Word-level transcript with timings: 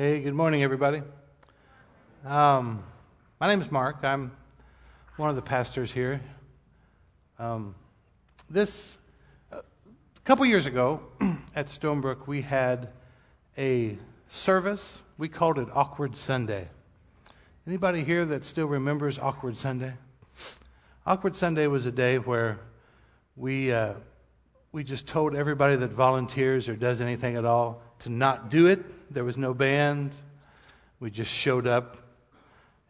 Hey, 0.00 0.20
good 0.20 0.32
morning, 0.32 0.62
everybody. 0.62 1.02
Um, 2.24 2.84
my 3.40 3.48
name 3.48 3.60
is 3.60 3.68
Mark. 3.68 4.04
I'm 4.04 4.30
one 5.16 5.28
of 5.28 5.34
the 5.34 5.42
pastors 5.42 5.90
here. 5.90 6.20
Um, 7.36 7.74
this, 8.48 8.96
a 9.50 9.60
couple 10.24 10.46
years 10.46 10.66
ago 10.66 11.00
at 11.56 11.66
Stonebrook, 11.66 12.28
we 12.28 12.42
had 12.42 12.90
a 13.58 13.98
service. 14.30 15.02
We 15.18 15.28
called 15.28 15.58
it 15.58 15.66
Awkward 15.74 16.16
Sunday. 16.16 16.68
Anybody 17.66 18.04
here 18.04 18.24
that 18.24 18.44
still 18.44 18.66
remembers 18.66 19.18
Awkward 19.18 19.58
Sunday? 19.58 19.94
Awkward 21.06 21.34
Sunday 21.34 21.66
was 21.66 21.86
a 21.86 21.90
day 21.90 22.20
where 22.20 22.60
we, 23.34 23.72
uh, 23.72 23.94
we 24.70 24.84
just 24.84 25.06
told 25.06 25.34
everybody 25.34 25.76
that 25.76 25.90
volunteers 25.90 26.68
or 26.68 26.76
does 26.76 27.00
anything 27.00 27.36
at 27.36 27.44
all 27.44 27.82
to 28.00 28.10
not 28.10 28.50
do 28.50 28.66
it. 28.66 29.12
There 29.12 29.24
was 29.24 29.38
no 29.38 29.54
band. 29.54 30.12
We 31.00 31.10
just 31.10 31.32
showed 31.32 31.66
up, 31.66 31.96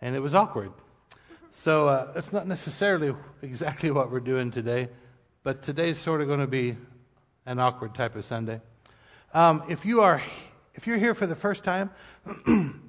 and 0.01 0.17
it 0.17 0.21
was 0.21 0.35
awkward. 0.35 0.73
So 1.53 1.89
uh, 1.89 2.13
it's 2.17 2.33
not 2.33 2.47
necessarily 2.47 3.15
exactly 3.43 3.91
what 3.91 4.11
we're 4.11 4.21
doing 4.21 4.51
today, 4.51 4.89
but 5.43 5.63
today's 5.63 5.99
sort 5.99 6.21
of 6.21 6.27
going 6.27 6.41
to 6.41 6.47
be 6.47 6.77
an 7.47 7.59
awkward 7.59 7.95
type 7.95 8.17
of 8.17 8.25
Sunday. 8.25 8.61
Um, 9.33 9.63
if 9.69 9.85
you 9.85 10.01
are, 10.01 10.23
if 10.75 10.87
you're 10.87 10.99
here 10.99 11.15
for 11.15 11.27
the 11.27 11.37
first 11.37 11.65
time, 11.65 11.91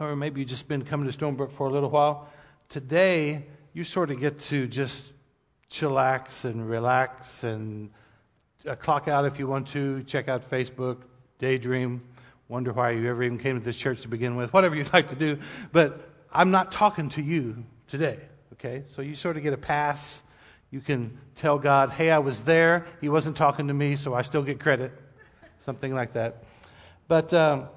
or 0.00 0.16
maybe 0.16 0.40
you've 0.40 0.48
just 0.48 0.66
been 0.66 0.84
coming 0.84 1.10
to 1.10 1.16
Stonebrook 1.16 1.52
for 1.52 1.68
a 1.68 1.70
little 1.70 1.90
while, 1.90 2.28
today 2.68 3.44
you 3.74 3.84
sort 3.84 4.10
of 4.10 4.18
get 4.18 4.40
to 4.40 4.66
just 4.66 5.12
chillax 5.72 6.44
and 6.44 6.68
relax 6.68 7.42
and 7.44 7.90
uh, 8.68 8.76
clock 8.76 9.08
out 9.08 9.24
if 9.24 9.38
you 9.38 9.46
want 9.46 9.66
to, 9.68 10.02
check 10.04 10.28
out 10.28 10.48
Facebook, 10.48 10.98
daydream, 11.38 12.02
wonder 12.48 12.72
why 12.72 12.90
you 12.90 13.08
ever 13.08 13.22
even 13.22 13.38
came 13.38 13.58
to 13.58 13.64
this 13.64 13.76
church 13.76 14.02
to 14.02 14.08
begin 14.08 14.36
with, 14.36 14.52
whatever 14.52 14.76
you'd 14.76 14.92
like 14.92 15.08
to 15.08 15.14
do. 15.14 15.38
But 15.72 16.08
I'm 16.30 16.50
not 16.50 16.70
talking 16.70 17.08
to 17.10 17.22
you 17.22 17.64
today, 17.88 18.18
okay? 18.52 18.84
So 18.86 19.00
you 19.00 19.14
sort 19.14 19.38
of 19.38 19.42
get 19.42 19.54
a 19.54 19.58
pass. 19.58 20.22
You 20.70 20.80
can 20.80 21.18
tell 21.34 21.58
God, 21.58 21.90
hey, 21.90 22.10
I 22.10 22.18
was 22.18 22.42
there. 22.42 22.86
He 23.00 23.08
wasn't 23.08 23.38
talking 23.38 23.68
to 23.68 23.74
me, 23.74 23.96
so 23.96 24.12
I 24.12 24.22
still 24.22 24.42
get 24.42 24.60
credit. 24.60 24.92
Something 25.64 25.94
like 25.94 26.12
that. 26.12 26.44
But 27.08 27.32
um, 27.32 27.68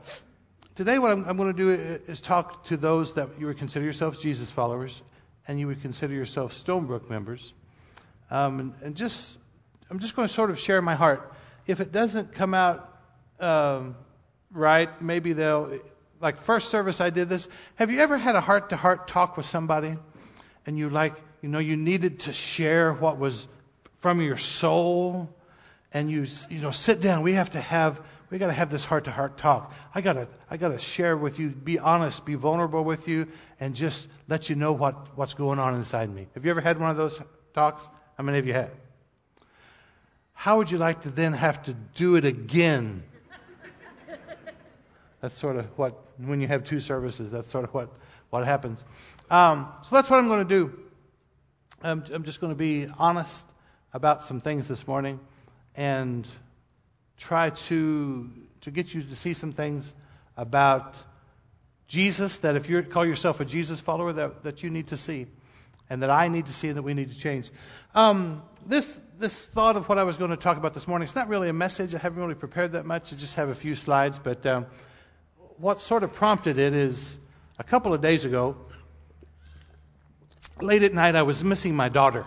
today, 0.76 1.00
what 1.00 1.12
I'm, 1.12 1.24
I'm 1.24 1.38
going 1.38 1.54
to 1.54 1.58
do 1.58 1.72
is 2.08 2.20
talk 2.20 2.66
to 2.66 2.76
those 2.76 3.14
that 3.14 3.30
you 3.40 3.46
would 3.46 3.58
consider 3.58 3.86
yourselves 3.86 4.20
Jesus 4.20 4.52
followers 4.52 5.02
and 5.48 5.60
you 5.60 5.68
would 5.68 5.82
consider 5.82 6.14
yourself 6.14 6.54
Stonebrook 6.54 7.10
members. 7.10 7.54
Um, 8.32 8.60
and, 8.60 8.74
and, 8.82 8.96
just, 8.96 9.38
I'm 9.90 10.00
just 10.00 10.16
going 10.16 10.28
to 10.28 10.34
sort 10.34 10.50
of 10.50 10.60
share 10.60 10.82
my 10.82 10.96
heart. 10.96 11.34
If 11.68 11.80
it 11.80 11.92
doesn't 11.92 12.34
come 12.34 12.54
out 12.54 13.00
um, 13.40 13.96
right, 14.52 14.90
maybe 15.02 15.34
they'll, 15.34 15.80
like 16.22 16.42
first 16.42 16.70
service 16.70 17.02
I 17.02 17.10
did 17.10 17.30
this. 17.30 17.48
Have 17.76 17.92
you 17.92 18.00
ever 18.00 18.18
had 18.18 18.36
a 18.36 18.42
heart 18.42 18.70
to 18.70 18.76
heart 18.76 19.08
talk 19.08 19.38
with 19.38 19.46
somebody 19.46 19.96
and 20.66 20.78
you 20.78 20.90
like, 20.90 21.14
you 21.42 21.50
know, 21.50 21.60
you 21.60 21.76
needed 21.78 22.22
to 22.22 22.34
share 22.34 22.94
what 22.94 23.20
was 23.20 23.48
from 24.00 24.22
your 24.22 24.38
soul 24.38 25.30
and 25.92 26.10
you, 26.10 26.26
you 26.50 26.60
know, 26.60 26.72
sit 26.72 27.02
down. 27.02 27.24
We 27.24 27.34
have 27.34 27.52
to 27.52 27.62
have, 27.62 28.02
we 28.30 28.38
got 28.38 28.48
to 28.48 28.54
have 28.54 28.70
this 28.70 28.86
heart 28.86 29.06
to 29.06 29.12
heart 29.12 29.38
talk. 29.38 29.74
I 29.94 30.02
got 30.02 30.14
to, 30.14 30.28
I 30.50 30.58
got 30.58 30.70
to 30.70 30.80
share 30.80 31.16
with 31.16 31.40
you, 31.40 31.50
be 31.50 31.80
honest, 31.80 32.26
be 32.26 32.36
vulnerable 32.36 32.84
with 32.84 33.08
you, 33.08 33.28
and 33.60 33.76
just 33.76 34.10
let 34.28 34.50
you 34.50 34.56
know 34.56 34.74
what, 34.74 35.18
what's 35.18 35.34
going 35.34 35.60
on 35.60 35.76
inside 35.76 36.14
me. 36.14 36.28
Have 36.34 36.44
you 36.44 36.52
ever 36.52 36.62
had 36.62 36.80
one 36.80 36.90
of 36.90 36.98
those 36.98 37.20
talks? 37.54 37.90
How 38.18 38.24
many 38.24 38.38
of 38.38 38.48
you 38.48 38.54
have? 38.54 38.72
How 40.34 40.58
would 40.58 40.72
you 40.72 40.78
like 40.78 41.02
to 41.02 41.10
then 41.10 41.34
have 41.34 41.64
to 41.64 41.74
do 41.74 42.16
it 42.16 42.26
again? 42.26 43.04
That's 45.22 45.40
sort 45.40 45.56
of 45.56 45.66
what, 45.78 46.08
when 46.18 46.40
you 46.40 46.48
have 46.48 46.64
two 46.64 46.80
services, 46.80 47.32
that's 47.32 47.50
sort 47.50 47.64
of 47.64 47.74
what, 47.74 47.90
what 48.30 48.46
happens. 48.46 48.84
Um, 49.32 49.68
so 49.82 49.96
that's 49.96 50.10
what 50.10 50.20
I'm 50.20 50.28
going 50.28 50.48
to 50.48 50.54
do. 50.54 50.80
I'm, 51.82 52.04
I'm 52.14 52.24
just 52.24 52.40
going 52.40 52.52
to 52.52 52.58
be 52.58 52.88
honest 52.98 53.46
about 53.94 54.24
some 54.24 54.40
things 54.40 54.68
this 54.68 54.88
morning 54.88 55.20
and 55.76 56.28
try 57.18 57.50
to, 57.50 58.30
to 58.62 58.72
get 58.72 58.94
you 58.94 59.04
to 59.04 59.16
see 59.16 59.34
some 59.34 59.52
things 59.52 59.94
about 60.38 60.96
Jesus 61.88 62.38
that 62.40 62.56
if 62.56 62.70
you 62.70 62.82
call 62.84 63.06
yourself 63.06 63.40
a 63.40 63.46
Jesus 63.46 63.80
follower, 63.80 64.14
that, 64.14 64.44
that 64.44 64.64
you 64.64 64.70
need 64.70 64.88
to 64.88 64.98
see 64.98 65.28
and 65.90 66.02
that 66.04 66.10
I 66.10 66.28
need 66.28 66.48
to 66.48 66.54
see 66.54 66.68
and 66.68 66.78
that 66.78 66.84
we 66.84 66.94
need 66.94 67.12
to 67.12 67.18
change. 67.18 67.52
Um, 67.94 68.44
this, 68.66 69.00
this 69.20 69.46
thought 69.48 69.76
of 69.76 69.88
what 69.88 69.98
I 69.98 70.04
was 70.04 70.18
going 70.18 70.32
to 70.32 70.38
talk 70.38 70.58
about 70.58 70.74
this 70.74 70.88
morning, 70.88 71.06
it's 71.06 71.16
not 71.16 71.28
really 71.28 71.50
a 71.50 71.54
message. 71.54 71.94
I 71.94 72.00
haven't 72.00 72.22
really 72.22 72.36
prepared 72.36 72.72
that 72.74 72.86
much. 72.86 73.14
I 73.14 73.16
just 73.16 73.36
have 73.36 73.50
a 73.50 73.56
few 73.56 73.76
slides. 73.76 74.20
But 74.22 74.46
um, 74.46 74.66
what 75.58 75.80
sort 75.80 76.04
of 76.04 76.14
prompted 76.14 76.58
it 76.58 76.74
is 76.74 77.20
a 77.60 77.64
couple 77.64 77.94
of 77.94 78.02
days 78.02 78.26
ago, 78.26 78.58
late 80.62 80.84
at 80.84 80.94
night, 80.94 81.16
I 81.16 81.24
was 81.24 81.44
missing 81.44 81.76
my 81.76 81.90
daughter. 81.90 82.26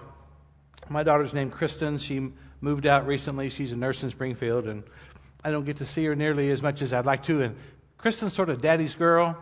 My 0.89 1.03
daughter's 1.03 1.35
named 1.35 1.53
Kristen. 1.53 1.99
She 1.99 2.33
moved 2.61 2.87
out 2.87 3.07
recently. 3.07 3.51
She's 3.51 3.73
a 3.73 3.77
nurse 3.77 4.03
in 4.03 4.11
Springfield, 4.11 4.67
and 4.67 4.83
I 5.45 5.51
don't 5.51 5.65
get 5.65 5.79
to 5.79 5.85
see 5.85 6.05
her 6.07 6.15
nearly 6.15 6.51
as 6.51 6.63
much 6.63 6.83
as 6.83 6.93
I'd 6.93 7.07
like 7.07 7.25
to. 7.25 7.43
And 7.43 7.57
Kristen's 7.99 8.33
sort 8.33 8.49
of 8.49 8.63
daddy's 8.63 8.95
girl 8.95 9.37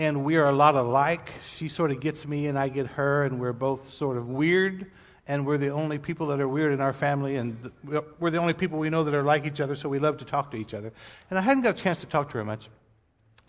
and 0.00 0.24
we 0.24 0.36
are 0.36 0.46
a 0.46 0.52
lot 0.52 0.76
alike. 0.76 1.30
She 1.44 1.68
sort 1.68 1.90
of 1.90 2.00
gets 2.00 2.26
me, 2.26 2.46
and 2.46 2.58
I 2.58 2.70
get 2.70 2.86
her, 2.86 3.24
and 3.24 3.38
we're 3.38 3.52
both 3.52 3.92
sort 3.92 4.16
of 4.16 4.28
weird, 4.28 4.90
and 5.28 5.46
we're 5.46 5.58
the 5.58 5.68
only 5.68 5.98
people 5.98 6.28
that 6.28 6.40
are 6.40 6.48
weird 6.48 6.72
in 6.72 6.80
our 6.80 6.94
family, 6.94 7.36
and 7.36 7.70
we're 8.18 8.30
the 8.30 8.38
only 8.38 8.54
people 8.54 8.78
we 8.78 8.88
know 8.88 9.04
that 9.04 9.12
are 9.12 9.22
like 9.22 9.44
each 9.44 9.60
other, 9.60 9.74
so 9.74 9.90
we 9.90 9.98
love 9.98 10.16
to 10.16 10.24
talk 10.24 10.52
to 10.52 10.56
each 10.56 10.72
other. 10.72 10.90
And 11.28 11.38
I 11.38 11.42
hadn't 11.42 11.64
got 11.64 11.78
a 11.78 11.82
chance 11.82 12.00
to 12.00 12.06
talk 12.06 12.30
to 12.30 12.38
her 12.38 12.44
much. 12.46 12.70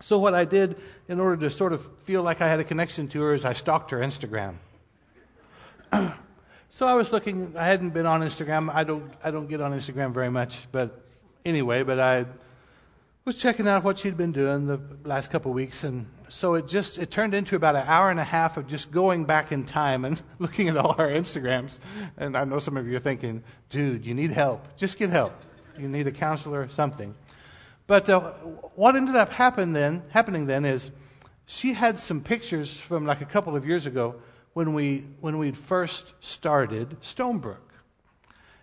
So, 0.02 0.18
what 0.18 0.34
I 0.34 0.44
did 0.44 0.76
in 1.08 1.20
order 1.20 1.38
to 1.38 1.48
sort 1.48 1.72
of 1.72 1.90
feel 2.00 2.22
like 2.22 2.42
I 2.42 2.48
had 2.48 2.60
a 2.60 2.64
connection 2.64 3.08
to 3.08 3.22
her 3.22 3.32
is 3.32 3.46
I 3.46 3.54
stalked 3.54 3.90
her 3.92 4.00
Instagram. 4.00 4.56
so, 6.68 6.86
I 6.86 6.92
was 6.92 7.12
looking, 7.12 7.54
I 7.56 7.66
hadn't 7.66 7.94
been 7.94 8.04
on 8.04 8.20
Instagram. 8.20 8.70
I 8.74 8.84
don't, 8.84 9.10
I 9.24 9.30
don't 9.30 9.46
get 9.46 9.62
on 9.62 9.72
Instagram 9.72 10.12
very 10.12 10.30
much, 10.30 10.70
but 10.70 11.02
anyway, 11.46 11.82
but 11.82 11.98
I 11.98 12.26
was 13.24 13.36
checking 13.36 13.68
out 13.68 13.84
what 13.84 13.98
she'd 13.98 14.16
been 14.16 14.32
doing 14.32 14.66
the 14.66 14.80
last 15.04 15.30
couple 15.30 15.52
of 15.52 15.54
weeks, 15.54 15.84
and 15.84 16.06
so 16.28 16.54
it 16.54 16.66
just 16.66 16.98
it 16.98 17.10
turned 17.10 17.34
into 17.34 17.54
about 17.54 17.76
an 17.76 17.84
hour 17.86 18.10
and 18.10 18.18
a 18.18 18.24
half 18.24 18.56
of 18.56 18.66
just 18.66 18.90
going 18.90 19.24
back 19.24 19.52
in 19.52 19.64
time 19.64 20.04
and 20.04 20.20
looking 20.40 20.68
at 20.68 20.76
all 20.76 20.96
our 20.98 21.08
Instagrams. 21.08 21.78
And 22.16 22.36
I 22.36 22.44
know 22.44 22.58
some 22.58 22.76
of 22.76 22.88
you 22.88 22.96
are 22.96 23.00
thinking, 23.00 23.44
"Dude, 23.68 24.04
you 24.04 24.14
need 24.14 24.32
help. 24.32 24.76
Just 24.76 24.98
get 24.98 25.10
help. 25.10 25.34
You 25.78 25.88
need 25.88 26.08
a 26.08 26.10
counselor, 26.10 26.62
or 26.62 26.68
something." 26.70 27.14
But 27.86 28.10
uh, 28.10 28.32
what 28.74 28.96
ended 28.96 29.14
up 29.14 29.32
happen 29.32 29.72
then, 29.72 30.02
happening 30.10 30.46
then 30.46 30.64
is 30.64 30.90
she 31.46 31.74
had 31.74 32.00
some 32.00 32.22
pictures 32.22 32.80
from 32.80 33.06
like 33.06 33.20
a 33.20 33.26
couple 33.26 33.54
of 33.54 33.64
years 33.64 33.86
ago 33.86 34.16
when 34.54 34.74
we 34.74 35.04
when 35.20 35.38
we'd 35.38 35.56
first 35.56 36.12
started 36.20 37.00
Stonebrook, 37.02 37.70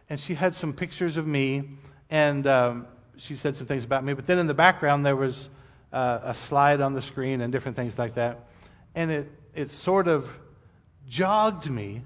and 0.09 0.19
she 0.19 0.33
had 0.33 0.53
some 0.53 0.73
pictures 0.73 1.15
of 1.15 1.25
me 1.25 1.77
and. 2.09 2.45
Um, 2.45 2.87
she 3.19 3.35
said 3.35 3.57
some 3.57 3.67
things 3.67 3.83
about 3.83 4.03
me. 4.03 4.13
But 4.13 4.25
then 4.25 4.39
in 4.39 4.47
the 4.47 4.53
background, 4.53 5.05
there 5.05 5.15
was 5.15 5.49
uh, 5.91 6.19
a 6.23 6.33
slide 6.33 6.81
on 6.81 6.93
the 6.93 7.01
screen 7.01 7.41
and 7.41 7.51
different 7.51 7.75
things 7.75 7.97
like 7.99 8.15
that. 8.15 8.47
And 8.95 9.11
it, 9.11 9.31
it 9.53 9.71
sort 9.71 10.07
of 10.07 10.27
jogged 11.07 11.69
me 11.69 12.03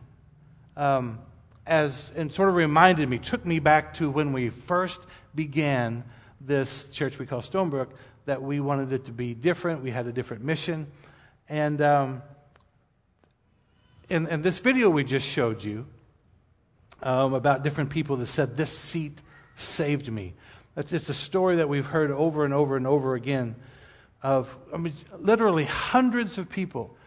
um, 0.75 1.19
as, 1.67 2.11
and 2.15 2.33
sort 2.33 2.49
of 2.49 2.55
reminded 2.55 3.07
me, 3.07 3.19
took 3.19 3.45
me 3.45 3.59
back 3.59 3.93
to 3.95 4.09
when 4.09 4.33
we 4.33 4.49
first 4.49 5.01
began 5.35 6.03
this 6.41 6.89
church 6.89 7.19
we 7.19 7.25
call 7.25 7.41
Stonebrook, 7.41 7.89
that 8.25 8.41
we 8.41 8.59
wanted 8.59 8.91
it 8.91 9.05
to 9.05 9.11
be 9.11 9.33
different. 9.33 9.83
We 9.83 9.91
had 9.91 10.07
a 10.07 10.11
different 10.11 10.43
mission. 10.43 10.87
And 11.47 11.81
um, 11.81 12.23
in, 14.09 14.27
in 14.27 14.41
this 14.41 14.59
video 14.59 14.89
we 14.89 15.03
just 15.03 15.27
showed 15.27 15.63
you 15.63 15.85
um, 17.03 17.33
about 17.33 17.63
different 17.63 17.91
people 17.91 18.15
that 18.17 18.25
said, 18.25 18.57
This 18.57 18.75
seat 18.75 19.19
saved 19.55 20.11
me. 20.11 20.33
It's 20.75 21.09
a 21.09 21.13
story 21.13 21.57
that 21.57 21.69
we've 21.69 21.85
heard 21.85 22.09
over 22.09 22.45
and 22.45 22.53
over 22.53 22.75
and 22.75 22.87
over 22.87 23.13
again 23.13 23.55
of, 24.23 24.55
I 24.73 24.77
mean, 24.77 24.93
literally 25.19 25.65
hundreds 25.65 26.37
of 26.37 26.49
people, 26.49 26.97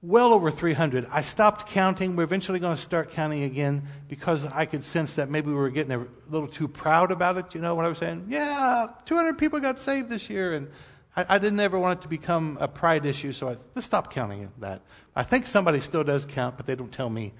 well 0.00 0.32
over 0.32 0.50
300. 0.50 1.06
I 1.10 1.20
stopped 1.20 1.66
counting. 1.66 2.16
We're 2.16 2.22
eventually 2.22 2.60
going 2.60 2.74
to 2.74 2.80
start 2.80 3.10
counting 3.10 3.42
again 3.42 3.82
because 4.08 4.46
I 4.46 4.64
could 4.64 4.84
sense 4.84 5.14
that 5.14 5.28
maybe 5.28 5.48
we 5.48 5.54
were 5.54 5.68
getting 5.68 5.92
a 5.92 6.06
little 6.30 6.48
too 6.48 6.66
proud 6.66 7.10
about 7.10 7.36
it. 7.36 7.54
You 7.54 7.60
know 7.60 7.74
what 7.74 7.84
I 7.84 7.88
was 7.88 7.98
saying? 7.98 8.26
Yeah, 8.28 8.86
200 9.04 9.36
people 9.36 9.60
got 9.60 9.78
saved 9.78 10.08
this 10.08 10.30
year. 10.30 10.54
And 10.54 10.70
I, 11.14 11.26
I 11.28 11.38
didn't 11.38 11.60
ever 11.60 11.78
want 11.78 11.98
it 11.98 12.02
to 12.02 12.08
become 12.08 12.56
a 12.58 12.68
pride 12.68 13.04
issue, 13.04 13.32
so 13.32 13.50
I 13.50 13.56
just 13.74 13.88
stopped 13.88 14.14
counting 14.14 14.50
that. 14.60 14.80
I 15.14 15.24
think 15.24 15.46
somebody 15.46 15.80
still 15.80 16.04
does 16.04 16.24
count, 16.24 16.56
but 16.56 16.64
they 16.64 16.74
don't 16.76 16.92
tell 16.92 17.10
me. 17.10 17.34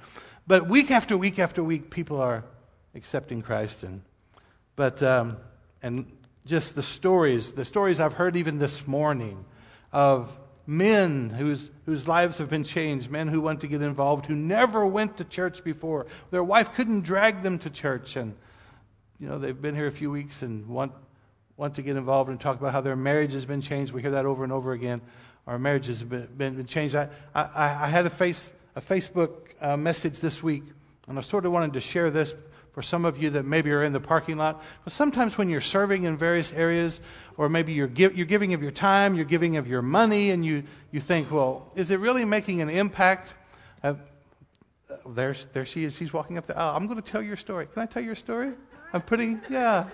But 0.47 0.69
week 0.69 0.91
after 0.91 1.17
week 1.17 1.39
after 1.39 1.65
week, 1.65 1.89
people 1.89 2.21
are 2.21 2.45
accepting 2.95 3.41
Christ. 3.41 3.85
And, 3.85 4.03
but, 4.77 5.03
um, 5.03 5.39
and 5.83 6.11
just 6.47 6.75
the 6.75 6.83
stories, 6.83 7.53
the 7.53 7.65
stories 7.65 8.01
I've 8.01 8.15
heard 8.15 8.37
even 8.37 8.59
this 8.59 8.87
morning 8.87 9.45
of 9.93 10.37
men 10.67 11.31
whose, 11.31 11.71
whose 11.87 12.07
lives 12.07 12.39
have 12.39 12.49
been 12.49 12.65
changed, 12.65 13.11
men 13.11 13.29
who 13.29 13.41
want 13.41 13.61
to 13.63 13.67
get 13.67 13.83
involved, 13.83 14.27
who 14.27 14.35
never 14.35 14.87
went 14.87 15.17
to 15.19 15.25
church 15.25 15.65
before. 15.65 16.07
Their 16.31 16.45
wife 16.45 16.75
couldn't 16.75 17.03
drag 17.03 17.43
them 17.43 17.59
to 17.61 17.71
church, 17.71 18.17
and 18.17 18.35
you 19.19 19.29
know 19.29 19.39
they've 19.39 19.61
been 19.61 19.75
here 19.75 19.87
a 19.87 19.93
few 19.93 20.11
weeks 20.11 20.43
and 20.43 20.69
want 20.69 20.93
want 21.57 21.75
to 21.75 21.83
get 21.83 21.97
involved 21.97 22.31
and 22.31 22.41
talk 22.41 22.59
about 22.59 22.73
how 22.73 22.81
their 22.81 22.97
marriage 22.97 23.35
has 23.35 23.45
been 23.45 23.61
changed. 23.61 23.93
We 23.93 24.01
hear 24.01 24.13
that 24.13 24.25
over 24.25 24.45
and 24.45 24.53
over 24.53 24.73
again. 24.73 25.03
Our 25.47 25.59
marriages 25.59 26.01
have 26.01 26.09
been, 26.09 26.27
been, 26.35 26.55
been 26.57 26.65
changed. 26.65 26.95
I, 26.95 27.09
I, 27.35 27.45
I, 27.85 27.89
had 27.89 28.07
a, 28.07 28.11
face, 28.11 28.51
a 28.77 28.81
Facebook 28.81 29.31
uh, 29.61 29.77
message 29.77 30.21
this 30.21 30.43
week, 30.43 30.63
and 31.07 31.19
I 31.19 31.21
sort 31.21 31.45
of 31.45 31.53
wanted 31.53 31.75
to 31.75 31.81
share 31.81 32.11
this 32.11 32.35
for 32.73 32.83
some 32.83 33.05
of 33.05 33.21
you 33.21 33.31
that 33.31 33.45
maybe 33.45 33.71
are 33.71 33.83
in 33.83 33.93
the 33.93 34.01
parking 34.01 34.37
lot. 34.37 34.63
But 34.85 34.93
sometimes 34.93 35.37
when 35.37 35.49
you're 35.49 35.61
serving 35.61 36.05
in 36.05 36.17
various 36.17 36.53
areas, 36.53 37.01
or 37.37 37.49
maybe 37.49 37.73
you're, 37.73 37.89
you're 37.89 38.27
giving 38.27 38.55
of 38.55 38.63
your 38.63 38.71
time, 38.71 39.15
you're 39.15 39.25
giving 39.25 39.57
of 39.57 39.67
your 39.67 39.83
money, 39.83 40.31
and 40.31 40.45
you, 40.45 40.63
you 40.91 41.01
think, 41.01 41.31
well, 41.31 41.71
is 41.75 41.91
it 41.91 41.99
really 41.99 42.25
making 42.25 42.63
an 42.63 42.71
impact? 42.71 43.35
Uh, 43.83 43.95
there, 45.07 45.35
there 45.53 45.67
she 45.67 45.85
is. 45.85 45.97
She's 45.97 46.13
walking 46.13 46.39
up 46.39 46.47
the 46.47 46.57
aisle. 46.57 46.77
I'm 46.77 46.87
going 46.87 47.01
to 47.01 47.11
tell 47.11 47.23
your 47.23 47.37
story. 47.37 47.67
Can 47.73 47.83
I 47.83 47.87
tell 47.87 48.03
your 48.03 48.15
story? 48.15 48.53
I'm 48.93 49.03
putting, 49.03 49.41
yeah. 49.49 49.89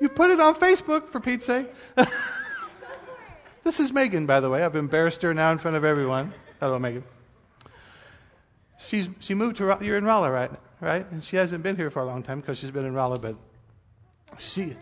You 0.00 0.08
put 0.08 0.30
it 0.30 0.40
on 0.40 0.54
Facebook, 0.54 1.08
for 1.08 1.20
Pete's 1.20 1.46
sake. 1.46 1.68
this 3.64 3.80
is 3.80 3.92
Megan, 3.92 4.26
by 4.26 4.40
the 4.40 4.50
way. 4.50 4.64
I've 4.64 4.76
embarrassed 4.76 5.22
her 5.22 5.32
now 5.34 5.52
in 5.52 5.58
front 5.58 5.76
of 5.76 5.84
everyone. 5.84 6.32
Hello, 6.60 6.78
Megan. 6.78 7.04
She's, 8.86 9.08
she 9.20 9.34
moved 9.34 9.56
to, 9.56 9.78
you're 9.80 9.96
in 9.96 10.04
Rolla, 10.04 10.30
right? 10.30 10.50
Right? 10.80 11.10
And 11.10 11.22
she 11.22 11.36
hasn't 11.36 11.62
been 11.62 11.76
here 11.76 11.90
for 11.90 12.02
a 12.02 12.06
long 12.06 12.22
time 12.22 12.40
because 12.40 12.58
she's 12.58 12.70
been 12.70 12.84
in 12.84 12.94
Rolla, 12.94 13.18
but 13.18 13.36
she, 14.38 14.76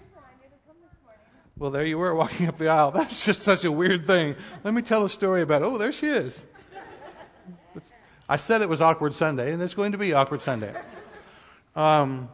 well, 1.57 1.71
there 1.71 1.85
you 1.85 1.99
were 1.99 2.15
walking 2.15 2.49
up 2.49 2.57
the 2.57 2.69
aisle. 2.69 2.91
That's 2.93 3.25
just 3.25 3.43
such 3.43 3.65
a 3.65 3.73
weird 3.73 4.07
thing. 4.07 4.35
Let 4.65 4.75
me 4.75 4.83
tell 4.83 5.05
a 5.05 5.11
story 5.11 5.43
about, 5.43 5.63
oh, 5.63 5.77
there 5.77 5.93
she 5.93 6.07
is. 6.07 6.43
I 8.29 8.37
said 8.37 8.63
it 8.63 8.69
was 8.69 8.81
Awkward 8.81 9.15
Sunday, 9.15 9.53
and 9.53 9.63
it's 9.63 9.75
going 9.75 9.93
to 9.93 9.99
be 9.99 10.13
Awkward 10.13 10.41
Sunday. 10.41 10.73
Um, 11.75 12.29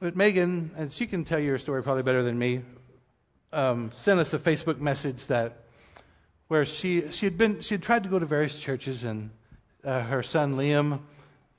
but 0.00 0.16
Megan, 0.16 0.70
and 0.76 0.92
she 0.92 1.06
can 1.06 1.24
tell 1.24 1.38
your 1.38 1.58
story 1.58 1.82
probably 1.82 2.02
better 2.02 2.22
than 2.22 2.38
me, 2.38 2.62
um, 3.52 3.90
sent 3.94 4.18
us 4.18 4.32
a 4.32 4.38
Facebook 4.38 4.80
message 4.80 5.26
that 5.26 5.64
where 6.48 6.64
she 6.64 7.10
she 7.10 7.26
had 7.26 7.36
been 7.36 7.60
she 7.60 7.74
had 7.74 7.82
tried 7.82 8.02
to 8.02 8.08
go 8.08 8.18
to 8.18 8.26
various 8.26 8.58
churches, 8.60 9.04
and 9.04 9.30
uh, 9.86 10.02
her 10.02 10.22
son 10.22 10.56
Liam, 10.56 11.00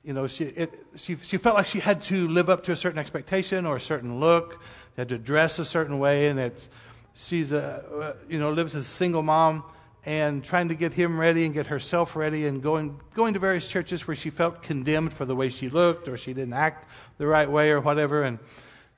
you 0.04 0.12
know, 0.12 0.28
she 0.28 0.44
it, 0.44 0.72
she 0.94 1.16
she 1.22 1.36
felt 1.36 1.56
like 1.56 1.66
she 1.66 1.80
had 1.80 2.02
to 2.02 2.28
live 2.28 2.48
up 2.48 2.62
to 2.64 2.72
a 2.72 2.76
certain 2.76 2.98
expectation 2.98 3.66
or 3.66 3.76
a 3.76 3.80
certain 3.80 4.20
look, 4.20 4.60
had 4.96 5.08
to 5.08 5.18
dress 5.18 5.58
a 5.58 5.64
certain 5.64 5.98
way, 5.98 6.28
and 6.28 6.38
it's 6.38 6.68
she's 7.14 7.50
a 7.50 8.16
you 8.28 8.38
know 8.38 8.52
lives 8.52 8.74
as 8.76 8.86
a 8.86 8.88
single 8.88 9.22
mom 9.22 9.64
and 10.08 10.42
trying 10.42 10.68
to 10.68 10.74
get 10.74 10.94
him 10.94 11.18
ready 11.20 11.44
and 11.44 11.52
get 11.52 11.66
herself 11.66 12.16
ready 12.16 12.46
and 12.46 12.62
going, 12.62 12.98
going 13.14 13.34
to 13.34 13.38
various 13.38 13.68
churches 13.68 14.06
where 14.06 14.16
she 14.16 14.30
felt 14.30 14.62
condemned 14.62 15.12
for 15.12 15.26
the 15.26 15.36
way 15.36 15.50
she 15.50 15.68
looked 15.68 16.08
or 16.08 16.16
she 16.16 16.32
didn't 16.32 16.54
act 16.54 16.88
the 17.18 17.26
right 17.26 17.50
way 17.50 17.70
or 17.70 17.80
whatever. 17.80 18.22
And 18.22 18.38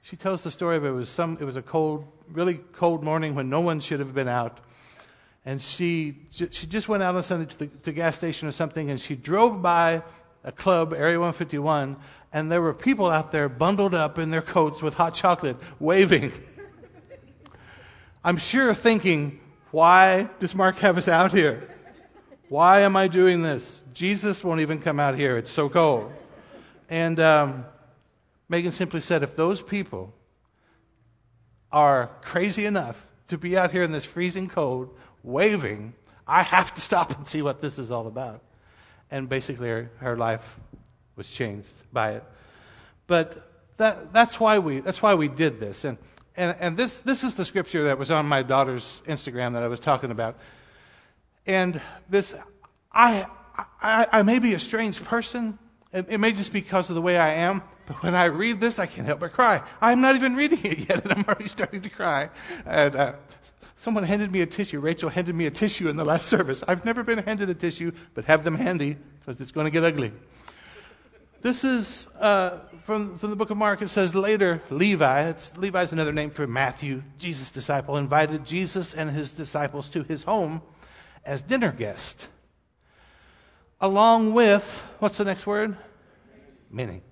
she 0.03 0.15
tells 0.15 0.45
the 0.45 0.53
story 0.53 0.77
of 0.77 0.85
it 0.85 0.91
was 0.91 1.09
some, 1.09 1.37
it 1.41 1.45
was 1.45 1.57
a 1.57 1.63
cold, 1.63 2.07
really 2.31 2.61
cold 2.75 3.03
morning 3.03 3.35
when 3.35 3.51
no 3.51 3.61
one 3.61 3.81
should 3.81 3.99
have 3.99 4.15
been 4.15 4.29
out. 4.29 4.61
And 5.45 5.63
she, 5.63 6.27
she 6.31 6.67
just 6.67 6.89
went 6.89 7.03
out 7.03 7.15
on 7.15 7.23
Sunday 7.23 7.47
to 7.47 7.59
the, 7.59 7.67
to 7.67 7.83
the 7.85 7.93
gas 7.93 8.15
station 8.17 8.47
or 8.47 8.53
something 8.53 8.91
and 8.91 9.01
she 9.01 9.17
drove 9.17 9.63
by 9.63 10.03
a 10.45 10.53
club, 10.53 10.93
Area 10.93 11.19
151, 11.19 11.97
and 12.33 12.51
there 12.51 12.63
were 12.63 12.73
people 12.73 13.11
out 13.11 13.33
there 13.33 13.49
bundled 13.49 13.95
up 13.95 14.19
in 14.19 14.31
their 14.31 14.43
coats 14.43 14.81
with 14.81 14.95
hot 14.95 15.15
chocolate, 15.15 15.57
waving. 15.79 16.33
I'm 18.25 18.37
sure 18.37 18.73
thinking, 18.75 19.41
why 19.71 20.29
does 20.39 20.55
Mark 20.55 20.79
have 20.79 20.97
us 20.97 21.09
out 21.09 21.33
here? 21.33 21.69
Why 22.49 22.81
am 22.81 22.97
I 22.97 23.09
doing 23.09 23.43
this? 23.43 23.83
Jesus 23.93 24.43
won't 24.43 24.61
even 24.61 24.81
come 24.81 24.99
out 24.99 25.17
here. 25.17 25.37
It's 25.37 25.51
so 25.51 25.69
cold. 25.69 26.13
And 26.89 27.21
um, 27.21 27.65
Megan 28.49 28.73
simply 28.73 29.01
said, 29.01 29.23
if 29.23 29.37
those 29.37 29.63
people 29.63 30.13
are 31.71 32.11
crazy 32.23 32.67
enough 32.67 33.07
to 33.31 33.39
be 33.39 33.57
out 33.57 33.73
here 33.73 33.83
in 33.83 33.91
this 33.91 34.05
freezing 34.05 34.49
cold 34.49 34.95
waving, 35.25 35.95
I 36.27 36.43
have 36.43 36.75
to 36.75 36.81
stop 36.81 37.17
and 37.17 37.27
see 37.27 37.43
what 37.43 37.61
this 37.61 37.79
is 37.79 37.91
all 37.91 38.07
about. 38.07 38.43
And 39.11 39.29
basically, 39.29 39.69
her, 39.69 39.91
her 39.99 40.17
life 40.17 40.61
was 41.17 41.29
changed 41.29 41.73
by 41.93 42.13
it. 42.13 42.25
But 43.07 43.51
that, 43.79 44.13
that's, 44.13 44.39
why 44.39 44.61
we, 44.61 44.81
that's 44.81 45.03
why 45.03 45.15
we 45.15 45.27
did 45.27 45.59
this. 45.59 45.85
And 45.85 45.99
and, 46.37 46.57
and 46.61 46.77
this, 46.77 47.01
this 47.01 47.25
is 47.25 47.35
the 47.35 47.45
scripture 47.45 47.85
that 47.85 47.99
was 47.99 48.11
on 48.11 48.27
my 48.27 48.43
daughter's 48.43 49.03
Instagram 49.07 49.53
that 49.55 49.63
I 49.63 49.69
was 49.69 49.81
talking 49.81 50.11
about. 50.11 50.39
And 51.47 51.81
this, 52.09 52.35
I, 52.93 53.27
I, 53.83 54.07
I 54.11 54.23
may 54.23 54.39
be 54.39 54.55
a 54.55 54.59
strange 54.59 55.03
person. 55.03 55.59
It, 55.93 56.07
it 56.09 56.19
may 56.19 56.33
just 56.33 56.53
be 56.53 56.61
because 56.61 56.89
of 56.89 56.95
the 56.95 57.03
way 57.03 57.19
I 57.19 57.35
am. 57.35 57.63
But 57.91 58.05
when 58.05 58.15
I 58.15 58.27
read 58.27 58.61
this, 58.61 58.79
I 58.79 58.87
can't 58.87 59.05
help 59.05 59.19
but 59.19 59.33
cry. 59.33 59.61
I'm 59.81 60.01
not 60.01 60.15
even 60.15 60.37
reading 60.37 60.61
it 60.63 60.89
yet, 60.89 61.03
and 61.03 61.11
I'm 61.13 61.25
already 61.25 61.49
starting 61.49 61.81
to 61.83 61.91
cry. 61.91 62.31
And 62.65 62.95
uh, 62.95 63.15
someone 63.75 64.05
handed 64.05 64.31
me 64.31 64.43
a 64.43 64.47
tissue. 64.47 64.79
Rachel 64.79 65.09
handed 65.09 65.35
me 65.35 65.47
a 65.47 65.51
tissue 65.51 65.89
in 65.89 65.97
the 65.97 66.05
last 66.05 66.29
service. 66.29 66.63
I've 66.69 66.85
never 66.85 67.03
been 67.03 67.19
handed 67.19 67.51
a 67.51 67.55
tissue, 67.55 67.91
but 68.15 68.27
have 68.27 68.45
them 68.45 68.55
handy 68.55 68.97
because 69.19 69.41
it's 69.41 69.51
going 69.51 69.65
to 69.65 69.73
get 69.73 69.83
ugly. 69.83 70.13
This 71.43 71.65
is 71.65 72.07
uh, 72.21 72.59
from, 72.85 73.19
from 73.19 73.31
the 73.31 73.35
book 73.35 73.51
of 73.51 73.57
Mark. 73.57 73.83
It 73.83 73.89
says 73.89 74.15
later, 74.15 74.63
Levi, 74.71 75.29
it's, 75.29 75.51
Levi's 75.57 75.91
another 75.91 76.13
name 76.13 76.31
for 76.31 76.47
Matthew, 76.47 77.03
Jesus' 77.19 77.51
disciple, 77.51 77.97
invited 77.97 78.45
Jesus 78.45 78.95
and 78.95 79.11
his 79.11 79.33
disciples 79.33 79.89
to 79.89 80.05
his 80.05 80.23
home 80.23 80.63
as 81.25 81.43
dinner 81.43 81.73
guest. 81.73 82.29
Along 83.81 84.33
with, 84.33 84.87
what's 85.01 85.19
the 85.19 85.25
next 85.25 85.45
word? 85.45 85.77
Many. 86.71 87.03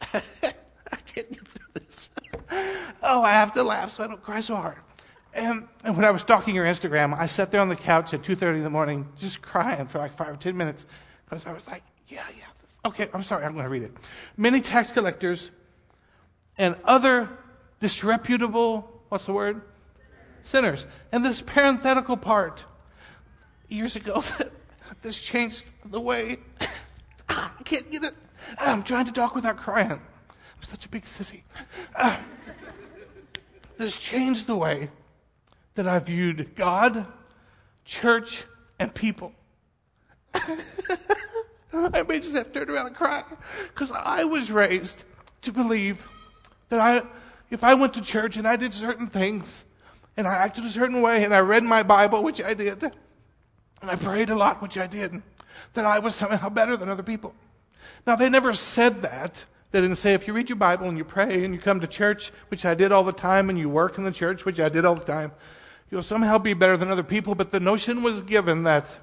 I 0.12 0.96
can't 1.06 1.30
get 1.30 1.46
through 1.48 1.66
this. 1.74 2.10
oh, 3.02 3.22
I 3.22 3.32
have 3.32 3.52
to 3.54 3.62
laugh 3.62 3.90
so 3.90 4.04
I 4.04 4.06
don't 4.06 4.22
cry 4.22 4.40
so 4.40 4.56
hard. 4.56 4.76
And, 5.34 5.68
and 5.84 5.96
when 5.96 6.04
I 6.04 6.10
was 6.10 6.22
stalking 6.22 6.54
your 6.54 6.64
Instagram, 6.64 7.16
I 7.18 7.26
sat 7.26 7.50
there 7.52 7.60
on 7.60 7.68
the 7.68 7.76
couch 7.76 8.14
at 8.14 8.22
2.30 8.22 8.56
in 8.56 8.62
the 8.62 8.70
morning 8.70 9.06
just 9.18 9.42
crying 9.42 9.86
for 9.86 9.98
like 9.98 10.16
five 10.16 10.28
or 10.28 10.36
ten 10.36 10.56
minutes 10.56 10.86
because 11.24 11.46
I 11.46 11.52
was 11.52 11.66
like, 11.66 11.82
yeah, 12.08 12.24
yeah, 12.38 12.44
Okay, 12.86 13.08
I'm 13.12 13.24
sorry, 13.24 13.44
I'm 13.44 13.52
going 13.52 13.64
to 13.64 13.68
read 13.68 13.82
it. 13.82 13.92
Many 14.36 14.60
tax 14.60 14.92
collectors 14.92 15.50
and 16.56 16.76
other 16.84 17.28
disreputable, 17.80 19.02
what's 19.08 19.26
the 19.26 19.32
word? 19.32 19.60
Sinners. 20.44 20.86
And 21.10 21.24
this 21.24 21.42
parenthetical 21.42 22.16
part, 22.16 22.64
years 23.68 23.96
ago, 23.96 24.22
this 25.02 25.20
changed 25.20 25.64
the 25.84 26.00
way, 26.00 26.38
I 27.28 27.50
can't 27.64 27.90
get 27.90 28.04
it. 28.04 28.14
I'm 28.58 28.82
trying 28.82 29.06
to 29.06 29.12
talk 29.12 29.34
without 29.34 29.56
crying. 29.56 29.92
I'm 29.92 30.62
such 30.62 30.86
a 30.86 30.88
big 30.88 31.04
sissy. 31.04 31.42
Uh, 31.94 32.16
this 33.78 33.96
changed 33.96 34.46
the 34.46 34.56
way 34.56 34.90
that 35.74 35.86
I 35.86 35.98
viewed 35.98 36.54
God, 36.56 37.06
church, 37.84 38.44
and 38.78 38.94
people. 38.94 39.32
I 40.34 42.02
may 42.02 42.20
just 42.20 42.34
have 42.34 42.52
to 42.52 42.60
turn 42.60 42.70
around 42.70 42.86
and 42.88 42.96
cry 42.96 43.22
because 43.68 43.92
I 43.92 44.24
was 44.24 44.50
raised 44.50 45.04
to 45.42 45.52
believe 45.52 46.06
that 46.70 46.80
I, 46.80 47.06
if 47.50 47.62
I 47.62 47.74
went 47.74 47.94
to 47.94 48.02
church 48.02 48.36
and 48.36 48.48
I 48.48 48.56
did 48.56 48.72
certain 48.72 49.06
things 49.06 49.64
and 50.16 50.26
I 50.26 50.34
acted 50.34 50.64
a 50.64 50.70
certain 50.70 51.02
way 51.02 51.24
and 51.24 51.34
I 51.34 51.40
read 51.40 51.62
my 51.62 51.82
Bible, 51.82 52.22
which 52.24 52.42
I 52.42 52.54
did, 52.54 52.82
and 52.82 53.90
I 53.90 53.96
prayed 53.96 54.30
a 54.30 54.34
lot, 54.34 54.62
which 54.62 54.78
I 54.78 54.86
did, 54.86 55.22
that 55.74 55.84
I 55.84 55.98
was 55.98 56.14
somehow 56.14 56.48
better 56.48 56.76
than 56.76 56.88
other 56.88 57.02
people. 57.02 57.34
Now, 58.06 58.16
they 58.16 58.28
never 58.28 58.54
said 58.54 59.02
that. 59.02 59.44
They 59.70 59.80
didn't 59.80 59.96
say 59.96 60.14
if 60.14 60.26
you 60.26 60.32
read 60.32 60.48
your 60.48 60.56
Bible 60.56 60.88
and 60.88 60.96
you 60.96 61.04
pray 61.04 61.44
and 61.44 61.52
you 61.52 61.60
come 61.60 61.80
to 61.80 61.86
church, 61.86 62.30
which 62.48 62.64
I 62.64 62.74
did 62.74 62.92
all 62.92 63.04
the 63.04 63.12
time, 63.12 63.50
and 63.50 63.58
you 63.58 63.68
work 63.68 63.98
in 63.98 64.04
the 64.04 64.12
church, 64.12 64.44
which 64.44 64.60
I 64.60 64.68
did 64.68 64.84
all 64.84 64.94
the 64.94 65.04
time, 65.04 65.32
you'll 65.90 66.02
somehow 66.02 66.38
be 66.38 66.54
better 66.54 66.76
than 66.76 66.90
other 66.90 67.02
people. 67.02 67.34
But 67.34 67.50
the 67.50 67.60
notion 67.60 68.02
was 68.02 68.22
given 68.22 68.62
that 68.64 68.96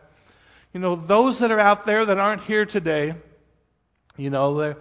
you 0.73 0.79
know, 0.79 0.95
those 0.95 1.37
that 1.39 1.51
are 1.51 1.59
out 1.59 1.85
there 1.85 2.03
that 2.03 2.17
aren't 2.17 2.41
here 2.41 2.65
today, 2.65 3.13
you 4.17 4.31
know, 4.31 4.75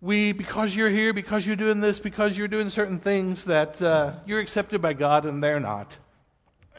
we, 0.00 0.32
because 0.32 0.74
you're 0.74 0.88
here, 0.88 1.12
because 1.12 1.46
you're 1.46 1.54
doing 1.54 1.80
this, 1.80 1.98
because 1.98 2.38
you're 2.38 2.48
doing 2.48 2.70
certain 2.70 2.98
things, 2.98 3.44
that 3.44 3.80
uh, 3.82 4.14
you're 4.24 4.40
accepted 4.40 4.80
by 4.80 4.94
God 4.94 5.26
and 5.26 5.44
they're 5.44 5.60
not. 5.60 5.98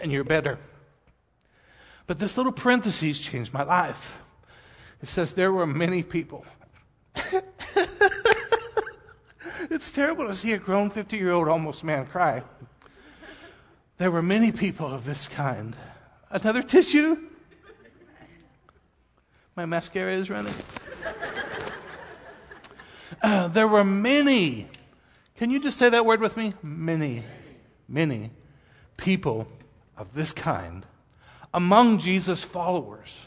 And 0.02 0.12
you're 0.12 0.24
better. 0.24 0.58
But 2.08 2.18
this 2.18 2.38
little 2.38 2.52
parenthesis 2.52 3.20
changed 3.20 3.54
my 3.54 3.64
life. 3.64 4.18
It 5.02 5.08
says 5.08 5.34
there 5.34 5.52
were 5.52 5.66
many 5.66 6.04
people. 6.04 6.46
it's 9.70 9.92
terrible 9.92 10.28
to 10.28 10.36
see 10.36 10.54
a 10.54 10.58
grown 10.58 10.90
50 10.90 11.18
year 11.18 11.32
old 11.32 11.48
almost 11.48 11.84
man 11.84 12.06
cry. 12.06 12.44
There 13.98 14.12
were 14.12 14.22
many 14.22 14.52
people 14.52 14.88
of 14.88 15.06
this 15.06 15.28
kind. 15.28 15.76
Another 16.30 16.64
tissue? 16.64 17.18
My 19.56 19.66
mascara 19.66 20.14
is 20.14 20.30
running. 20.30 20.54
Uh, 23.22 23.50
there 23.50 23.68
were 23.68 23.84
many. 23.84 24.68
Can 25.36 25.50
you 25.50 25.62
just 25.62 25.78
say 25.78 25.90
that 25.90 26.06
word 26.06 26.22
with 26.22 26.38
me? 26.38 26.54
Many, 26.64 27.24
many 27.88 28.32
people 28.96 29.48
of 29.98 30.14
this 30.14 30.32
kind 30.32 30.86
among 31.54 32.00
Jesus' 32.00 32.44
followers. 32.44 33.26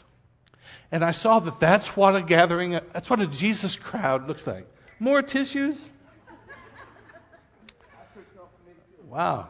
And 0.91 1.03
I 1.03 1.11
saw 1.11 1.39
that 1.39 1.59
that's 1.59 1.95
what 1.97 2.15
a 2.15 2.21
gathering, 2.21 2.71
that's 2.71 3.09
what 3.09 3.19
a 3.19 3.27
Jesus 3.27 3.75
crowd 3.75 4.27
looks 4.27 4.45
like. 4.45 4.67
More 4.99 5.21
tissues? 5.21 5.89
Wow. 9.09 9.47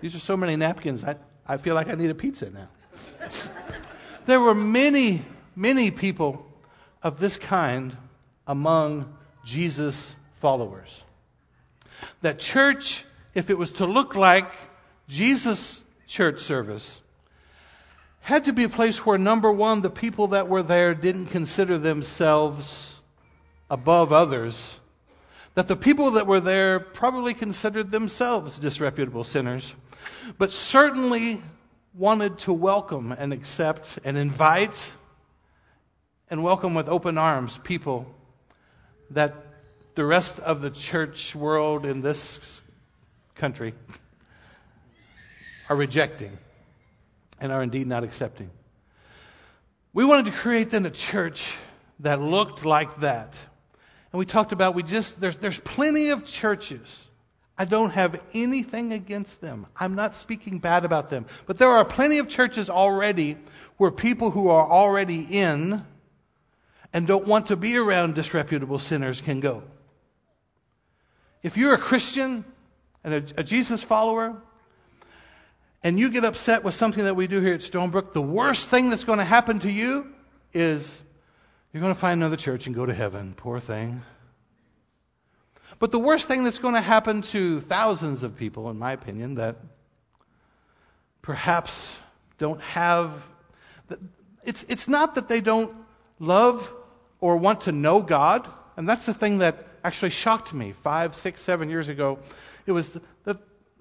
These 0.00 0.14
are 0.14 0.20
so 0.20 0.36
many 0.36 0.56
napkins. 0.56 1.04
I, 1.04 1.16
I 1.46 1.58
feel 1.58 1.74
like 1.74 1.88
I 1.88 1.94
need 1.94 2.10
a 2.10 2.14
pizza 2.14 2.50
now. 2.50 2.68
there 4.26 4.40
were 4.40 4.54
many, 4.54 5.22
many 5.54 5.90
people 5.90 6.46
of 7.02 7.20
this 7.20 7.36
kind 7.36 7.96
among 8.46 9.16
Jesus' 9.44 10.16
followers. 10.40 11.02
That 12.22 12.38
church, 12.38 13.04
if 13.34 13.50
it 13.50 13.58
was 13.58 13.70
to 13.72 13.86
look 13.86 14.16
like 14.16 14.54
Jesus' 15.08 15.82
church 16.06 16.40
service, 16.40 17.01
had 18.22 18.44
to 18.44 18.52
be 18.52 18.62
a 18.62 18.68
place 18.68 19.04
where, 19.04 19.18
number 19.18 19.50
one, 19.50 19.82
the 19.82 19.90
people 19.90 20.28
that 20.28 20.48
were 20.48 20.62
there 20.62 20.94
didn't 20.94 21.26
consider 21.26 21.76
themselves 21.76 23.00
above 23.68 24.12
others. 24.12 24.78
That 25.54 25.66
the 25.66 25.76
people 25.76 26.12
that 26.12 26.26
were 26.26 26.40
there 26.40 26.78
probably 26.78 27.34
considered 27.34 27.90
themselves 27.90 28.60
disreputable 28.60 29.24
sinners, 29.24 29.74
but 30.38 30.52
certainly 30.52 31.42
wanted 31.94 32.38
to 32.38 32.52
welcome 32.52 33.10
and 33.10 33.32
accept 33.32 33.98
and 34.04 34.16
invite 34.16 34.92
and 36.30 36.44
welcome 36.44 36.74
with 36.74 36.88
open 36.88 37.18
arms 37.18 37.58
people 37.64 38.06
that 39.10 39.34
the 39.96 40.04
rest 40.04 40.38
of 40.38 40.62
the 40.62 40.70
church 40.70 41.34
world 41.34 41.84
in 41.84 42.00
this 42.02 42.62
country 43.34 43.74
are 45.68 45.76
rejecting 45.76 46.38
and 47.42 47.50
are 47.50 47.60
indeed 47.60 47.88
not 47.88 48.04
accepting. 48.04 48.50
We 49.92 50.04
wanted 50.04 50.26
to 50.26 50.32
create 50.32 50.70
then 50.70 50.86
a 50.86 50.90
church 50.90 51.52
that 51.98 52.22
looked 52.22 52.64
like 52.64 53.00
that. 53.00 53.38
And 54.12 54.18
we 54.18 54.24
talked 54.24 54.52
about 54.52 54.76
we 54.76 54.84
just 54.84 55.20
there's 55.20 55.36
there's 55.36 55.58
plenty 55.58 56.10
of 56.10 56.24
churches. 56.24 57.08
I 57.58 57.64
don't 57.64 57.90
have 57.90 58.22
anything 58.32 58.92
against 58.92 59.40
them. 59.40 59.66
I'm 59.76 59.94
not 59.94 60.14
speaking 60.14 60.60
bad 60.60 60.84
about 60.84 61.10
them. 61.10 61.26
But 61.46 61.58
there 61.58 61.68
are 61.68 61.84
plenty 61.84 62.18
of 62.18 62.28
churches 62.28 62.70
already 62.70 63.36
where 63.76 63.90
people 63.90 64.30
who 64.30 64.48
are 64.48 64.66
already 64.66 65.26
in 65.28 65.84
and 66.92 67.06
don't 67.06 67.26
want 67.26 67.48
to 67.48 67.56
be 67.56 67.76
around 67.76 68.14
disreputable 68.14 68.78
sinners 68.78 69.20
can 69.20 69.40
go. 69.40 69.64
If 71.42 71.56
you're 71.56 71.74
a 71.74 71.78
Christian 71.78 72.44
and 73.02 73.14
a, 73.14 73.40
a 73.40 73.42
Jesus 73.42 73.82
follower, 73.82 74.40
and 75.84 75.98
you 75.98 76.10
get 76.10 76.24
upset 76.24 76.62
with 76.62 76.74
something 76.74 77.04
that 77.04 77.14
we 77.14 77.26
do 77.26 77.40
here 77.40 77.54
at 77.54 77.60
Stonebrook, 77.60 78.12
the 78.12 78.22
worst 78.22 78.68
thing 78.68 78.88
that's 78.88 79.04
going 79.04 79.18
to 79.18 79.24
happen 79.24 79.58
to 79.60 79.70
you 79.70 80.12
is 80.52 81.02
you're 81.72 81.80
going 81.80 81.94
to 81.94 81.98
find 81.98 82.20
another 82.20 82.36
church 82.36 82.66
and 82.66 82.74
go 82.74 82.86
to 82.86 82.94
heaven. 82.94 83.34
Poor 83.36 83.58
thing. 83.58 84.02
But 85.78 85.90
the 85.90 85.98
worst 85.98 86.28
thing 86.28 86.44
that's 86.44 86.58
going 86.58 86.74
to 86.74 86.80
happen 86.80 87.22
to 87.22 87.60
thousands 87.62 88.22
of 88.22 88.36
people, 88.36 88.70
in 88.70 88.78
my 88.78 88.92
opinion, 88.92 89.34
that 89.36 89.56
perhaps 91.22 91.96
don't 92.38 92.60
have. 92.60 93.10
It's, 94.44 94.64
it's 94.68 94.86
not 94.86 95.16
that 95.16 95.28
they 95.28 95.40
don't 95.40 95.74
love 96.20 96.72
or 97.20 97.36
want 97.36 97.62
to 97.62 97.72
know 97.72 98.02
God. 98.02 98.48
And 98.76 98.88
that's 98.88 99.06
the 99.06 99.14
thing 99.14 99.38
that 99.38 99.66
actually 99.82 100.10
shocked 100.10 100.54
me 100.54 100.72
five, 100.72 101.16
six, 101.16 101.42
seven 101.42 101.68
years 101.68 101.88
ago. 101.88 102.18
It 102.66 102.72
was 102.72 102.98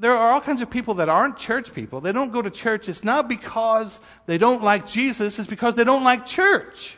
there 0.02 0.14
are 0.14 0.32
all 0.32 0.42
kinds 0.42 0.62
of 0.62 0.70
people 0.72 0.96
that 0.96 1.10
aren't 1.10 1.38
church 1.38 1.76
people. 1.76 2.02
They 2.02 2.12
don't 2.12 2.32
go 2.32 2.42
to 2.42 2.50
church. 2.50 2.90
It's 2.90 3.04
not 3.04 3.30
because 3.30 4.00
they 4.26 4.40
don't 4.40 4.64
like 4.64 4.88
Jesus, 4.88 5.38
it's 5.38 5.48
because 5.48 5.76
they 5.76 5.84
don't 5.84 6.04
like 6.04 6.26
church. 6.26 6.98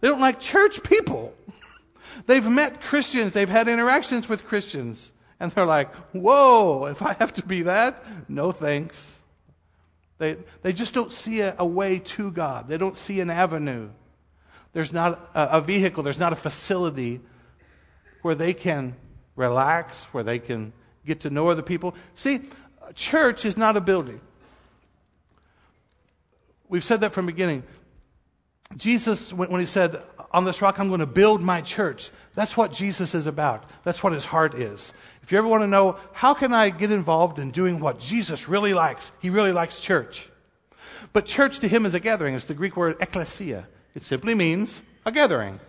They 0.00 0.08
don't 0.08 0.20
like 0.20 0.40
church 0.40 0.82
people. 0.82 1.32
They've 2.26 2.44
met 2.44 2.80
Christians, 2.80 3.32
they've 3.32 3.48
had 3.48 3.68
interactions 3.68 4.28
with 4.28 4.44
Christians, 4.46 5.10
and 5.40 5.50
they're 5.52 5.64
like, 5.64 5.92
whoa, 6.12 6.86
if 6.86 7.00
I 7.02 7.14
have 7.14 7.32
to 7.34 7.44
be 7.44 7.62
that, 7.62 8.04
no 8.28 8.52
thanks. 8.52 9.18
They, 10.18 10.36
they 10.60 10.72
just 10.72 10.92
don't 10.92 11.12
see 11.12 11.40
a, 11.40 11.56
a 11.58 11.66
way 11.66 11.98
to 11.98 12.30
God, 12.30 12.68
they 12.68 12.76
don't 12.78 12.98
see 12.98 13.20
an 13.20 13.30
avenue. 13.30 13.88
There's 14.72 14.92
not 14.92 15.30
a, 15.34 15.58
a 15.58 15.60
vehicle, 15.60 16.02
there's 16.02 16.18
not 16.18 16.32
a 16.32 16.36
facility 16.36 17.20
where 18.20 18.34
they 18.34 18.54
can 18.54 18.94
relax, 19.34 20.04
where 20.12 20.22
they 20.22 20.38
can 20.38 20.72
get 21.06 21.20
to 21.20 21.30
know 21.30 21.48
other 21.48 21.62
people. 21.62 21.94
See, 22.14 22.40
church 22.94 23.44
is 23.44 23.56
not 23.56 23.76
a 23.76 23.80
building. 23.80 24.20
We've 26.68 26.84
said 26.84 27.02
that 27.02 27.12
from 27.12 27.26
the 27.26 27.32
beginning. 27.32 27.64
Jesus, 28.76 29.32
when, 29.32 29.60
he 29.60 29.66
said, 29.66 30.02
On 30.30 30.44
this 30.44 30.62
rock 30.62 30.78
I'm 30.78 30.88
going 30.88 31.00
to 31.00 31.06
build 31.06 31.42
my 31.42 31.60
church, 31.60 32.10
that's 32.34 32.56
what 32.56 32.72
Jesus 32.72 33.14
is 33.14 33.26
about. 33.26 33.68
That's 33.84 34.02
what 34.02 34.12
his 34.12 34.24
heart 34.24 34.54
is. 34.54 34.92
If 35.22 35.30
you 35.30 35.38
ever 35.38 35.46
want 35.46 35.62
to 35.62 35.66
know, 35.66 35.98
how 36.12 36.34
can 36.34 36.52
I 36.52 36.70
get 36.70 36.90
involved 36.90 37.38
in 37.38 37.50
doing 37.50 37.80
what 37.80 37.98
Jesus 37.98 38.48
really 38.48 38.74
likes? 38.74 39.12
He 39.20 39.30
really 39.30 39.52
likes 39.52 39.80
church. 39.80 40.28
But 41.12 41.26
church 41.26 41.58
to 41.60 41.68
him 41.68 41.84
is 41.84 41.94
a 41.94 42.00
gathering. 42.00 42.34
It's 42.34 42.46
the 42.46 42.54
Greek 42.54 42.76
word 42.76 42.98
ekklesia. 42.98 43.66
It 43.94 44.04
simply 44.04 44.34
means 44.34 44.82
a 45.04 45.12
gathering. 45.12 45.60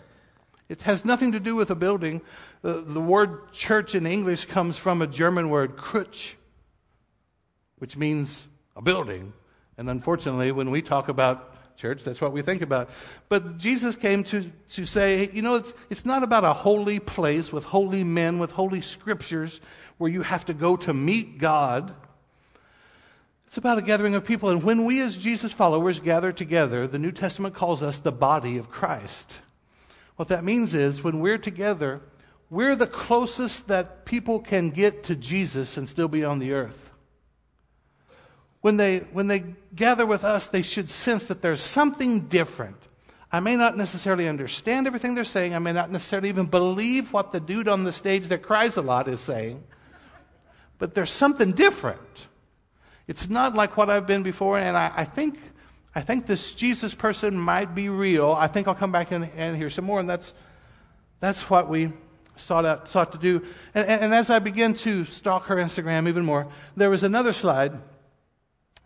It 0.69 0.83
has 0.83 1.03
nothing 1.05 1.33
to 1.33 1.39
do 1.39 1.55
with 1.55 1.69
a 1.71 1.75
building. 1.75 2.21
The, 2.61 2.81
the 2.81 3.01
word 3.01 3.51
church 3.51 3.95
in 3.95 4.05
English 4.05 4.45
comes 4.45 4.77
from 4.77 5.01
a 5.01 5.07
German 5.07 5.49
word, 5.49 5.75
Krutsch, 5.75 6.35
which 7.77 7.97
means 7.97 8.47
a 8.75 8.81
building. 8.81 9.33
And 9.77 9.89
unfortunately, 9.89 10.51
when 10.51 10.71
we 10.71 10.81
talk 10.81 11.09
about 11.09 11.49
church, 11.75 12.03
that's 12.03 12.21
what 12.21 12.31
we 12.31 12.41
think 12.41 12.61
about. 12.61 12.89
But 13.29 13.57
Jesus 13.57 13.95
came 13.95 14.23
to, 14.25 14.49
to 14.69 14.85
say, 14.85 15.29
you 15.33 15.41
know, 15.41 15.55
it's, 15.55 15.73
it's 15.89 16.05
not 16.05 16.23
about 16.23 16.43
a 16.43 16.53
holy 16.53 16.99
place 16.99 17.51
with 17.51 17.65
holy 17.65 18.03
men, 18.03 18.39
with 18.39 18.51
holy 18.51 18.81
scriptures, 18.81 19.59
where 19.97 20.09
you 20.09 20.21
have 20.21 20.45
to 20.45 20.53
go 20.53 20.77
to 20.77 20.93
meet 20.93 21.39
God. 21.39 21.93
It's 23.47 23.57
about 23.57 23.77
a 23.77 23.81
gathering 23.81 24.15
of 24.15 24.25
people. 24.25 24.49
And 24.49 24.63
when 24.63 24.85
we, 24.85 25.01
as 25.01 25.17
Jesus 25.17 25.51
followers, 25.51 25.99
gather 25.99 26.31
together, 26.31 26.87
the 26.87 26.99
New 26.99 27.11
Testament 27.11 27.53
calls 27.53 27.83
us 27.83 27.99
the 27.99 28.11
body 28.11 28.57
of 28.57 28.69
Christ. 28.69 29.39
What 30.15 30.27
that 30.27 30.43
means 30.43 30.75
is 30.75 31.03
when 31.03 31.19
we're 31.19 31.37
together, 31.37 32.01
we're 32.49 32.75
the 32.75 32.87
closest 32.87 33.67
that 33.67 34.05
people 34.05 34.39
can 34.39 34.69
get 34.69 35.03
to 35.05 35.15
Jesus 35.15 35.77
and 35.77 35.89
still 35.89 36.07
be 36.07 36.23
on 36.23 36.39
the 36.39 36.53
earth. 36.53 36.91
When 38.61 38.77
they, 38.77 38.99
when 38.99 39.27
they 39.27 39.43
gather 39.75 40.05
with 40.05 40.23
us, 40.23 40.47
they 40.47 40.61
should 40.61 40.89
sense 40.89 41.25
that 41.25 41.41
there's 41.41 41.61
something 41.61 42.21
different. 42.27 42.77
I 43.31 43.39
may 43.39 43.55
not 43.55 43.75
necessarily 43.75 44.27
understand 44.27 44.85
everything 44.85 45.15
they're 45.15 45.23
saying. 45.23 45.55
I 45.55 45.59
may 45.59 45.73
not 45.73 45.89
necessarily 45.89 46.29
even 46.29 46.45
believe 46.45 47.11
what 47.11 47.31
the 47.31 47.39
dude 47.39 47.67
on 47.67 47.83
the 47.83 47.91
stage 47.91 48.27
that 48.27 48.43
cries 48.43 48.77
a 48.77 48.81
lot 48.83 49.07
is 49.07 49.19
saying. 49.19 49.63
But 50.77 50.93
there's 50.93 51.11
something 51.11 51.53
different. 51.53 52.27
It's 53.07 53.29
not 53.29 53.55
like 53.55 53.75
what 53.75 53.89
I've 53.89 54.07
been 54.07 54.23
before, 54.23 54.59
and 54.59 54.77
I, 54.77 54.91
I 54.95 55.05
think 55.05 55.39
I 55.95 56.01
think 56.01 56.25
this 56.25 56.55
Jesus 56.55 56.95
person 56.95 57.37
might 57.37 57.75
be 57.75 57.89
real. 57.89 58.31
I 58.31 58.47
think 58.47 58.67
I'll 58.67 58.75
come 58.75 58.91
back 58.91 59.11
and, 59.11 59.29
and 59.35 59.55
hear 59.55 59.69
some 59.69 59.85
more, 59.85 59.99
and 59.99 60.09
that's 60.09 60.33
that's 61.19 61.49
what 61.49 61.69
we 61.69 61.91
sought 62.35 62.65
out 62.65 62.89
sought 62.89 63.11
to 63.11 63.17
do. 63.17 63.43
And, 63.75 63.87
and, 63.87 64.01
and 64.05 64.13
as 64.13 64.29
I 64.29 64.39
began 64.39 64.73
to 64.75 65.05
stalk 65.05 65.45
her 65.45 65.57
Instagram 65.57 66.07
even 66.07 66.25
more, 66.25 66.47
there 66.75 66.89
was 66.89 67.03
another 67.03 67.31
slide 67.31 67.79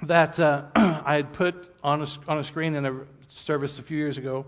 that 0.03 0.39
uh, 0.39 0.65
I 0.75 1.15
had 1.15 1.31
put 1.31 1.73
on 1.81 2.01
a, 2.01 2.07
on 2.27 2.39
a 2.39 2.43
screen 2.43 2.75
in 2.75 2.85
a 2.85 2.99
service 3.29 3.79
a 3.79 3.83
few 3.83 3.97
years 3.97 4.17
ago, 4.17 4.45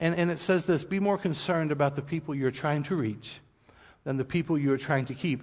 and, 0.00 0.14
and 0.14 0.30
it 0.30 0.38
says 0.38 0.64
this: 0.64 0.84
Be 0.84 0.98
more 0.98 1.18
concerned 1.18 1.72
about 1.72 1.94
the 1.94 2.02
people 2.02 2.34
you're 2.34 2.50
trying 2.50 2.84
to 2.84 2.96
reach 2.96 3.40
than 4.04 4.16
the 4.16 4.24
people 4.24 4.58
you 4.58 4.72
are 4.72 4.78
trying 4.78 5.04
to 5.06 5.14
keep. 5.14 5.42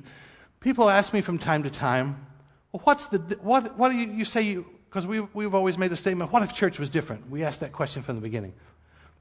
People 0.60 0.90
ask 0.90 1.14
me 1.14 1.22
from 1.22 1.38
time 1.38 1.64
to 1.64 1.70
time, 1.70 2.26
well, 2.72 2.82
what's 2.84 3.06
the, 3.08 3.20
what, 3.42 3.78
what 3.78 3.90
do 3.90 3.98
you, 3.98 4.12
you 4.12 4.26
say 4.26 4.42
you, 4.42 4.66
because 4.90 5.06
we've, 5.06 5.28
we've 5.36 5.54
always 5.54 5.78
made 5.78 5.92
the 5.92 5.96
statement, 5.96 6.32
what 6.32 6.42
if 6.42 6.54
church 6.54 6.80
was 6.80 6.90
different? 6.90 7.30
We 7.30 7.44
asked 7.44 7.60
that 7.60 7.72
question 7.72 8.02
from 8.02 8.16
the 8.16 8.22
beginning. 8.22 8.54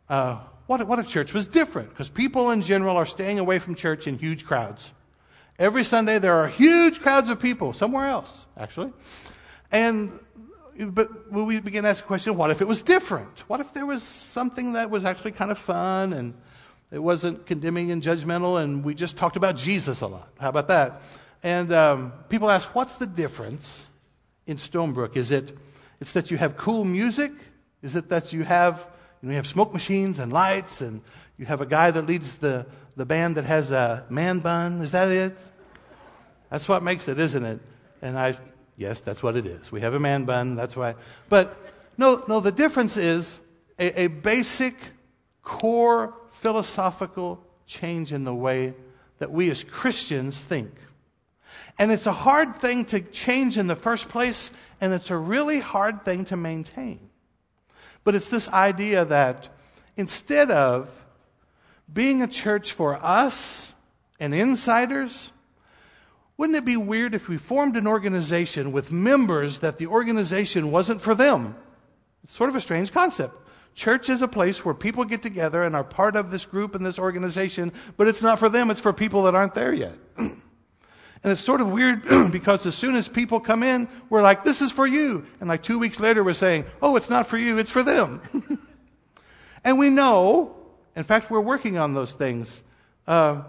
Uh, 0.08 0.38
what, 0.66 0.86
what 0.86 0.98
if 0.98 1.06
church 1.06 1.34
was 1.34 1.46
different? 1.46 1.90
Because 1.90 2.08
people 2.08 2.50
in 2.52 2.62
general 2.62 2.96
are 2.96 3.04
staying 3.04 3.38
away 3.38 3.58
from 3.58 3.74
church 3.74 4.06
in 4.06 4.18
huge 4.18 4.46
crowds. 4.46 4.90
Every 5.58 5.84
Sunday 5.84 6.18
there 6.18 6.34
are 6.34 6.48
huge 6.48 7.00
crowds 7.00 7.28
of 7.28 7.38
people, 7.38 7.74
somewhere 7.74 8.06
else, 8.06 8.46
actually. 8.56 8.92
And, 9.70 10.18
but 10.78 11.30
we 11.30 11.60
begin 11.60 11.82
to 11.82 11.90
ask 11.90 12.02
the 12.02 12.06
question, 12.06 12.34
what 12.34 12.50
if 12.50 12.62
it 12.62 12.66
was 12.66 12.80
different? 12.80 13.44
What 13.48 13.60
if 13.60 13.74
there 13.74 13.84
was 13.84 14.02
something 14.02 14.72
that 14.72 14.88
was 14.88 15.04
actually 15.04 15.32
kind 15.32 15.50
of 15.50 15.58
fun 15.58 16.14
and 16.14 16.32
it 16.90 17.00
wasn't 17.00 17.44
condemning 17.44 17.90
and 17.90 18.02
judgmental 18.02 18.62
and 18.62 18.82
we 18.82 18.94
just 18.94 19.18
talked 19.18 19.36
about 19.36 19.56
Jesus 19.56 20.00
a 20.00 20.06
lot? 20.06 20.30
How 20.40 20.48
about 20.48 20.68
that? 20.68 21.02
And 21.42 21.74
um, 21.74 22.12
people 22.30 22.48
ask, 22.48 22.74
what's 22.74 22.96
the 22.96 23.06
difference 23.06 23.84
in 24.48 24.56
Stonebrook? 24.56 25.16
Is 25.16 25.30
it 25.30 25.56
it's 26.00 26.12
that 26.12 26.32
you 26.32 26.38
have 26.38 26.56
cool 26.56 26.84
music? 26.84 27.30
Is 27.82 27.94
it 27.94 28.08
that 28.08 28.32
you 28.32 28.42
have 28.42 28.84
you, 29.22 29.28
know, 29.28 29.32
you 29.32 29.36
have 29.36 29.46
smoke 29.46 29.72
machines 29.72 30.18
and 30.18 30.32
lights 30.32 30.80
and 30.80 31.02
you 31.38 31.46
have 31.46 31.60
a 31.60 31.66
guy 31.66 31.92
that 31.92 32.06
leads 32.06 32.36
the, 32.36 32.66
the 32.96 33.04
band 33.04 33.36
that 33.36 33.44
has 33.44 33.70
a 33.70 34.04
man 34.08 34.40
bun? 34.40 34.80
Is 34.80 34.90
that 34.92 35.08
it? 35.08 35.36
That's 36.50 36.68
what 36.68 36.82
makes 36.82 37.06
it, 37.06 37.20
isn't 37.20 37.44
it? 37.44 37.60
And 38.02 38.18
I 38.18 38.38
yes, 38.76 39.00
that's 39.00 39.22
what 39.22 39.36
it 39.36 39.46
is. 39.46 39.70
We 39.70 39.82
have 39.82 39.94
a 39.94 40.00
man 40.00 40.24
bun, 40.24 40.56
that's 40.56 40.74
why. 40.74 40.94
But 41.28 41.56
no, 41.98 42.24
no, 42.26 42.40
the 42.40 42.52
difference 42.52 42.96
is 42.96 43.38
a, 43.78 44.02
a 44.02 44.06
basic 44.06 44.76
core 45.42 46.14
philosophical 46.32 47.44
change 47.66 48.12
in 48.12 48.24
the 48.24 48.34
way 48.34 48.74
that 49.18 49.30
we 49.30 49.50
as 49.50 49.64
Christians 49.64 50.40
think. 50.40 50.72
And 51.78 51.92
it's 51.92 52.06
a 52.06 52.12
hard 52.12 52.56
thing 52.56 52.84
to 52.86 53.00
change 53.00 53.56
in 53.56 53.68
the 53.68 53.76
first 53.76 54.08
place, 54.08 54.50
and 54.80 54.92
it's 54.92 55.10
a 55.10 55.16
really 55.16 55.60
hard 55.60 56.04
thing 56.04 56.24
to 56.26 56.36
maintain. 56.36 56.98
But 58.02 58.14
it's 58.14 58.28
this 58.28 58.48
idea 58.48 59.04
that 59.04 59.48
instead 59.96 60.50
of 60.50 60.90
being 61.92 62.22
a 62.22 62.26
church 62.26 62.72
for 62.72 62.96
us 62.96 63.74
and 64.18 64.34
insiders, 64.34 65.32
wouldn't 66.36 66.56
it 66.56 66.64
be 66.64 66.76
weird 66.76 67.14
if 67.14 67.28
we 67.28 67.36
formed 67.36 67.76
an 67.76 67.86
organization 67.86 68.72
with 68.72 68.90
members 68.90 69.58
that 69.58 69.78
the 69.78 69.86
organization 69.86 70.70
wasn't 70.70 71.00
for 71.00 71.14
them? 71.14 71.54
It's 72.24 72.34
sort 72.34 72.50
of 72.50 72.56
a 72.56 72.60
strange 72.60 72.92
concept. 72.92 73.34
Church 73.74 74.08
is 74.08 74.22
a 74.22 74.28
place 74.28 74.64
where 74.64 74.74
people 74.74 75.04
get 75.04 75.22
together 75.22 75.62
and 75.62 75.76
are 75.76 75.84
part 75.84 76.16
of 76.16 76.30
this 76.30 76.44
group 76.44 76.74
and 76.74 76.84
this 76.84 76.98
organization, 76.98 77.72
but 77.96 78.08
it's 78.08 78.22
not 78.22 78.38
for 78.38 78.48
them, 78.48 78.70
it's 78.70 78.80
for 78.80 78.92
people 78.92 79.22
that 79.24 79.36
aren't 79.36 79.54
there 79.54 79.72
yet. 79.72 79.94
and 81.28 81.34
it's 81.34 81.44
sort 81.44 81.60
of 81.60 81.70
weird 81.70 82.04
because 82.32 82.64
as 82.64 82.74
soon 82.74 82.94
as 82.94 83.06
people 83.06 83.38
come 83.38 83.62
in, 83.62 83.86
we're 84.08 84.22
like, 84.22 84.44
this 84.44 84.62
is 84.62 84.72
for 84.72 84.86
you. 84.86 85.26
And 85.40 85.48
like 85.50 85.62
two 85.62 85.78
weeks 85.78 86.00
later, 86.00 86.24
we're 86.24 86.32
saying, 86.32 86.64
oh, 86.80 86.96
it's 86.96 87.10
not 87.10 87.28
for 87.28 87.36
you, 87.36 87.58
it's 87.58 87.70
for 87.70 87.82
them. 87.82 88.22
and 89.62 89.78
we 89.78 89.90
know, 89.90 90.56
in 90.96 91.04
fact, 91.04 91.30
we're 91.30 91.42
working 91.42 91.76
on 91.76 91.92
those 91.92 92.14
things. 92.14 92.62
Uh, 93.06 93.42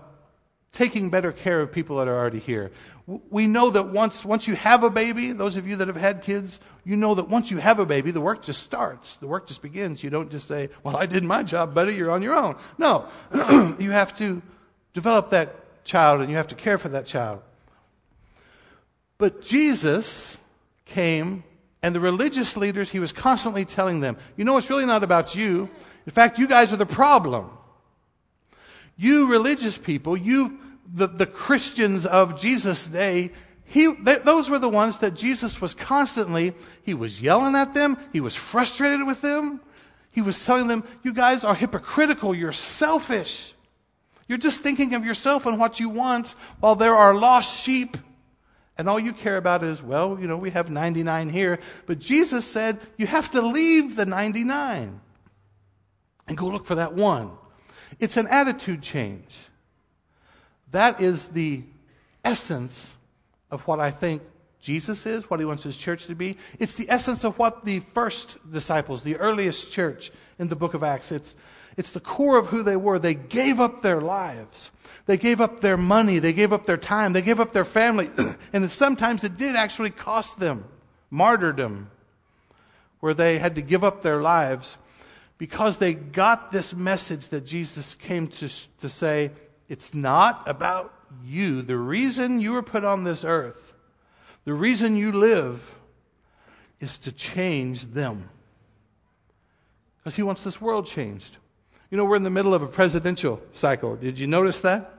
taking 0.74 1.09
better 1.09 1.31
care 1.31 1.62
of 1.62 1.71
people 1.71 2.00
that 2.00 2.09
are 2.09 2.17
already 2.17 2.39
here. 2.39 2.71
We 3.07 3.48
know 3.48 3.69
that 3.69 3.88
once, 3.88 4.25
once 4.25 4.45
you 4.45 4.55
have 4.55 4.83
a 4.83 4.89
baby, 4.89 5.31
those 5.31 5.55
of 5.55 5.65
you 5.65 5.77
that 5.77 5.88
have 5.88 5.95
had 5.95 6.21
kids, 6.21 6.59
you 6.83 6.98
know 6.98 7.15
that 7.15 7.29
once 7.29 7.50
you 7.50 7.59
have 7.59 7.79
a 7.79 7.86
baby, 7.86 8.12
the 8.12 8.19
work 8.19 8.43
just 8.43 8.62
starts. 8.62 9.15
The 9.15 9.27
work 9.27 9.48
just 9.48 9.62
begins. 9.62 10.03
You 10.03 10.09
don't 10.09 10.29
just 10.29 10.50
say, 10.50 10.67
well, 10.83 10.98
I 10.98 11.05
did 11.05 11.24
my 11.24 11.43
job, 11.43 11.74
buddy, 11.74 11.95
you're 11.95 12.12
on 12.12 12.24
your 12.24 12.36
own. 12.36 12.57
No. 12.77 13.07
you 13.79 13.91
have 13.91 14.17
to 14.17 14.41
develop 14.93 15.29
that 15.29 15.86
child 15.86 16.19
and 16.19 16.29
you 16.29 16.36
have 16.36 16.50
to 16.50 16.55
care 16.55 16.77
for 16.77 16.89
that 16.89 17.05
child. 17.05 17.41
But 19.19 19.43
Jesus 19.43 20.38
came 20.85 21.43
and 21.83 21.93
the 21.93 21.99
religious 21.99 22.57
leaders, 22.57 22.89
he 22.89 22.99
was 22.99 23.11
constantly 23.11 23.65
telling 23.65 23.99
them, 23.99 24.17
you 24.35 24.43
know, 24.43 24.57
it's 24.57 24.69
really 24.69 24.85
not 24.85 25.03
about 25.03 25.35
you. 25.35 25.69
In 26.07 26.11
fact, 26.11 26.39
you 26.39 26.47
guys 26.47 26.73
are 26.73 26.77
the 26.77 26.85
problem. 26.85 27.51
You 28.97 29.31
religious 29.31 29.77
people, 29.77 30.17
you, 30.17 30.59
the, 30.91 31.07
the 31.07 31.25
Christians 31.25 32.05
of 32.05 32.39
Jesus' 32.39 32.88
day, 32.88 33.31
he, 33.65 33.93
those 33.93 34.49
were 34.49 34.57
the 34.57 34.67
ones 34.67 34.97
that 34.97 35.13
Jesus 35.13 35.61
was 35.61 35.75
constantly, 35.75 36.53
he 36.81 36.95
was 36.95 37.21
yelling 37.21 37.55
at 37.55 37.75
them, 37.75 37.97
he 38.11 38.19
was 38.19 38.35
frustrated 38.35 39.05
with 39.05 39.21
them. 39.21 39.61
He 40.11 40.21
was 40.21 40.43
telling 40.43 40.67
them, 40.67 40.83
you 41.03 41.13
guys 41.13 41.43
are 41.43 41.53
hypocritical, 41.53 42.33
you're 42.33 42.51
selfish. 42.51 43.53
You're 44.27 44.39
just 44.39 44.61
thinking 44.61 44.95
of 44.95 45.05
yourself 45.05 45.45
and 45.45 45.59
what 45.59 45.79
you 45.79 45.88
want 45.88 46.33
while 46.59 46.75
there 46.75 46.95
are 46.95 47.13
lost 47.13 47.61
sheep. 47.61 47.95
And 48.79 48.88
all 48.88 48.98
you 48.98 49.12
care 49.12 49.36
about 49.36 49.62
is, 49.62 49.83
well, 49.83 50.17
you 50.17 50.25
know, 50.25 50.38
we 50.38 50.51
have 50.51 50.69
99 50.69 51.29
here. 51.31 51.59
But 51.86 52.00
Jesus 52.00 52.45
said, 52.45 52.79
you 52.98 53.07
have 53.07 53.29
to 53.31 53.41
leave 53.41 53.98
the 53.98 54.05
99 54.05 55.01
and 56.29 56.38
go 56.38 56.48
look 56.48 56.65
for 56.65 56.75
that 56.75 56.93
one. 56.93 57.31
It's 58.00 58.15
an 58.15 58.25
attitude 58.27 58.81
change. 58.81 59.36
That 60.71 61.01
is 61.01 61.27
the 61.27 61.63
essence 62.24 62.95
of 63.51 63.67
what 63.67 63.81
I 63.81 63.91
think 63.91 64.21
Jesus 64.62 65.06
is, 65.06 65.30
what 65.30 65.39
he 65.39 65.46
wants 65.46 65.63
his 65.63 65.78
church 65.78 66.06
to 66.08 66.16
be. 66.16 66.38
It's 66.60 66.74
the 66.74 66.89
essence 66.89 67.24
of 67.24 67.39
what 67.39 67.66
the 67.66 67.80
first 67.94 68.38
disciples, 68.51 69.04
the 69.04 69.18
earliest 69.18 69.72
church 69.72 70.12
in 70.38 70.50
the 70.50 70.56
book 70.56 70.74
of 70.74 70.84
Acts, 70.84 71.12
it's, 71.12 71.36
it's 71.78 71.92
the 71.92 72.00
core 72.00 72.38
of 72.38 72.48
who 72.48 72.62
they 72.63 72.75
were. 72.75 73.00
They 73.00 73.13
gave 73.13 73.60
up 73.60 73.82
their 73.82 74.01
lives. 74.01 74.72
They 75.06 75.18
gave 75.18 75.39
up 75.39 75.62
their 75.62 75.78
money. 75.78 76.20
They 76.20 76.34
gave 76.34 76.51
up 76.51 76.66
their 76.66 76.78
time. 76.78 77.13
They 77.13 77.22
gave 77.22 77.39
up 77.39 77.54
their 77.54 77.66
family. 77.66 78.10
and 78.54 78.70
sometimes 78.70 79.24
it 79.24 79.38
did 79.38 79.56
actually 79.56 79.92
cost 79.92 80.39
them 80.39 80.66
martyrdom, 81.10 81.89
where 83.00 83.13
they 83.13 83.38
had 83.38 83.56
to 83.56 83.62
give 83.62 83.84
up 83.84 84.02
their 84.02 84.22
lives 84.22 84.78
because 85.38 85.78
they 85.78 85.93
got 85.93 86.52
this 86.52 86.76
message 86.76 87.30
that 87.30 87.45
Jesus 87.45 87.95
came 87.95 88.28
to, 88.28 88.50
to 88.82 88.89
say, 88.89 89.32
it's 89.69 89.93
not 89.93 90.43
about 90.45 90.93
you. 91.24 91.62
The 91.62 91.78
reason 91.78 92.41
you 92.41 92.52
were 92.52 92.62
put 92.62 92.84
on 92.84 93.06
this 93.06 93.24
earth, 93.24 93.68
the 94.45 94.54
reason 94.54 94.95
you 94.95 95.12
live, 95.12 95.62
is 96.80 96.97
to 96.99 97.12
change 97.12 97.86
them. 97.86 98.30
Because 99.97 100.15
he 100.15 100.23
wants 100.23 100.41
this 100.43 100.62
world 100.62 100.88
changed. 100.88 101.36
You 101.91 101.97
know, 101.97 102.06
we're 102.06 102.15
in 102.15 102.23
the 102.23 102.30
middle 102.30 102.54
of 102.54 102.62
a 102.62 102.67
presidential 102.67 103.41
cycle. 103.54 103.95
Did 103.95 104.17
you 104.17 104.28
notice 104.28 104.62
that? 104.62 104.93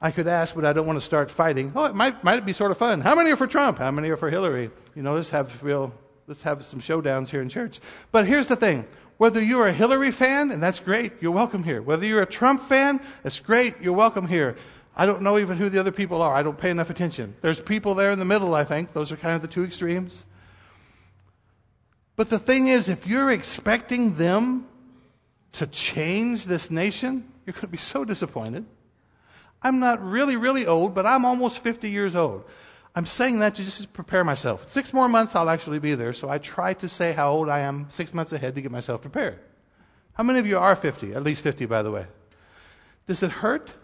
I 0.00 0.10
could 0.10 0.26
ask, 0.26 0.54
but 0.54 0.64
I 0.64 0.72
don't 0.72 0.86
want 0.86 0.98
to 0.98 1.04
start 1.04 1.30
fighting. 1.30 1.72
Oh, 1.74 1.86
it 1.86 1.94
might, 1.94 2.22
might 2.22 2.44
be 2.44 2.52
sort 2.52 2.70
of 2.70 2.78
fun. 2.78 3.00
How 3.00 3.14
many 3.14 3.30
are 3.32 3.36
for 3.36 3.46
Trump? 3.46 3.78
How 3.78 3.90
many 3.90 4.10
are 4.10 4.16
for 4.16 4.30
Hillary? 4.30 4.70
You 4.94 5.02
know, 5.02 5.14
let's 5.14 5.30
have 5.30 5.62
real 5.62 5.92
let's 6.26 6.42
have 6.42 6.64
some 6.64 6.80
showdowns 6.80 7.30
here 7.30 7.42
in 7.42 7.48
church. 7.48 7.80
But 8.10 8.26
here's 8.26 8.46
the 8.46 8.56
thing. 8.56 8.86
Whether 9.16 9.42
you're 9.42 9.66
a 9.66 9.72
Hillary 9.72 10.10
fan, 10.10 10.50
and 10.50 10.62
that's 10.62 10.80
great, 10.80 11.12
you're 11.20 11.32
welcome 11.32 11.62
here. 11.62 11.80
Whether 11.80 12.06
you're 12.06 12.22
a 12.22 12.26
Trump 12.26 12.62
fan, 12.62 13.00
that's 13.22 13.40
great, 13.40 13.74
you're 13.80 13.92
welcome 13.92 14.26
here. 14.26 14.56
I 14.96 15.06
don't 15.06 15.22
know 15.22 15.38
even 15.38 15.56
who 15.56 15.68
the 15.68 15.80
other 15.80 15.90
people 15.92 16.22
are. 16.22 16.34
I 16.34 16.42
don't 16.42 16.58
pay 16.58 16.70
enough 16.70 16.90
attention. 16.90 17.34
There's 17.40 17.60
people 17.60 17.94
there 17.94 18.12
in 18.12 18.18
the 18.18 18.24
middle, 18.24 18.54
I 18.54 18.64
think. 18.64 18.92
Those 18.92 19.10
are 19.10 19.16
kind 19.16 19.34
of 19.34 19.42
the 19.42 19.48
two 19.48 19.64
extremes. 19.64 20.24
But 22.16 22.30
the 22.30 22.38
thing 22.38 22.68
is, 22.68 22.88
if 22.88 23.06
you're 23.06 23.30
expecting 23.30 24.16
them 24.16 24.68
to 25.52 25.66
change 25.66 26.46
this 26.46 26.70
nation, 26.70 27.28
you're 27.44 27.54
going 27.54 27.62
to 27.62 27.68
be 27.68 27.76
so 27.76 28.04
disappointed. 28.04 28.64
I'm 29.62 29.80
not 29.80 30.04
really, 30.04 30.36
really 30.36 30.66
old, 30.66 30.94
but 30.94 31.06
I'm 31.06 31.24
almost 31.24 31.60
50 31.60 31.90
years 31.90 32.14
old. 32.14 32.44
I'm 32.94 33.06
saying 33.06 33.40
that 33.40 33.56
to 33.56 33.64
just 33.64 33.92
prepare 33.92 34.22
myself. 34.22 34.70
Six 34.70 34.92
more 34.92 35.08
months, 35.08 35.34
I'll 35.34 35.50
actually 35.50 35.80
be 35.80 35.96
there, 35.96 36.12
so 36.12 36.28
I 36.28 36.38
try 36.38 36.74
to 36.74 36.86
say 36.86 37.12
how 37.12 37.32
old 37.32 37.48
I 37.48 37.60
am 37.60 37.88
six 37.90 38.14
months 38.14 38.32
ahead 38.32 38.54
to 38.54 38.62
get 38.62 38.70
myself 38.70 39.00
prepared. 39.00 39.40
How 40.12 40.22
many 40.22 40.38
of 40.38 40.46
you 40.46 40.58
are 40.58 40.76
50? 40.76 41.14
At 41.14 41.24
least 41.24 41.42
50, 41.42 41.66
by 41.66 41.82
the 41.82 41.90
way. 41.90 42.06
Does 43.08 43.22
it 43.24 43.32
hurt? 43.32 43.74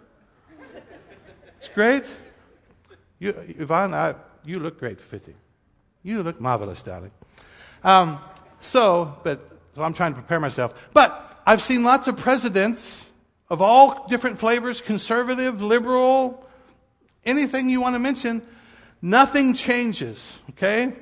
It's 1.60 1.68
great. 1.68 2.16
You, 3.20 3.34
Yvonne, 3.58 3.94
I, 3.94 4.16
you 4.44 4.58
look 4.58 4.80
great 4.80 5.00
for 5.00 5.06
50. 5.06 5.34
You 6.02 6.22
look 6.22 6.40
marvelous, 6.40 6.82
darling. 6.82 7.12
Um, 7.84 8.18
so, 8.60 9.16
but, 9.22 9.48
so 9.74 9.82
I'm 9.82 9.94
trying 9.94 10.12
to 10.14 10.18
prepare 10.18 10.40
myself. 10.40 10.74
But 10.92 11.40
I've 11.46 11.62
seen 11.62 11.84
lots 11.84 12.08
of 12.08 12.16
presidents 12.16 13.08
of 13.48 13.62
all 13.62 14.08
different 14.08 14.38
flavors 14.38 14.80
conservative, 14.80 15.62
liberal, 15.62 16.44
anything 17.24 17.68
you 17.68 17.80
want 17.80 17.94
to 17.94 18.00
mention 18.00 18.42
Nothing 19.02 19.54
changes, 19.54 20.38
okay? 20.50 20.92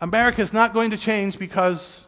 America 0.00 0.40
is 0.40 0.52
not 0.52 0.72
going 0.72 0.92
to 0.92 0.96
change 0.96 1.38
because 1.38 2.06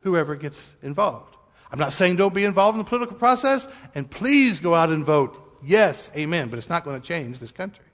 whoever 0.00 0.36
gets 0.36 0.72
involved. 0.82 1.36
I'm 1.70 1.78
not 1.78 1.92
saying 1.92 2.16
don't 2.16 2.34
be 2.34 2.44
involved 2.44 2.76
in 2.76 2.78
the 2.78 2.88
political 2.88 3.16
process, 3.16 3.68
and 3.94 4.10
please 4.10 4.58
go 4.58 4.74
out 4.74 4.90
and 4.90 5.04
vote. 5.04 5.38
Yes, 5.64 6.10
amen, 6.16 6.48
but 6.48 6.58
it's 6.58 6.68
not 6.68 6.84
going 6.84 7.00
to 7.00 7.06
change 7.06 7.38
this 7.38 7.50
country. 7.50 7.84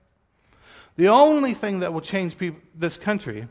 The 0.96 1.08
only 1.08 1.54
thing 1.54 1.80
that 1.80 1.92
will 1.92 2.00
change 2.00 2.36
people, 2.36 2.60
this 2.74 2.96
country 2.96 3.46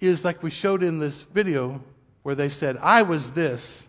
is 0.00 0.24
like 0.24 0.42
we 0.42 0.50
showed 0.50 0.82
in 0.82 0.98
this 0.98 1.22
video 1.22 1.82
where 2.22 2.34
they 2.34 2.48
said, 2.48 2.76
I 2.80 3.02
was 3.02 3.32
this, 3.32 3.86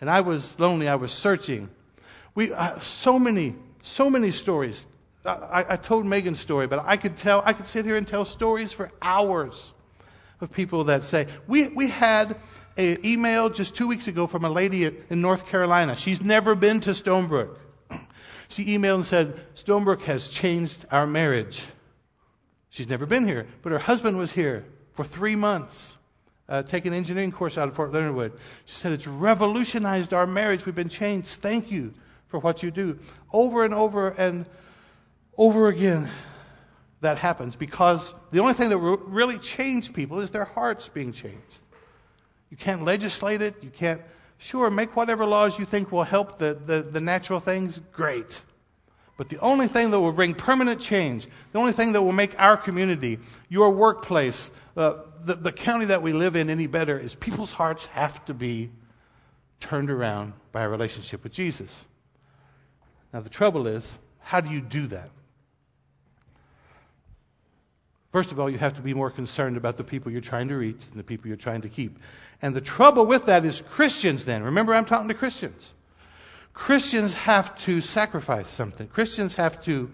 and 0.00 0.10
I 0.10 0.20
was 0.20 0.58
lonely, 0.58 0.88
I 0.88 0.96
was 0.96 1.12
searching. 1.12 1.68
We, 2.34 2.52
uh, 2.52 2.78
so 2.80 3.18
many, 3.18 3.54
so 3.82 4.10
many 4.10 4.30
stories 4.30 4.86
I, 5.28 5.66
I 5.70 5.76
told 5.76 6.06
Megan's 6.06 6.40
story, 6.40 6.66
but 6.66 6.84
I 6.84 6.96
could 6.96 7.16
tell, 7.16 7.42
I 7.44 7.52
could 7.52 7.66
sit 7.66 7.84
here 7.84 7.96
and 7.96 8.06
tell 8.06 8.24
stories 8.24 8.72
for 8.72 8.90
hours 9.02 9.72
of 10.40 10.50
people 10.52 10.84
that 10.84 11.04
say, 11.04 11.26
we, 11.46 11.68
we 11.68 11.88
had 11.88 12.36
an 12.76 12.98
email 13.04 13.50
just 13.50 13.74
two 13.74 13.88
weeks 13.88 14.08
ago 14.08 14.26
from 14.26 14.44
a 14.44 14.50
lady 14.50 14.84
in 15.10 15.20
North 15.20 15.46
Carolina. 15.46 15.96
She's 15.96 16.22
never 16.22 16.54
been 16.54 16.80
to 16.80 16.90
Stonebrook. 16.90 17.56
She 18.48 18.66
emailed 18.66 18.96
and 18.96 19.04
said, 19.04 19.40
Stonebrook 19.54 20.02
has 20.02 20.28
changed 20.28 20.86
our 20.90 21.06
marriage. 21.06 21.62
She's 22.70 22.88
never 22.88 23.06
been 23.06 23.26
here, 23.26 23.46
but 23.62 23.72
her 23.72 23.78
husband 23.78 24.18
was 24.18 24.32
here 24.32 24.64
for 24.94 25.04
three 25.04 25.36
months, 25.36 25.94
uh, 26.48 26.62
taking 26.62 26.92
an 26.92 26.98
engineering 26.98 27.32
course 27.32 27.56
out 27.56 27.68
of 27.68 27.74
Fort 27.74 27.92
Leonard 27.92 28.14
Wood. 28.14 28.32
She 28.64 28.74
said, 28.76 28.92
It's 28.92 29.06
revolutionized 29.06 30.12
our 30.12 30.26
marriage. 30.26 30.66
We've 30.66 30.74
been 30.74 30.88
changed. 30.88 31.28
Thank 31.28 31.70
you 31.70 31.94
for 32.28 32.40
what 32.40 32.62
you 32.62 32.70
do. 32.70 32.98
Over 33.32 33.64
and 33.64 33.74
over. 33.74 34.08
And 34.08 34.46
over 35.36 35.68
again, 35.68 36.10
that 37.00 37.18
happens 37.18 37.54
because 37.54 38.14
the 38.32 38.40
only 38.40 38.54
thing 38.54 38.70
that 38.70 38.78
will 38.78 38.96
really 38.98 39.38
change 39.38 39.92
people 39.92 40.20
is 40.20 40.30
their 40.30 40.44
hearts 40.44 40.88
being 40.88 41.12
changed. 41.12 41.62
You 42.50 42.56
can't 42.56 42.82
legislate 42.82 43.40
it. 43.40 43.54
You 43.62 43.70
can't, 43.70 44.00
sure, 44.38 44.70
make 44.70 44.96
whatever 44.96 45.26
laws 45.26 45.58
you 45.58 45.64
think 45.64 45.92
will 45.92 46.04
help 46.04 46.38
the, 46.38 46.58
the, 46.64 46.82
the 46.82 47.00
natural 47.00 47.40
things. 47.40 47.80
Great. 47.92 48.42
But 49.16 49.28
the 49.28 49.38
only 49.40 49.66
thing 49.66 49.90
that 49.90 50.00
will 50.00 50.12
bring 50.12 50.32
permanent 50.34 50.80
change, 50.80 51.26
the 51.52 51.58
only 51.58 51.72
thing 51.72 51.92
that 51.92 52.02
will 52.02 52.12
make 52.12 52.38
our 52.38 52.56
community, 52.56 53.18
your 53.48 53.70
workplace, 53.70 54.50
uh, 54.76 54.94
the, 55.24 55.34
the 55.34 55.52
county 55.52 55.86
that 55.86 56.02
we 56.02 56.12
live 56.12 56.36
in 56.36 56.48
any 56.48 56.68
better 56.68 56.96
is 56.96 57.16
people's 57.16 57.50
hearts 57.50 57.86
have 57.86 58.24
to 58.26 58.34
be 58.34 58.70
turned 59.58 59.90
around 59.90 60.34
by 60.52 60.62
a 60.62 60.68
relationship 60.68 61.24
with 61.24 61.32
Jesus. 61.32 61.84
Now, 63.12 63.20
the 63.20 63.28
trouble 63.28 63.66
is, 63.66 63.98
how 64.20 64.40
do 64.40 64.50
you 64.50 64.60
do 64.60 64.86
that? 64.88 65.10
First 68.12 68.32
of 68.32 68.40
all, 68.40 68.48
you 68.48 68.58
have 68.58 68.74
to 68.74 68.80
be 68.80 68.94
more 68.94 69.10
concerned 69.10 69.56
about 69.56 69.76
the 69.76 69.84
people 69.84 70.10
you're 70.10 70.20
trying 70.20 70.48
to 70.48 70.56
reach 70.56 70.86
than 70.88 70.96
the 70.96 71.02
people 71.02 71.28
you're 71.28 71.36
trying 71.36 71.60
to 71.62 71.68
keep. 71.68 71.98
And 72.40 72.54
the 72.56 72.60
trouble 72.60 73.04
with 73.04 73.26
that 73.26 73.44
is 73.44 73.62
Christians, 73.68 74.24
then. 74.24 74.42
Remember, 74.42 74.72
I'm 74.72 74.86
talking 74.86 75.08
to 75.08 75.14
Christians. 75.14 75.74
Christians 76.54 77.14
have 77.14 77.56
to 77.64 77.80
sacrifice 77.80 78.48
something. 78.48 78.88
Christians 78.88 79.34
have 79.34 79.62
to 79.64 79.90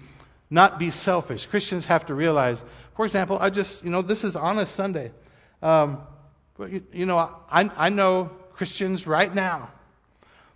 not 0.48 0.78
be 0.78 0.90
selfish. 0.90 1.46
Christians 1.46 1.86
have 1.86 2.06
to 2.06 2.14
realize, 2.14 2.62
for 2.94 3.04
example, 3.04 3.36
I 3.40 3.50
just, 3.50 3.82
you 3.82 3.90
know, 3.90 4.00
this 4.00 4.22
is 4.22 4.36
Honest 4.36 4.74
Sunday. 4.74 5.10
Um, 5.60 5.98
but, 6.56 6.70
you, 6.70 6.84
you 6.92 7.06
know, 7.06 7.18
I, 7.18 7.70
I 7.76 7.88
know 7.88 8.30
Christians 8.52 9.06
right 9.06 9.34
now 9.34 9.72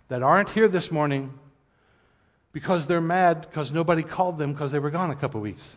that 0.07 0.23
aren't 0.23 0.49
here 0.49 0.69
this 0.69 0.91
morning 0.91 1.33
because 2.53 2.87
they're 2.87 3.01
mad 3.01 3.41
because 3.41 3.71
nobody 3.71 4.01
called 4.01 4.37
them 4.37 4.53
because 4.53 4.71
they 4.71 4.79
were 4.79 4.89
gone 4.91 5.11
a 5.11 5.15
couple 5.15 5.41
weeks. 5.41 5.75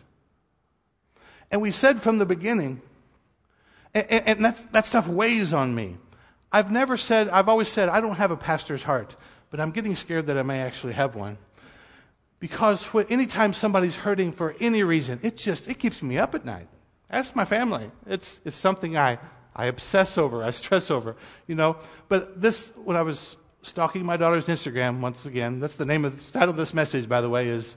And 1.51 1.61
we 1.61 1.71
said 1.71 2.01
from 2.01 2.17
the 2.17 2.25
beginning, 2.25 2.81
and, 3.93 4.43
and 4.43 4.45
that 4.45 4.85
stuff 4.85 5.07
weighs 5.07 5.53
on 5.53 5.73
me. 5.73 5.97
I've 6.51 6.71
never 6.71 6.97
said, 6.97 7.29
I've 7.29 7.49
always 7.49 7.67
said, 7.67 7.89
I 7.89 8.01
don't 8.01 8.15
have 8.15 8.31
a 8.31 8.37
pastor's 8.37 8.83
heart, 8.83 9.15
but 9.49 9.59
I'm 9.59 9.71
getting 9.71 9.95
scared 9.95 10.27
that 10.27 10.37
I 10.37 10.43
may 10.43 10.61
actually 10.61 10.93
have 10.93 11.15
one. 11.15 11.37
Because 12.39 12.87
anytime 13.09 13.53
somebody's 13.53 13.95
hurting 13.95 14.33
for 14.33 14.55
any 14.59 14.83
reason, 14.83 15.19
it 15.23 15.37
just, 15.37 15.67
it 15.67 15.79
keeps 15.79 16.03
me 16.03 16.17
up 16.17 16.35
at 16.35 16.45
night. 16.45 16.67
Ask 17.09 17.35
my 17.35 17.45
family. 17.45 17.89
It's, 18.05 18.39
it's 18.45 18.57
something 18.57 18.97
I, 18.97 19.17
I 19.55 19.67
obsess 19.67 20.17
over, 20.17 20.43
I 20.43 20.51
stress 20.51 20.91
over, 20.91 21.15
you 21.47 21.55
know. 21.55 21.77
But 22.07 22.41
this, 22.41 22.71
when 22.83 22.97
I 22.97 23.01
was 23.01 23.37
stalking 23.61 24.05
my 24.05 24.17
daughter's 24.17 24.47
Instagram, 24.47 24.99
once 24.99 25.25
again, 25.25 25.59
that's 25.59 25.75
the 25.75 25.85
name 25.85 26.05
of 26.05 26.17
the 26.17 26.31
title 26.37 26.49
of 26.49 26.57
this 26.57 26.73
message, 26.73 27.07
by 27.07 27.21
the 27.21 27.29
way, 27.29 27.47
is 27.47 27.75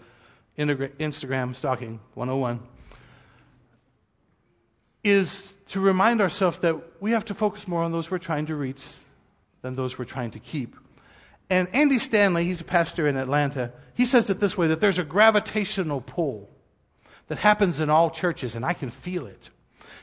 Instagram 0.58 1.54
Stalking 1.54 2.00
101 2.14 2.60
is 5.06 5.54
to 5.68 5.80
remind 5.80 6.20
ourselves 6.20 6.58
that 6.58 6.76
we 7.00 7.12
have 7.12 7.24
to 7.26 7.34
focus 7.34 7.68
more 7.68 7.82
on 7.82 7.92
those 7.92 8.10
we're 8.10 8.18
trying 8.18 8.46
to 8.46 8.56
reach 8.56 8.96
than 9.62 9.76
those 9.76 9.98
we're 9.98 10.04
trying 10.04 10.32
to 10.32 10.40
keep. 10.40 10.76
And 11.48 11.68
Andy 11.72 12.00
Stanley, 12.00 12.44
he's 12.44 12.60
a 12.60 12.64
pastor 12.64 13.06
in 13.06 13.16
Atlanta, 13.16 13.72
he 13.94 14.04
says 14.04 14.28
it 14.30 14.40
this 14.40 14.58
way 14.58 14.66
that 14.66 14.80
there's 14.80 14.98
a 14.98 15.04
gravitational 15.04 16.00
pull 16.00 16.50
that 17.28 17.38
happens 17.38 17.78
in 17.78 17.88
all 17.88 18.10
churches, 18.10 18.56
and 18.56 18.64
I 18.64 18.72
can 18.72 18.90
feel 18.90 19.26
it. 19.26 19.50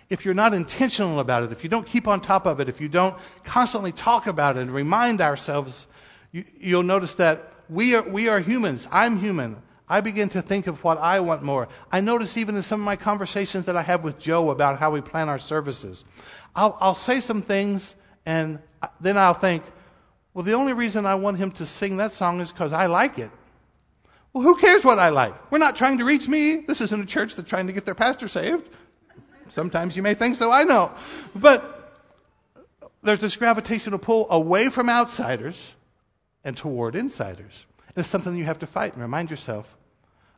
If 0.10 0.26
you're 0.26 0.34
not 0.34 0.54
intentional 0.54 1.20
about 1.20 1.44
it, 1.44 1.52
if 1.52 1.63
you 1.63 1.70
don't 1.70 1.86
keep 1.86 2.08
on 2.08 2.22
top 2.22 2.46
of 2.46 2.60
it, 2.60 2.70
if 2.70 2.80
you 2.80 2.88
don't 2.88 3.18
constantly 3.44 3.92
talk 3.92 4.28
about 4.28 4.58
it 4.58 4.62
and 4.62 4.74
remind 4.74 5.22
ourselves, 5.22 5.88
you, 6.32 6.46
will 6.62 6.84
notice 6.84 7.16
that 7.16 7.52
we 7.70 7.96
are, 7.96 8.04
we 8.04 8.30
are 8.30 8.39
humans. 8.39 8.88
I'm 8.92 9.20
human. 9.20 9.62
I 9.89 10.02
begin 10.02 10.30
to 10.30 10.41
think 10.41 10.67
of 10.67 10.84
what 10.84 10.98
I 10.98 11.19
want 11.19 11.43
more. 11.43 11.67
I 11.91 12.00
notice 12.00 12.38
even 12.38 12.56
in 12.56 12.62
some 12.62 12.80
of 12.80 12.86
my 12.86 12.96
conversations 12.96 13.65
that 13.65 13.76
I 13.76 13.82
have 13.82 14.04
with 14.04 14.17
Joe 14.17 14.50
about 14.50 14.80
how 14.80 14.91
we 14.91 15.02
plan 15.02 15.30
our 15.30 15.39
services, 15.39 16.06
I'll, 16.56 16.78
I'll 16.80 16.96
say 16.96 17.19
some 17.19 17.41
things 17.41 17.96
and 18.26 18.60
then 19.02 19.17
I'll 19.17 19.34
think, 19.34 19.63
well, 20.34 20.43
the 20.43 20.54
only 20.54 20.74
reason 20.74 21.06
I 21.06 21.15
want 21.15 21.38
him 21.38 21.52
to 21.52 21.65
sing 21.65 21.98
that 21.98 22.13
song 22.13 22.39
is 22.39 22.52
because 22.52 22.74
I 22.74 22.86
like 22.88 23.19
it. 23.19 23.30
Well, 24.32 24.43
who 24.43 24.56
cares 24.56 24.84
what 24.84 24.98
I 24.98 25.10
like? 25.10 25.52
We're 25.52 25.60
not 25.60 25.76
trying 25.76 26.00
to 26.00 26.06
reach 26.06 26.28
me. 26.28 26.58
This 26.58 26.82
isn't 26.82 27.02
a 27.02 27.06
church 27.06 27.36
that's 27.36 27.50
trying 27.50 27.67
to 27.67 27.74
get 27.74 27.86
their 27.86 27.93
pastor 27.93 28.28
saved. 28.28 28.67
Sometimes 29.50 29.96
you 29.96 30.02
may 30.02 30.15
think 30.15 30.38
so, 30.38 30.52
I 30.52 30.63
know. 30.63 30.91
But 31.36 32.02
there's 33.04 33.19
this 33.19 33.36
gravitational 33.36 34.00
pull 34.00 34.26
away 34.32 34.69
from 34.69 34.89
outsiders 34.89 35.74
and 36.43 36.58
toward 36.58 36.96
insiders. 36.96 37.67
It's 37.95 38.08
something 38.08 38.36
you 38.36 38.45
have 38.45 38.60
to 38.60 38.67
fight 38.67 38.93
and 38.93 39.01
remind 39.01 39.29
yourself 39.29 39.77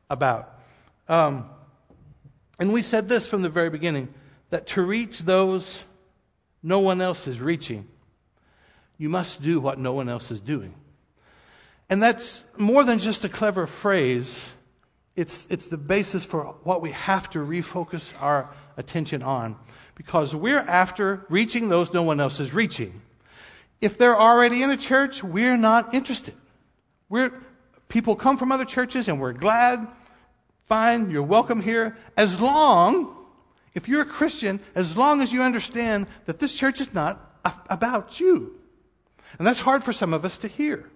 about. 0.10 0.60
Um, 1.08 1.50
and 2.60 2.74
we 2.74 2.82
said 2.82 3.10
this 3.10 3.28
from 3.28 3.42
the 3.42 3.50
very 3.50 3.70
beginning 3.70 4.14
that 4.50 4.68
to 4.68 4.82
reach 4.82 5.20
those 5.20 5.84
no 6.62 6.80
one 6.80 7.02
else 7.02 7.28
is 7.28 7.40
reaching, 7.40 7.88
you 8.98 9.10
must 9.10 9.42
do 9.42 9.60
what 9.60 9.78
no 9.78 9.94
one 9.94 10.10
else 10.10 10.32
is 10.32 10.40
doing. 10.40 10.74
And 11.90 12.02
that's 12.02 12.44
more 12.58 12.84
than 12.84 12.98
just 12.98 13.24
a 13.24 13.30
clever 13.30 13.68
phrase, 13.68 14.52
it's, 15.16 15.46
it's 15.50 15.68
the 15.68 15.78
basis 15.78 16.26
for 16.26 16.56
what 16.64 16.82
we 16.82 16.92
have 16.92 17.30
to 17.32 17.40
refocus 17.40 18.14
our 18.20 18.50
attention 18.78 19.22
on 19.22 19.56
because 19.96 20.36
we're 20.36 20.60
after 20.60 21.26
reaching 21.30 21.70
those 21.70 21.94
no 21.94 22.04
one 22.04 22.20
else 22.20 22.40
is 22.40 22.54
reaching. 22.54 23.02
If 23.80 23.98
they're 23.98 24.18
already 24.18 24.64
in 24.64 24.70
a 24.70 24.78
church, 24.78 25.24
we're 25.24 25.58
not 25.58 25.94
interested. 25.94 26.34
We're, 27.08 27.32
people 27.88 28.16
come 28.16 28.38
from 28.38 28.52
other 28.52 28.66
churches 28.66 29.08
and 29.08 29.20
we're 29.20 29.34
glad. 29.34 29.88
Fine, 30.68 31.12
you're 31.12 31.24
welcome 31.24 31.62
here. 31.62 31.96
As 32.18 32.40
long, 32.40 33.16
if 33.74 33.88
you're 33.88 34.02
a 34.02 34.06
Christian, 34.06 34.60
as 34.74 34.98
long 34.98 35.22
as 35.22 35.32
you 35.32 35.42
understand 35.42 36.08
that 36.26 36.40
this 36.40 36.54
church 36.54 36.80
is 36.80 36.94
not 36.94 37.40
about 37.70 38.20
you. 38.20 38.60
And 39.38 39.46
that's 39.46 39.60
hard 39.60 39.84
for 39.84 39.94
some 39.94 40.14
of 40.14 40.26
us 40.26 40.38
to 40.40 40.48
hear. 40.48 40.90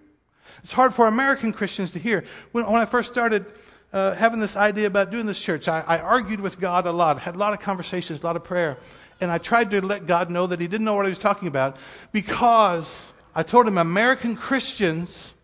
It's 0.62 0.72
hard 0.72 0.94
for 0.94 1.06
American 1.06 1.52
Christians 1.52 1.92
to 1.92 1.98
hear. 1.98 2.24
When, 2.52 2.66
when 2.66 2.82
I 2.82 2.84
first 2.84 3.12
started 3.12 3.46
uh, 3.92 4.14
having 4.14 4.40
this 4.40 4.56
idea 4.56 4.86
about 4.86 5.10
doing 5.10 5.26
this 5.26 5.40
church, 5.40 5.68
I, 5.68 5.80
I 5.86 5.98
argued 5.98 6.40
with 6.40 6.60
God 6.60 6.86
a 6.86 6.92
lot, 6.92 7.18
had 7.18 7.34
a 7.34 7.38
lot 7.38 7.52
of 7.52 7.60
conversations, 7.60 8.20
a 8.20 8.26
lot 8.26 8.36
of 8.36 8.44
prayer. 8.44 8.78
And 9.20 9.30
I 9.30 9.38
tried 9.38 9.70
to 9.72 9.80
let 9.80 10.06
God 10.06 10.30
know 10.30 10.46
that 10.46 10.60
He 10.60 10.66
didn't 10.66 10.84
know 10.84 10.94
what 10.94 11.06
He 11.06 11.10
was 11.10 11.18
talking 11.18 11.48
about 11.48 11.76
because 12.12 13.08
I 13.34 13.42
told 13.42 13.66
Him 13.66 13.78
American 13.78 14.36
Christians 14.36 15.34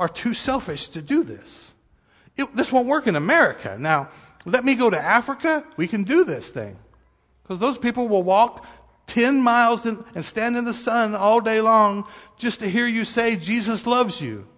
are 0.00 0.08
too 0.08 0.32
selfish 0.32 0.88
to 0.88 1.02
do 1.02 1.22
this. 1.22 1.70
It, 2.36 2.56
this 2.56 2.72
won't 2.72 2.88
work 2.88 3.06
in 3.06 3.16
America. 3.16 3.76
Now, 3.78 4.08
let 4.46 4.64
me 4.64 4.74
go 4.74 4.88
to 4.88 4.98
Africa. 4.98 5.62
We 5.76 5.86
can 5.86 6.04
do 6.04 6.24
this 6.24 6.48
thing. 6.48 6.78
Because 7.42 7.58
those 7.58 7.76
people 7.76 8.08
will 8.08 8.22
walk 8.22 8.66
10 9.08 9.42
miles 9.42 9.84
in, 9.84 10.02
and 10.14 10.24
stand 10.24 10.56
in 10.56 10.64
the 10.64 10.72
sun 10.72 11.14
all 11.14 11.40
day 11.40 11.60
long 11.60 12.06
just 12.38 12.60
to 12.60 12.68
hear 12.70 12.86
you 12.86 13.04
say, 13.04 13.36
Jesus 13.36 13.86
loves 13.86 14.22
you. 14.22 14.48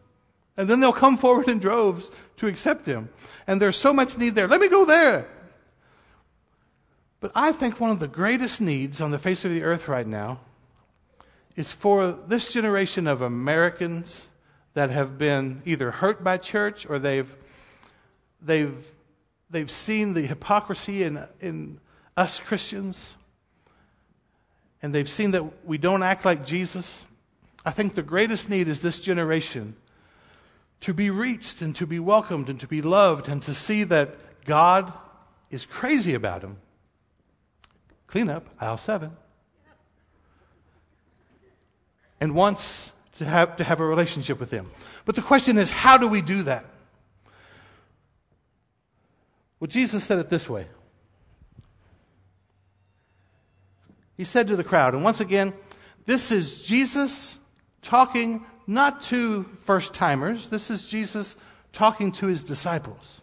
And 0.57 0.71
then 0.71 0.79
they'll 0.79 0.93
come 0.93 1.17
forward 1.25 1.49
in 1.49 1.59
droves 1.59 2.13
to 2.37 2.47
accept 2.47 2.87
him. 2.87 3.09
And 3.49 3.61
there's 3.61 3.77
so 3.77 3.93
much 3.93 4.17
need 4.17 4.37
there. 4.37 4.47
Let 4.47 4.61
me 4.61 4.69
go 4.69 4.85
there. 4.85 5.27
But 7.19 7.33
I 7.35 7.51
think 7.51 7.81
one 7.81 7.91
of 7.91 7.99
the 7.99 8.09
greatest 8.09 8.61
needs 8.61 9.01
on 9.01 9.11
the 9.11 9.19
face 9.19 9.45
of 9.45 9.51
the 9.51 9.65
earth 9.65 9.89
right 9.89 10.07
now 10.07 10.39
is 11.57 11.73
for 11.73 12.13
this 12.13 12.53
generation 12.53 13.09
of 13.09 13.23
Americans 13.23 14.27
that 14.75 14.91
have 14.91 15.19
been 15.19 15.63
either 15.65 15.91
hurt 15.91 16.25
by 16.25 16.39
church 16.39 16.89
or 16.89 16.99
they've, 16.99 17.33
they've, 18.41 18.87
they've 19.51 19.71
seen 19.71 20.15
the 20.15 20.23
hypocrisy 20.23 21.03
in, 21.03 21.25
in 21.41 21.81
us 22.17 22.41
Christians 22.41 23.15
and 24.83 24.93
they've 24.93 25.09
seen 25.09 25.31
that 25.31 25.67
we 25.67 25.79
don't 25.79 26.03
act 26.03 26.25
like 26.25 26.45
Jesus. 26.45 27.07
I 27.65 27.71
think 27.71 27.95
the 27.95 28.03
greatest 28.03 28.51
need 28.51 28.67
is 28.67 28.81
this 28.81 28.99
generation 28.99 29.77
to 30.81 30.93
be 30.93 31.11
reached 31.11 31.63
and 31.63 31.77
to 31.77 31.87
be 31.87 32.01
welcomed 32.01 32.51
and 32.51 32.59
to 32.59 32.67
be 32.67 32.83
loved 32.83 33.29
and 33.29 33.41
to 33.45 33.55
see 33.55 33.85
that 33.85 34.45
God 34.45 34.93
is 35.51 35.65
crazy 35.65 36.15
about 36.15 36.41
them. 36.41 36.57
Clean 38.09 38.29
up, 38.29 38.49
aisle 38.61 38.77
seven. 38.77 39.17
And 42.21 42.35
wants 42.35 42.91
to 43.23 43.31
have, 43.31 43.57
to 43.57 43.65
have 43.65 43.81
a 43.81 43.87
relationship 43.87 44.39
with 44.39 44.51
Him. 44.51 44.71
But 45.05 45.17
the 45.17 45.23
question 45.23 45.59
is, 45.59 45.71
how 45.71 45.97
do 45.99 46.09
we 46.09 46.21
do 46.23 46.43
that? 46.45 46.67
Well, 49.59 49.69
Jesus 49.69 50.05
said 50.05 50.19
it 50.19 50.29
this 50.29 50.49
way 50.49 50.67
He 54.17 54.25
said 54.25 54.49
to 54.49 54.57
the 54.57 54.65
crowd, 54.65 54.95
and 54.95 55.03
once 55.03 55.21
again, 55.21 55.55
this 56.05 56.31
is 56.31 56.63
Jesus 56.63 57.39
talking 57.81 58.45
not 58.67 59.03
to 59.03 59.45
first 59.65 59.95
timers, 59.95 60.49
this 60.49 60.71
is 60.71 60.89
Jesus 60.89 61.37
talking 61.73 62.13
to 62.13 62.27
his 62.27 62.45
disciples. 62.45 63.22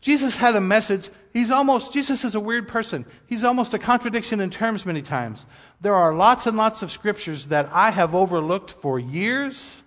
Jesus 0.00 0.36
had 0.36 0.54
a 0.54 0.60
message. 0.60 1.10
He's 1.32 1.50
almost, 1.50 1.92
Jesus 1.92 2.24
is 2.24 2.34
a 2.34 2.40
weird 2.40 2.68
person. 2.68 3.04
He's 3.26 3.44
almost 3.44 3.74
a 3.74 3.78
contradiction 3.78 4.40
in 4.40 4.50
terms 4.50 4.86
many 4.86 5.02
times. 5.02 5.46
There 5.80 5.94
are 5.94 6.14
lots 6.14 6.46
and 6.46 6.56
lots 6.56 6.82
of 6.82 6.92
scriptures 6.92 7.46
that 7.46 7.68
I 7.72 7.90
have 7.90 8.14
overlooked 8.14 8.70
for 8.70 8.98
years 8.98 9.82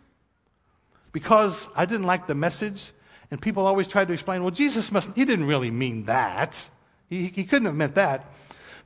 because 1.12 1.68
I 1.76 1.86
didn't 1.86 2.06
like 2.06 2.28
the 2.28 2.36
message. 2.36 2.92
And 3.32 3.42
people 3.42 3.66
always 3.66 3.88
tried 3.88 4.08
to 4.10 4.14
explain, 4.14 4.44
well, 4.44 4.52
Jesus 4.52 4.92
must, 4.92 5.16
he 5.16 5.24
didn't 5.24 5.46
really 5.46 5.72
mean 5.72 6.06
that. 6.06 6.70
He, 7.10 7.28
he 7.28 7.46
couldn't 7.46 7.66
have 7.66 7.76
meant 7.76 7.96
that. 7.96 8.34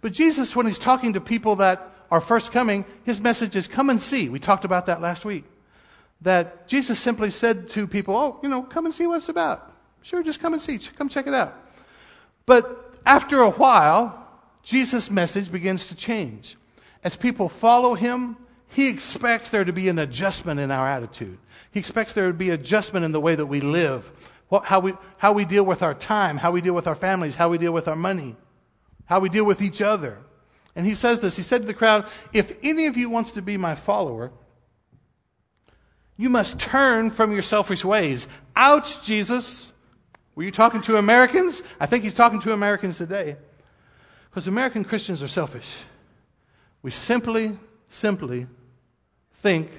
But 0.02 0.12
Jesus, 0.14 0.56
when 0.56 0.68
he's 0.68 0.80
talking 0.80 1.14
to 1.14 1.22
people 1.22 1.56
that 1.58 1.92
are 2.12 2.22
first 2.22 2.52
coming, 2.52 2.86
his 3.04 3.20
message 3.20 3.56
is 3.56 3.68
come 3.68 3.90
and 3.90 4.00
see. 4.00 4.30
We 4.30 4.40
talked 4.40 4.64
about 4.64 4.86
that 4.86 5.02
last 5.02 5.26
week. 5.26 5.46
That 6.22 6.68
Jesus 6.68 7.00
simply 7.00 7.32
said 7.32 7.70
to 7.70 7.88
people, 7.88 8.16
oh, 8.16 8.40
you 8.44 8.50
know, 8.50 8.62
come 8.62 8.86
and 8.86 8.94
see 8.94 9.08
what 9.08 9.18
it's 9.18 9.30
about. 9.30 9.75
Sure, 10.06 10.22
just 10.22 10.40
come 10.40 10.54
and 10.54 10.62
see. 10.62 10.78
Come 10.78 11.10
check 11.10 11.26
it 11.26 11.34
out. 11.34 11.60
But 12.46 12.94
after 13.08 13.42
a 13.42 13.50
while, 13.50 14.28
Jesus' 14.62 15.10
message 15.10 15.52
begins 15.52 15.88
to 15.88 15.96
change. 15.96 16.58
As 17.04 17.18
people 17.18 17.50
follow 17.50 17.96
him, 17.96 18.38
he 18.68 18.88
expects 18.88 19.50
there 19.50 19.66
to 19.66 19.74
be 19.74 19.90
an 19.90 19.98
adjustment 19.98 20.60
in 20.60 20.70
our 20.70 20.88
attitude. 20.88 21.40
He 21.72 21.80
expects 21.80 22.14
there 22.14 22.28
to 22.28 22.36
be 22.36 22.52
adjustment 22.52 23.04
in 23.04 23.14
the 23.14 23.20
way 23.20 23.34
that 23.34 23.48
we 23.48 23.62
live, 23.62 24.12
how 24.66 24.80
we, 24.80 24.94
how 25.18 25.34
we 25.34 25.44
deal 25.44 25.66
with 25.66 25.82
our 25.82 25.96
time, 25.96 26.38
how 26.38 26.52
we 26.52 26.62
deal 26.62 26.76
with 26.76 26.86
our 26.86 26.94
families, 26.94 27.34
how 27.34 27.50
we 27.50 27.58
deal 27.58 27.74
with 27.74 27.88
our 27.88 27.96
money. 27.96 28.36
how 29.06 29.20
we 29.20 29.30
deal 29.30 29.44
with 29.44 29.62
each 29.62 29.82
other. 29.82 30.20
And 30.76 30.86
he 30.86 30.94
says 30.94 31.20
this 31.20 31.36
He 31.36 31.42
said 31.42 31.62
to 31.62 31.68
the 31.68 31.74
crowd, 31.74 32.08
If 32.32 32.56
any 32.62 32.86
of 32.86 32.96
you 32.96 33.10
wants 33.10 33.32
to 33.32 33.42
be 33.42 33.58
my 33.58 33.74
follower, 33.74 34.32
you 36.16 36.30
must 36.30 36.60
turn 36.60 37.10
from 37.10 37.32
your 37.32 37.42
selfish 37.42 37.84
ways. 37.84 38.28
Ouch, 38.56 39.04
Jesus. 39.04 39.72
Were 40.36 40.44
you 40.44 40.52
talking 40.52 40.82
to 40.82 40.98
Americans? 40.98 41.64
I 41.80 41.86
think 41.86 42.04
he's 42.04 42.14
talking 42.14 42.42
to 42.42 42.54
Americans 42.54 42.98
today. 42.98 43.38
Because 44.30 44.48
American 44.48 44.84
Christians 44.84 45.24
are 45.24 45.30
selfish. 45.30 45.78
We 46.82 46.92
simply, 46.92 47.58
simply 47.90 48.48
think 49.42 49.72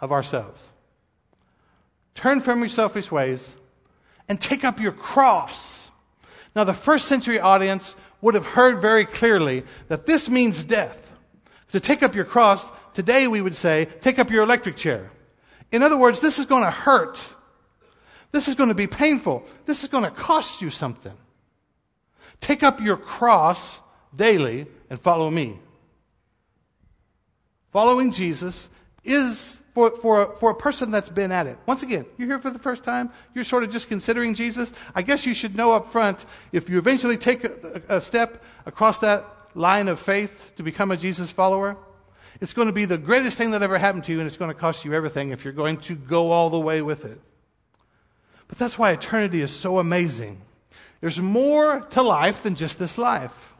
of 0.00 0.12
ourselves. 0.12 0.62
Turn 2.14 2.40
from 2.40 2.60
your 2.60 2.68
selfish 2.68 3.10
ways 3.10 3.56
and 4.28 4.40
take 4.40 4.62
up 4.62 4.78
your 4.78 4.92
cross. 4.92 5.88
Now, 6.54 6.64
the 6.64 6.74
first 6.74 7.08
century 7.08 7.40
audience 7.40 7.96
would 8.20 8.34
have 8.34 8.46
heard 8.46 8.80
very 8.80 9.04
clearly 9.04 9.64
that 9.88 10.06
this 10.06 10.28
means 10.28 10.62
death. 10.64 11.12
To 11.72 11.80
take 11.80 12.02
up 12.02 12.14
your 12.14 12.24
cross, 12.24 12.70
today 12.92 13.26
we 13.26 13.40
would 13.40 13.56
say, 13.56 13.86
take 14.00 14.18
up 14.18 14.30
your 14.30 14.44
electric 14.44 14.76
chair. 14.76 15.10
In 15.72 15.82
other 15.82 15.96
words, 15.96 16.20
this 16.20 16.38
is 16.38 16.44
going 16.44 16.62
to 16.62 16.70
hurt. 16.70 17.26
This 18.34 18.48
is 18.48 18.56
going 18.56 18.70
to 18.70 18.74
be 18.74 18.88
painful. 18.88 19.44
This 19.64 19.84
is 19.84 19.88
going 19.88 20.02
to 20.02 20.10
cost 20.10 20.60
you 20.60 20.68
something. 20.68 21.12
Take 22.40 22.64
up 22.64 22.80
your 22.80 22.96
cross 22.96 23.78
daily 24.12 24.66
and 24.90 25.00
follow 25.00 25.30
me. 25.30 25.56
Following 27.70 28.10
Jesus 28.10 28.68
is 29.04 29.60
for, 29.72 29.92
for, 29.98 30.34
for 30.38 30.50
a 30.50 30.54
person 30.56 30.90
that's 30.90 31.08
been 31.08 31.30
at 31.30 31.46
it. 31.46 31.56
Once 31.66 31.84
again, 31.84 32.06
you're 32.18 32.26
here 32.26 32.40
for 32.40 32.50
the 32.50 32.58
first 32.58 32.82
time, 32.82 33.12
you're 33.36 33.44
sort 33.44 33.62
of 33.62 33.70
just 33.70 33.88
considering 33.88 34.34
Jesus. 34.34 34.72
I 34.96 35.02
guess 35.02 35.24
you 35.24 35.32
should 35.32 35.54
know 35.54 35.70
up 35.70 35.92
front 35.92 36.26
if 36.50 36.68
you 36.68 36.76
eventually 36.76 37.16
take 37.16 37.44
a, 37.44 37.82
a 37.88 38.00
step 38.00 38.42
across 38.66 38.98
that 38.98 39.24
line 39.54 39.86
of 39.86 40.00
faith 40.00 40.50
to 40.56 40.64
become 40.64 40.90
a 40.90 40.96
Jesus 40.96 41.30
follower, 41.30 41.76
it's 42.40 42.52
going 42.52 42.66
to 42.66 42.72
be 42.72 42.84
the 42.84 42.98
greatest 42.98 43.38
thing 43.38 43.52
that 43.52 43.62
ever 43.62 43.78
happened 43.78 44.02
to 44.04 44.12
you, 44.12 44.18
and 44.18 44.26
it's 44.26 44.36
going 44.36 44.50
to 44.50 44.58
cost 44.58 44.84
you 44.84 44.92
everything 44.92 45.30
if 45.30 45.44
you're 45.44 45.52
going 45.52 45.76
to 45.82 45.94
go 45.94 46.32
all 46.32 46.50
the 46.50 46.58
way 46.58 46.82
with 46.82 47.04
it. 47.04 47.20
But 48.48 48.58
that's 48.58 48.78
why 48.78 48.90
eternity 48.90 49.42
is 49.42 49.50
so 49.50 49.78
amazing. 49.78 50.40
There's 51.00 51.20
more 51.20 51.80
to 51.90 52.02
life 52.02 52.42
than 52.42 52.54
just 52.54 52.78
this 52.78 52.98
life. 52.98 53.52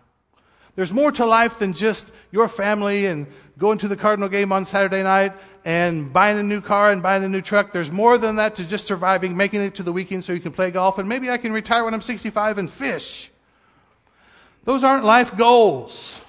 There's 0.77 0.93
more 0.93 1.13
to 1.13 1.25
life 1.25 1.59
than 1.59 1.73
just 1.73 2.11
your 2.33 2.49
family 2.49 3.07
and 3.07 3.27
going 3.59 3.79
to 3.79 3.89
the 3.89 3.97
Cardinal 3.97 4.29
game 4.29 4.53
on 4.53 4.65
Saturday 4.65 5.03
night 5.03 5.33
and 5.65 6.13
buying 6.13 6.39
a 6.39 6.43
new 6.43 6.61
car 6.61 6.91
and 6.91 7.03
buying 7.03 7.23
a 7.23 7.29
new 7.29 7.41
truck. 7.41 7.73
There's 7.73 7.93
more 7.93 8.19
than 8.19 8.37
that 8.37 8.57
to 8.57 8.65
just 8.65 8.87
surviving, 8.87 9.37
making 9.37 9.63
it 9.63 9.77
to 9.77 9.83
the 9.83 9.93
weekend 9.93 10.25
so 10.25 10.33
you 10.33 10.41
can 10.41 10.53
play 10.53 10.71
golf, 10.71 10.99
and 10.99 11.09
maybe 11.09 11.31
I 11.31 11.39
can 11.39 11.53
retire 11.53 11.85
when 11.85 11.95
I'm 11.95 12.03
65 12.03 12.59
and 12.59 12.71
fish. 12.71 13.31
Those 14.65 14.83
aren't 14.83 15.05
life 15.05 15.37
goals. 15.37 16.21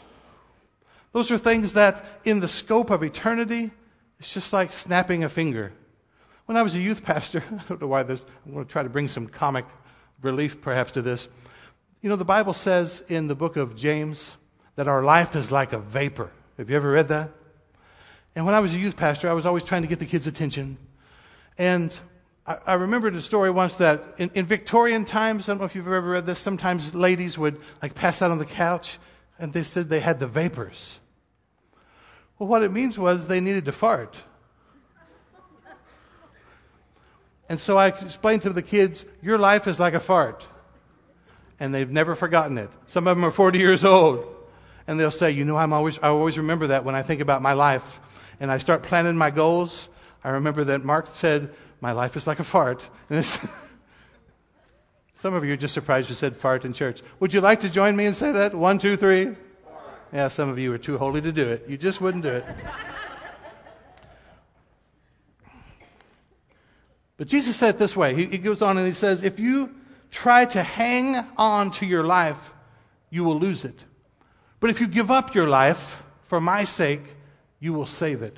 Those 1.11 1.31
are 1.31 1.37
things 1.37 1.73
that, 1.73 2.05
in 2.23 2.39
the 2.39 2.47
scope 2.47 2.89
of 2.89 3.03
eternity, 3.03 3.71
it's 4.19 4.33
just 4.33 4.53
like 4.53 4.71
snapping 4.71 5.23
a 5.23 5.29
finger. 5.29 5.73
When 6.45 6.57
I 6.57 6.61
was 6.61 6.75
a 6.75 6.79
youth 6.79 7.03
pastor, 7.03 7.43
I 7.51 7.63
don't 7.67 7.81
know 7.81 7.87
why 7.87 8.03
this, 8.03 8.25
I'm 8.45 8.53
going 8.53 8.65
to 8.65 8.71
try 8.71 8.83
to 8.83 8.89
bring 8.89 9.07
some 9.07 9.27
comic 9.27 9.65
relief 10.21 10.61
perhaps 10.61 10.91
to 10.93 11.01
this. 11.01 11.27
You 12.01 12.09
know, 12.09 12.15
the 12.15 12.25
Bible 12.25 12.53
says 12.53 13.03
in 13.07 13.27
the 13.27 13.35
book 13.35 13.55
of 13.55 13.75
James 13.75 14.37
that 14.75 14.87
our 14.87 15.03
life 15.03 15.35
is 15.35 15.51
like 15.51 15.73
a 15.73 15.79
vapor. 15.79 16.31
Have 16.57 16.69
you 16.69 16.75
ever 16.75 16.91
read 16.91 17.07
that? 17.07 17.31
And 18.35 18.45
when 18.45 18.53
I 18.53 18.59
was 18.59 18.73
a 18.73 18.77
youth 18.77 18.95
pastor, 18.95 19.29
I 19.29 19.33
was 19.33 19.45
always 19.45 19.63
trying 19.63 19.81
to 19.81 19.87
get 19.87 19.99
the 19.99 20.05
kids' 20.05 20.27
attention. 20.27 20.77
And 21.57 21.97
I, 22.45 22.57
I 22.67 22.73
remembered 22.75 23.15
a 23.15 23.21
story 23.21 23.49
once 23.49 23.73
that 23.75 24.03
in, 24.17 24.29
in, 24.35 24.45
Victorian 24.45 25.05
times, 25.05 25.47
I 25.47 25.53
don't 25.53 25.59
know 25.59 25.65
if 25.65 25.73
you've 25.73 25.87
ever 25.87 26.01
read 26.01 26.25
this, 26.25 26.37
sometimes 26.37 26.93
ladies 26.93 27.37
would 27.37 27.59
like 27.81 27.95
pass 27.95 28.21
out 28.21 28.29
on 28.29 28.37
the 28.37 28.45
couch 28.45 28.99
and 29.39 29.51
they 29.51 29.63
said 29.63 29.89
they 29.89 29.99
had 29.99 30.19
the 30.19 30.27
vapors. 30.27 30.99
Well, 32.37 32.47
what 32.49 32.61
it 32.61 32.71
means 32.71 32.99
was 32.99 33.27
they 33.27 33.39
needed 33.39 33.65
to 33.65 33.71
fart. 33.71 34.15
And 37.47 37.59
so 37.59 37.77
I 37.77 37.87
explained 37.87 38.41
to 38.43 38.49
the 38.51 38.61
kids, 38.61 39.05
your 39.21 39.37
life 39.37 39.67
is 39.67 39.79
like 39.79 39.93
a 39.93 39.99
fart 39.99 40.47
and 41.59 41.73
they've 41.73 41.89
never 41.89 42.15
forgotten 42.15 42.57
it. 42.57 42.69
Some 42.87 43.07
of 43.07 43.15
them 43.15 43.25
are 43.25 43.31
40 43.31 43.59
years 43.59 43.83
old. 43.83 44.31
And 44.87 44.99
they'll 44.99 45.09
say, 45.11 45.31
you 45.31 45.45
know, 45.45 45.57
I'm 45.57 45.73
always, 45.73 45.97
I 45.99 46.09
always 46.09 46.37
remember 46.37 46.67
that 46.67 46.85
when 46.85 46.93
I 46.93 47.01
think 47.01 47.19
about 47.21 47.41
my 47.41 47.53
life 47.53 47.99
and 48.39 48.51
I 48.51 48.59
start 48.59 48.83
planning 48.83 49.17
my 49.17 49.31
goals. 49.31 49.89
I 50.23 50.29
remember 50.31 50.63
that 50.65 50.83
Mark 50.83 51.09
said, 51.15 51.53
my 51.81 51.91
life 51.91 52.15
is 52.15 52.27
like 52.27 52.39
a 52.39 52.43
fart. 52.43 52.87
Some 55.15 55.33
of 55.33 55.43
you 55.43 55.53
are 55.53 55.57
just 55.57 55.73
surprised 55.73 56.09
you 56.09 56.15
said 56.15 56.37
fart 56.37 56.65
in 56.65 56.73
church. 56.73 57.01
Would 57.19 57.33
you 57.33 57.41
like 57.41 57.61
to 57.61 57.69
join 57.69 57.95
me 57.95 58.05
and 58.05 58.15
say 58.15 58.31
that? 58.31 58.53
One, 58.53 58.77
two, 58.77 58.95
three. 58.95 59.35
Yeah, 60.13 60.27
some 60.27 60.49
of 60.49 60.59
you 60.59 60.71
are 60.71 60.77
too 60.77 60.97
holy 60.97 61.19
to 61.21 61.31
do 61.31 61.47
it. 61.47 61.65
You 61.67 61.77
just 61.77 61.99
wouldn't 61.99 62.23
do 62.23 62.29
it. 62.29 62.45
But 67.17 67.27
Jesus 67.27 67.55
said 67.55 67.75
it 67.75 67.77
this 67.77 67.95
way. 67.95 68.13
He, 68.13 68.25
he 68.25 68.37
goes 68.37 68.61
on 68.61 68.77
and 68.77 68.85
he 68.85 68.93
says, 68.93 69.23
if 69.23 69.39
you 69.39 69.73
try 70.11 70.45
to 70.45 70.61
hang 70.61 71.15
on 71.37 71.71
to 71.71 71.85
your 71.85 72.03
life, 72.03 72.53
you 73.09 73.23
will 73.23 73.39
lose 73.39 73.63
it. 73.63 73.79
But 74.59 74.69
if 74.69 74.81
you 74.81 74.87
give 74.87 75.11
up 75.11 75.33
your 75.33 75.47
life 75.47 76.03
for 76.27 76.41
my 76.41 76.63
sake, 76.63 77.03
you 77.59 77.73
will 77.73 77.85
save 77.85 78.21
it. 78.21 78.37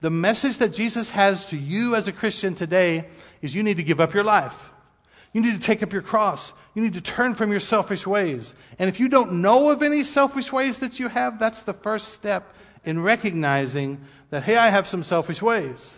The 0.00 0.10
message 0.10 0.58
that 0.58 0.72
Jesus 0.72 1.10
has 1.10 1.44
to 1.46 1.56
you 1.56 1.94
as 1.94 2.08
a 2.08 2.12
Christian 2.12 2.54
today 2.54 3.08
is 3.42 3.54
you 3.54 3.62
need 3.62 3.76
to 3.76 3.82
give 3.82 4.00
up 4.00 4.14
your 4.14 4.24
life. 4.24 4.70
You 5.32 5.40
need 5.40 5.54
to 5.54 5.60
take 5.60 5.82
up 5.82 5.92
your 5.92 6.02
cross. 6.02 6.52
You 6.74 6.82
need 6.82 6.94
to 6.94 7.00
turn 7.00 7.34
from 7.34 7.50
your 7.50 7.60
selfish 7.60 8.06
ways. 8.06 8.54
And 8.78 8.88
if 8.88 8.98
you 8.98 9.08
don't 9.08 9.42
know 9.42 9.70
of 9.70 9.82
any 9.82 10.04
selfish 10.04 10.52
ways 10.52 10.78
that 10.78 10.98
you 10.98 11.08
have, 11.08 11.38
that's 11.38 11.62
the 11.62 11.74
first 11.74 12.14
step 12.14 12.54
in 12.84 13.02
recognizing 13.02 14.00
that, 14.30 14.44
hey, 14.44 14.56
I 14.56 14.68
have 14.68 14.86
some 14.86 15.02
selfish 15.02 15.42
ways. 15.42 15.94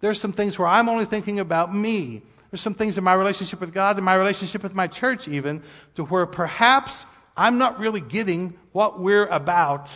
There's 0.00 0.20
some 0.20 0.32
things 0.32 0.58
where 0.58 0.68
I'm 0.68 0.88
only 0.88 1.04
thinking 1.04 1.40
about 1.40 1.74
me. 1.74 2.22
There's 2.50 2.60
some 2.60 2.74
things 2.74 2.98
in 2.98 3.04
my 3.04 3.14
relationship 3.14 3.60
with 3.60 3.72
God, 3.72 3.98
in 3.98 4.04
my 4.04 4.14
relationship 4.14 4.62
with 4.62 4.74
my 4.74 4.86
church, 4.86 5.28
even, 5.28 5.62
to 5.94 6.04
where 6.04 6.26
perhaps 6.26 7.06
I'm 7.36 7.58
not 7.58 7.78
really 7.78 8.00
getting 8.00 8.58
what 8.72 8.98
we're 8.98 9.26
about 9.26 9.90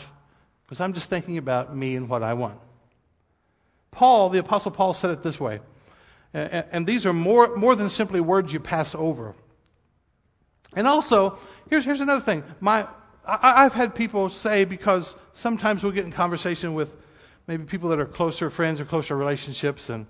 because 0.65 0.81
I'm 0.81 0.93
just 0.93 1.11
thinking 1.11 1.39
about 1.39 1.77
me 1.77 1.97
and 1.97 2.09
what 2.09 2.23
I 2.23 2.35
want. 2.35 2.59
Paul, 3.91 4.31
the 4.31 4.39
Apostle 4.39 4.71
Paul, 4.71 4.95
said 4.95 5.11
it 5.11 5.23
this 5.23 5.39
way, 5.39 5.61
and, 6.33 6.87
these 6.87 7.07
are 7.07 7.13
more, 7.13 7.57
more 7.57 7.77
than 7.77 7.89
simply 7.89 8.21
words 8.21 8.53
you 8.53 8.59
pass 8.59 8.95
over. 8.95 9.35
And 10.75 10.87
also, 10.89 11.39
here's, 11.71 11.85
here's 11.85 12.01
another 12.01 12.21
thing. 12.21 12.43
My, 12.61 12.89
I, 13.25 13.65
I've 13.65 13.75
had 13.75 13.95
people 13.95 14.31
say, 14.31 14.65
because 14.65 15.15
sometimes 15.33 15.85
we'll 15.85 15.93
get 15.93 16.05
in 16.05 16.11
conversation 16.11 16.75
with 16.75 16.93
maybe 17.47 17.65
people 17.65 17.89
that 17.91 18.01
are 18.01 18.07
closer 18.07 18.51
friends 18.51 18.81
or 18.81 18.85
closer 18.85 19.17
relationships, 19.17 19.89
and 19.91 20.07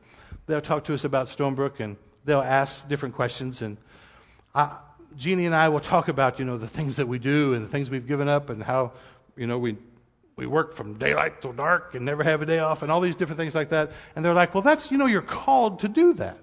they'll 0.47 0.61
talk 0.61 0.85
to 0.85 0.95
us 0.95 1.05
about 1.05 1.29
Stonebrook, 1.29 1.81
and 1.81 1.97
they'll 2.25 2.41
ask 2.41 2.89
different 2.89 3.15
questions. 3.15 3.63
And 3.63 3.77
I, 4.55 4.77
Jeannie 5.17 5.47
and 5.47 5.55
I 5.55 5.69
will 5.69 5.81
talk 5.81 6.09
about, 6.09 6.39
you 6.39 6.45
know, 6.45 6.59
the 6.59 6.67
things 6.67 6.97
that 6.97 7.07
we 7.07 7.19
do 7.19 7.55
and 7.55 7.65
the 7.65 7.69
things 7.69 7.91
we've 7.91 8.07
given 8.07 8.29
up 8.29 8.51
and 8.51 8.63
how, 8.63 8.93
you 9.37 9.47
know, 9.47 9.59
we, 9.59 9.77
we 10.37 10.47
work 10.47 10.75
from 10.75 10.95
daylight 10.95 11.41
till 11.41 11.53
dark 11.53 11.95
and 11.95 12.05
never 12.05 12.23
have 12.25 12.43
a 12.43 12.47
day 12.47 12.59
off 12.59 12.83
and 12.83 12.91
all 12.91 13.01
these 13.01 13.17
different 13.17 13.39
things 13.39 13.55
like 13.55 13.71
that. 13.71 13.93
And 14.17 14.25
they're 14.25 14.35
like, 14.35 14.55
well, 14.55 14.63
that's, 14.63 14.91
you 14.91 14.99
know, 14.99 15.07
you're 15.07 15.23
called 15.23 15.81
to 15.81 15.89
do 15.89 16.13
that. 16.15 16.41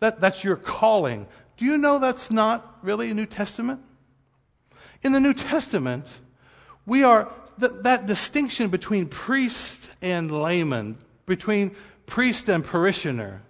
that 0.00 0.20
that's 0.20 0.42
your 0.42 0.56
calling. 0.56 1.26
Do 1.56 1.64
you 1.64 1.78
know 1.78 1.98
that's 1.98 2.30
not 2.30 2.78
really 2.82 3.10
a 3.10 3.14
New 3.14 3.26
Testament? 3.26 3.80
In 5.02 5.12
the 5.12 5.20
New 5.20 5.34
Testament, 5.34 6.06
we 6.86 7.04
are, 7.04 7.30
th- 7.60 7.72
that 7.82 8.06
distinction 8.06 8.70
between 8.70 9.06
priest 9.06 9.90
and 10.02 10.30
layman, 10.30 10.98
between 11.26 11.74
priest 12.06 12.48
and 12.48 12.64
parishioner, 12.64 13.42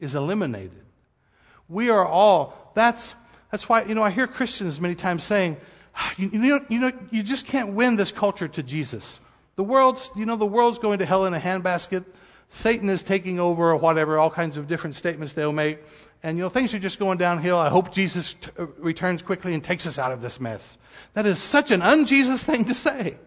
is 0.00 0.14
eliminated. 0.14 0.82
We 1.68 1.90
are 1.90 2.06
all, 2.06 2.72
that's, 2.74 3.14
that's 3.50 3.68
why, 3.68 3.84
you 3.84 3.94
know, 3.94 4.02
I 4.02 4.10
hear 4.10 4.26
Christians 4.26 4.80
many 4.80 4.94
times 4.94 5.24
saying, 5.24 5.56
ah, 5.96 6.12
you, 6.16 6.30
you, 6.30 6.38
know, 6.38 6.60
you 6.68 6.78
know, 6.80 6.92
you 7.10 7.22
just 7.22 7.46
can't 7.46 7.72
win 7.72 7.96
this 7.96 8.12
culture 8.12 8.48
to 8.48 8.62
Jesus. 8.62 9.20
The 9.56 9.64
world's, 9.64 10.10
you 10.16 10.26
know, 10.26 10.36
the 10.36 10.46
world's 10.46 10.78
going 10.78 10.98
to 10.98 11.06
hell 11.06 11.26
in 11.26 11.34
a 11.34 11.40
handbasket. 11.40 12.04
Satan 12.50 12.88
is 12.88 13.02
taking 13.02 13.40
over 13.40 13.70
or 13.70 13.76
whatever, 13.76 14.18
all 14.18 14.30
kinds 14.30 14.56
of 14.56 14.68
different 14.68 14.94
statements 14.94 15.32
they'll 15.32 15.52
make. 15.52 15.78
And, 16.24 16.38
you 16.38 16.42
know, 16.42 16.48
things 16.48 16.72
are 16.72 16.78
just 16.78 16.98
going 16.98 17.18
downhill. 17.18 17.58
I 17.58 17.68
hope 17.68 17.92
Jesus 17.92 18.32
t- 18.32 18.50
uh, 18.58 18.64
returns 18.78 19.20
quickly 19.20 19.52
and 19.52 19.62
takes 19.62 19.86
us 19.86 19.98
out 19.98 20.10
of 20.10 20.22
this 20.22 20.40
mess. 20.40 20.78
That 21.12 21.26
is 21.26 21.38
such 21.38 21.70
an 21.70 21.82
un-Jesus 21.82 22.42
thing 22.42 22.64
to 22.64 22.72
say. 22.72 23.18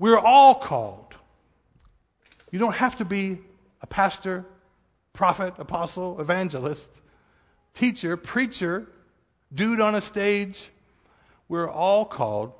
We're 0.00 0.18
all 0.18 0.56
called 0.56 1.14
you 2.50 2.58
don't 2.58 2.74
have 2.74 2.96
to 2.96 3.04
be 3.04 3.38
a 3.80 3.86
pastor, 3.86 4.44
prophet, 5.12 5.54
apostle, 5.58 6.20
evangelist, 6.20 6.90
teacher, 7.72 8.16
preacher, 8.18 8.88
dude 9.54 9.80
on 9.80 9.94
a 9.94 10.00
stage. 10.00 10.70
We're 11.48 11.70
all 11.70 12.04
called 12.04 12.52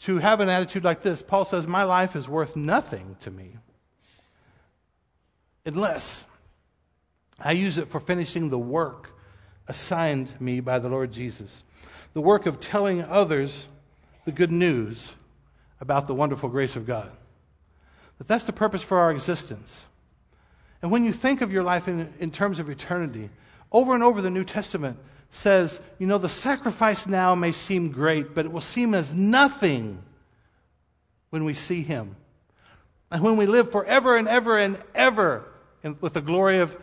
to 0.00 0.18
have 0.18 0.40
an 0.40 0.48
attitude 0.48 0.84
like 0.84 1.02
this. 1.02 1.22
Paul 1.22 1.44
says, 1.44 1.68
My 1.68 1.84
life 1.84 2.16
is 2.16 2.28
worth 2.28 2.56
nothing 2.56 3.16
to 3.20 3.30
me 3.30 3.54
unless 5.68 6.24
I 7.38 7.52
use 7.52 7.78
it 7.78 7.88
for 7.88 8.00
finishing 8.00 8.50
the 8.50 8.58
work 8.58 9.10
assigned 9.68 10.40
me 10.40 10.60
by 10.60 10.78
the 10.78 10.88
Lord 10.88 11.12
Jesus 11.12 11.62
the 12.18 12.20
work 12.20 12.46
of 12.46 12.58
telling 12.58 13.02
others 13.02 13.68
the 14.24 14.32
good 14.32 14.50
news 14.50 15.12
about 15.80 16.06
the 16.06 16.14
wonderful 16.14 16.48
grace 16.48 16.76
of 16.76 16.86
God. 16.86 17.10
That 18.18 18.26
that's 18.26 18.44
the 18.44 18.52
purpose 18.52 18.82
for 18.82 18.98
our 18.98 19.12
existence. 19.12 19.84
And 20.82 20.90
when 20.90 21.04
you 21.04 21.12
think 21.12 21.40
of 21.40 21.52
your 21.52 21.62
life 21.62 21.86
in, 21.86 22.12
in 22.18 22.30
terms 22.30 22.58
of 22.58 22.68
eternity, 22.68 23.30
over 23.70 23.94
and 23.94 24.02
over 24.02 24.20
the 24.20 24.30
New 24.30 24.44
Testament 24.44 24.98
says, 25.30 25.80
you 25.98 26.06
know, 26.06 26.18
the 26.18 26.28
sacrifice 26.28 27.06
now 27.06 27.34
may 27.34 27.52
seem 27.52 27.92
great, 27.92 28.34
but 28.34 28.46
it 28.46 28.52
will 28.52 28.60
seem 28.60 28.94
as 28.94 29.14
nothing 29.14 30.02
when 31.30 31.44
we 31.44 31.54
see 31.54 31.82
Him. 31.82 32.16
And 33.10 33.22
when 33.22 33.36
we 33.36 33.46
live 33.46 33.70
forever 33.70 34.16
and 34.16 34.26
ever 34.26 34.58
and 34.58 34.78
ever 34.94 35.44
in, 35.82 35.96
with 36.00 36.14
the 36.14 36.20
glory 36.20 36.58
of 36.58 36.76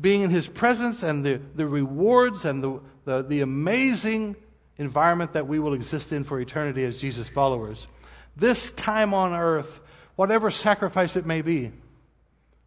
being 0.00 0.22
in 0.22 0.30
His 0.30 0.46
presence 0.48 1.02
and 1.02 1.24
the, 1.24 1.40
the 1.54 1.66
rewards 1.66 2.44
and 2.44 2.62
the, 2.62 2.80
the, 3.04 3.22
the 3.22 3.40
amazing 3.40 4.36
environment 4.76 5.32
that 5.32 5.46
we 5.46 5.58
will 5.58 5.74
exist 5.74 6.12
in 6.12 6.24
for 6.24 6.40
eternity 6.40 6.84
as 6.84 6.98
Jesus 6.98 7.28
followers. 7.28 7.88
This 8.36 8.70
time 8.70 9.12
on 9.12 9.32
earth, 9.32 9.80
whatever 10.16 10.50
sacrifice 10.50 11.16
it 11.16 11.26
may 11.26 11.42
be, 11.42 11.72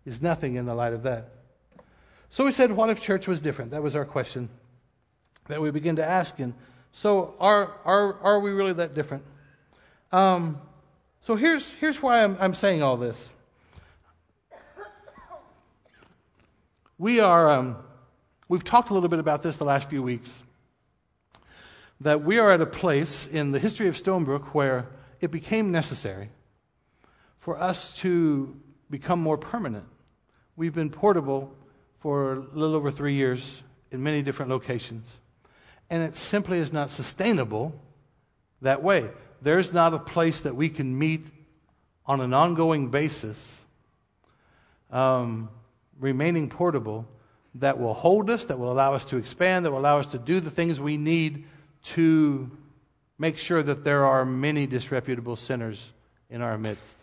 is 0.05 0.21
nothing 0.21 0.55
in 0.55 0.65
the 0.65 0.75
light 0.75 0.93
of 0.93 1.03
that. 1.03 1.29
So 2.29 2.45
we 2.45 2.51
said, 2.51 2.71
what 2.71 2.89
if 2.89 3.01
church 3.01 3.27
was 3.27 3.39
different? 3.39 3.71
That 3.71 3.83
was 3.83 3.95
our 3.95 4.05
question 4.05 4.49
that 5.47 5.61
we 5.61 5.71
begin 5.71 5.97
to 5.97 6.05
ask. 6.05 6.39
And 6.39 6.53
so, 6.91 7.35
are, 7.39 7.73
are, 7.85 8.19
are 8.21 8.39
we 8.39 8.51
really 8.51 8.73
that 8.73 8.93
different? 8.93 9.23
Um, 10.11 10.59
so, 11.21 11.35
here's, 11.35 11.73
here's 11.73 12.01
why 12.01 12.23
I'm, 12.23 12.37
I'm 12.39 12.53
saying 12.53 12.81
all 12.83 12.97
this. 12.97 13.31
We 17.01 17.19
are, 17.19 17.49
um, 17.49 17.77
we've 18.47 18.63
talked 18.63 18.91
a 18.91 18.93
little 18.93 19.09
bit 19.09 19.17
about 19.17 19.41
this 19.41 19.57
the 19.57 19.63
last 19.65 19.89
few 19.89 20.03
weeks. 20.03 20.31
That 22.01 22.23
we 22.23 22.37
are 22.37 22.51
at 22.51 22.61
a 22.61 22.67
place 22.67 23.25
in 23.25 23.51
the 23.51 23.57
history 23.57 23.87
of 23.87 23.95
Stonebrook 23.95 24.49
where 24.49 24.87
it 25.19 25.31
became 25.31 25.71
necessary 25.71 26.29
for 27.39 27.59
us 27.59 27.95
to 28.01 28.55
become 28.91 29.19
more 29.19 29.39
permanent. 29.39 29.85
We've 30.55 30.75
been 30.75 30.91
portable 30.91 31.51
for 32.01 32.33
a 32.33 32.39
little 32.53 32.75
over 32.75 32.91
three 32.91 33.15
years 33.15 33.63
in 33.89 34.03
many 34.03 34.21
different 34.21 34.51
locations 34.51 35.11
and 35.89 36.03
it 36.03 36.15
simply 36.15 36.59
is 36.59 36.71
not 36.71 36.91
sustainable 36.91 37.73
that 38.61 38.83
way. 38.83 39.09
There's 39.41 39.73
not 39.73 39.95
a 39.95 39.99
place 39.99 40.41
that 40.41 40.55
we 40.55 40.69
can 40.69 40.99
meet 40.99 41.25
on 42.05 42.21
an 42.21 42.35
ongoing 42.35 42.89
basis, 42.89 43.65
um, 44.91 45.49
remaining 46.01 46.49
portable, 46.49 47.07
that 47.55 47.79
will 47.79 47.93
hold 47.93 48.29
us, 48.29 48.45
that 48.45 48.59
will 48.59 48.71
allow 48.71 48.93
us 48.93 49.05
to 49.05 49.17
expand, 49.17 49.65
that 49.65 49.71
will 49.71 49.79
allow 49.79 49.99
us 49.99 50.07
to 50.07 50.17
do 50.17 50.41
the 50.41 50.51
things 50.51 50.79
we 50.79 50.97
need 50.97 51.45
to 51.83 52.51
make 53.17 53.37
sure 53.37 53.61
that 53.61 53.83
there 53.83 54.05
are 54.05 54.25
many 54.25 54.67
disreputable 54.67 55.35
sinners 55.35 55.93
in 56.29 56.41
our 56.41 56.57
midst. 56.57 56.97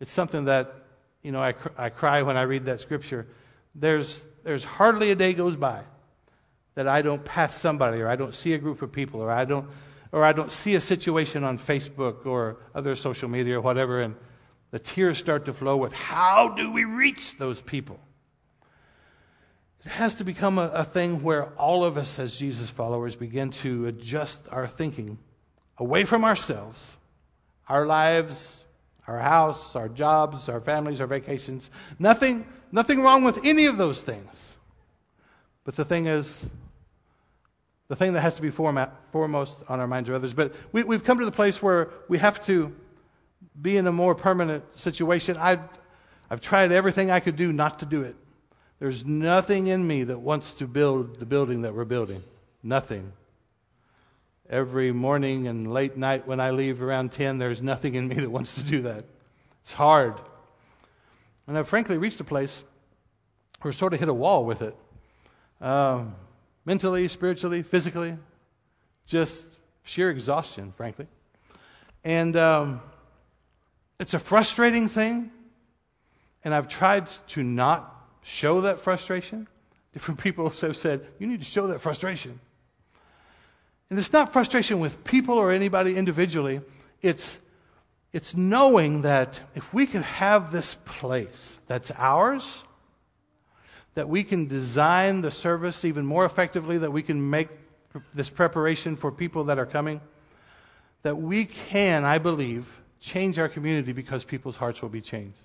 It's 0.00 0.12
something 0.12 0.46
that, 0.46 0.74
you 1.22 1.30
know, 1.30 1.40
I, 1.40 1.52
cr- 1.52 1.68
I 1.78 1.88
cry 1.88 2.22
when 2.22 2.36
I 2.36 2.42
read 2.42 2.66
that 2.66 2.80
scripture. 2.80 3.26
There's, 3.74 4.22
there's 4.42 4.64
hardly 4.64 5.12
a 5.12 5.14
day 5.14 5.32
goes 5.32 5.56
by 5.56 5.82
that 6.74 6.88
I 6.88 7.02
don't 7.02 7.24
pass 7.24 7.58
somebody 7.58 8.00
or 8.00 8.08
I 8.08 8.16
don't 8.16 8.34
see 8.34 8.54
a 8.54 8.58
group 8.58 8.82
of 8.82 8.92
people 8.92 9.20
or 9.20 9.30
I 9.30 9.44
don't 9.44 9.68
or 10.10 10.24
I 10.24 10.32
don't 10.32 10.52
see 10.52 10.74
a 10.74 10.80
situation 10.80 11.42
on 11.42 11.58
Facebook 11.58 12.26
or 12.26 12.58
other 12.74 12.94
social 12.94 13.30
media 13.30 13.56
or 13.56 13.60
whatever 13.62 14.02
and 14.02 14.14
the 14.72 14.78
tears 14.78 15.18
start 15.18 15.44
to 15.44 15.52
flow 15.52 15.76
with 15.76 15.92
how 15.92 16.48
do 16.48 16.72
we 16.72 16.84
reach 16.84 17.36
those 17.38 17.60
people? 17.60 18.00
It 19.84 19.90
has 19.90 20.16
to 20.16 20.24
become 20.24 20.58
a, 20.58 20.68
a 20.74 20.84
thing 20.84 21.22
where 21.22 21.46
all 21.58 21.84
of 21.84 21.96
us 21.96 22.18
as 22.18 22.36
Jesus 22.36 22.70
followers 22.70 23.14
begin 23.14 23.50
to 23.50 23.86
adjust 23.86 24.40
our 24.50 24.66
thinking 24.66 25.18
away 25.78 26.04
from 26.04 26.24
ourselves, 26.24 26.96
our 27.68 27.86
lives, 27.86 28.64
our 29.06 29.18
house, 29.18 29.76
our 29.76 29.88
jobs, 29.88 30.48
our 30.48 30.60
families, 30.60 31.00
our 31.00 31.06
vacations. 31.06 31.70
Nothing, 31.98 32.46
nothing 32.70 33.02
wrong 33.02 33.24
with 33.24 33.44
any 33.44 33.66
of 33.66 33.76
those 33.76 34.00
things. 34.00 34.52
But 35.64 35.76
the 35.76 35.84
thing 35.84 36.06
is, 36.06 36.46
the 37.88 37.96
thing 37.96 38.14
that 38.14 38.20
has 38.20 38.36
to 38.36 38.42
be 38.42 38.50
foremost 38.50 39.56
on 39.68 39.80
our 39.80 39.86
minds 39.86 40.08
are 40.08 40.14
others. 40.14 40.32
But 40.32 40.54
we, 40.72 40.82
we've 40.82 41.04
come 41.04 41.18
to 41.18 41.24
the 41.26 41.32
place 41.32 41.60
where 41.60 41.90
we 42.08 42.18
have 42.18 42.44
to 42.46 42.74
be 43.60 43.76
in 43.76 43.86
a 43.86 43.92
more 43.92 44.14
permanent 44.14 44.64
situation. 44.78 45.36
I've, 45.36 45.60
I've 46.30 46.40
tried 46.40 46.72
everything 46.72 47.10
I 47.10 47.20
could 47.20 47.36
do 47.36 47.52
not 47.52 47.80
to 47.80 47.86
do 47.86 48.02
it. 48.02 48.16
There's 48.78 49.04
nothing 49.04 49.68
in 49.68 49.86
me 49.86 50.04
that 50.04 50.18
wants 50.18 50.52
to 50.54 50.66
build 50.66 51.20
the 51.20 51.26
building 51.26 51.62
that 51.62 51.74
we're 51.74 51.84
building. 51.84 52.22
Nothing. 52.62 53.12
Every 54.50 54.92
morning 54.92 55.46
and 55.46 55.72
late 55.72 55.96
night 55.96 56.26
when 56.26 56.40
I 56.40 56.50
leave 56.50 56.82
around 56.82 57.12
10, 57.12 57.38
there's 57.38 57.62
nothing 57.62 57.94
in 57.94 58.08
me 58.08 58.16
that 58.16 58.30
wants 58.30 58.56
to 58.56 58.62
do 58.62 58.82
that. 58.82 59.04
It's 59.62 59.72
hard. 59.72 60.14
And 61.46 61.56
I've 61.56 61.68
frankly 61.68 61.96
reached 61.96 62.20
a 62.20 62.24
place 62.24 62.64
where 63.60 63.70
I 63.70 63.74
sort 63.74 63.94
of 63.94 64.00
hit 64.00 64.08
a 64.08 64.14
wall 64.14 64.44
with 64.44 64.62
it. 64.62 64.76
Um, 65.60 66.16
mentally, 66.64 67.06
spiritually, 67.08 67.62
physically, 67.62 68.16
just 69.06 69.46
sheer 69.84 70.10
exhaustion, 70.10 70.72
frankly. 70.76 71.06
And 72.04 72.36
um, 72.36 72.80
it's 74.02 74.14
a 74.14 74.18
frustrating 74.18 74.88
thing, 74.88 75.30
and 76.42 76.52
I've 76.52 76.66
tried 76.66 77.06
to 77.28 77.42
not 77.44 78.04
show 78.22 78.62
that 78.62 78.80
frustration. 78.80 79.46
Different 79.92 80.18
people 80.18 80.50
have 80.60 80.76
said, 80.76 81.06
You 81.20 81.28
need 81.28 81.38
to 81.38 81.44
show 81.44 81.68
that 81.68 81.80
frustration. 81.80 82.40
And 83.88 83.98
it's 83.98 84.12
not 84.12 84.32
frustration 84.32 84.80
with 84.80 85.04
people 85.04 85.38
or 85.38 85.52
anybody 85.52 85.96
individually, 85.96 86.62
it's, 87.00 87.38
it's 88.12 88.34
knowing 88.34 89.02
that 89.02 89.40
if 89.54 89.72
we 89.72 89.86
could 89.86 90.02
have 90.02 90.50
this 90.50 90.76
place 90.84 91.60
that's 91.68 91.92
ours, 91.92 92.64
that 93.94 94.08
we 94.08 94.24
can 94.24 94.48
design 94.48 95.20
the 95.20 95.30
service 95.30 95.84
even 95.84 96.04
more 96.04 96.24
effectively, 96.24 96.78
that 96.78 96.90
we 96.90 97.02
can 97.02 97.30
make 97.30 97.50
this 98.14 98.30
preparation 98.30 98.96
for 98.96 99.12
people 99.12 99.44
that 99.44 99.60
are 99.60 99.66
coming, 99.66 100.00
that 101.02 101.18
we 101.18 101.44
can, 101.44 102.04
I 102.04 102.18
believe, 102.18 102.81
change 103.02 103.38
our 103.38 103.48
community 103.48 103.92
because 103.92 104.24
people's 104.24 104.56
hearts 104.56 104.80
will 104.80 104.88
be 104.88 105.00
changed. 105.00 105.38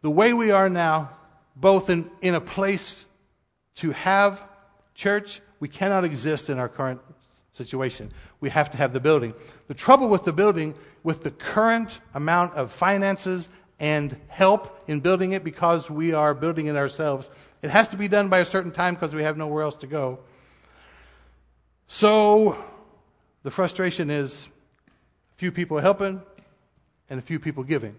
The 0.00 0.10
way 0.10 0.32
we 0.32 0.52
are 0.52 0.70
now, 0.70 1.10
both 1.56 1.90
in, 1.90 2.08
in 2.22 2.34
a 2.34 2.40
place 2.40 3.04
to 3.76 3.90
have 3.90 4.42
church, 4.94 5.40
we 5.58 5.68
cannot 5.68 6.04
exist 6.04 6.48
in 6.48 6.58
our 6.58 6.68
current 6.68 7.00
situation. 7.52 8.12
We 8.40 8.50
have 8.50 8.70
to 8.70 8.78
have 8.78 8.92
the 8.92 9.00
building. 9.00 9.34
The 9.66 9.74
trouble 9.74 10.08
with 10.08 10.24
the 10.24 10.32
building, 10.32 10.74
with 11.02 11.24
the 11.24 11.32
current 11.32 11.98
amount 12.14 12.54
of 12.54 12.70
finances 12.70 13.48
and 13.80 14.16
help 14.28 14.84
in 14.86 15.00
building 15.00 15.32
it 15.32 15.42
because 15.42 15.90
we 15.90 16.12
are 16.12 16.34
building 16.34 16.66
it 16.66 16.76
ourselves. 16.76 17.30
It 17.62 17.70
has 17.70 17.88
to 17.88 17.96
be 17.96 18.06
done 18.06 18.28
by 18.28 18.38
a 18.38 18.44
certain 18.44 18.70
time 18.70 18.94
because 18.94 19.14
we 19.14 19.24
have 19.24 19.36
nowhere 19.36 19.64
else 19.64 19.76
to 19.76 19.88
go. 19.88 20.20
So 21.88 22.56
the 23.42 23.50
frustration 23.50 24.10
is 24.10 24.48
few 25.38 25.50
people 25.52 25.78
helping 25.78 26.20
and 27.08 27.18
a 27.18 27.22
few 27.22 27.38
people 27.38 27.62
giving. 27.62 27.96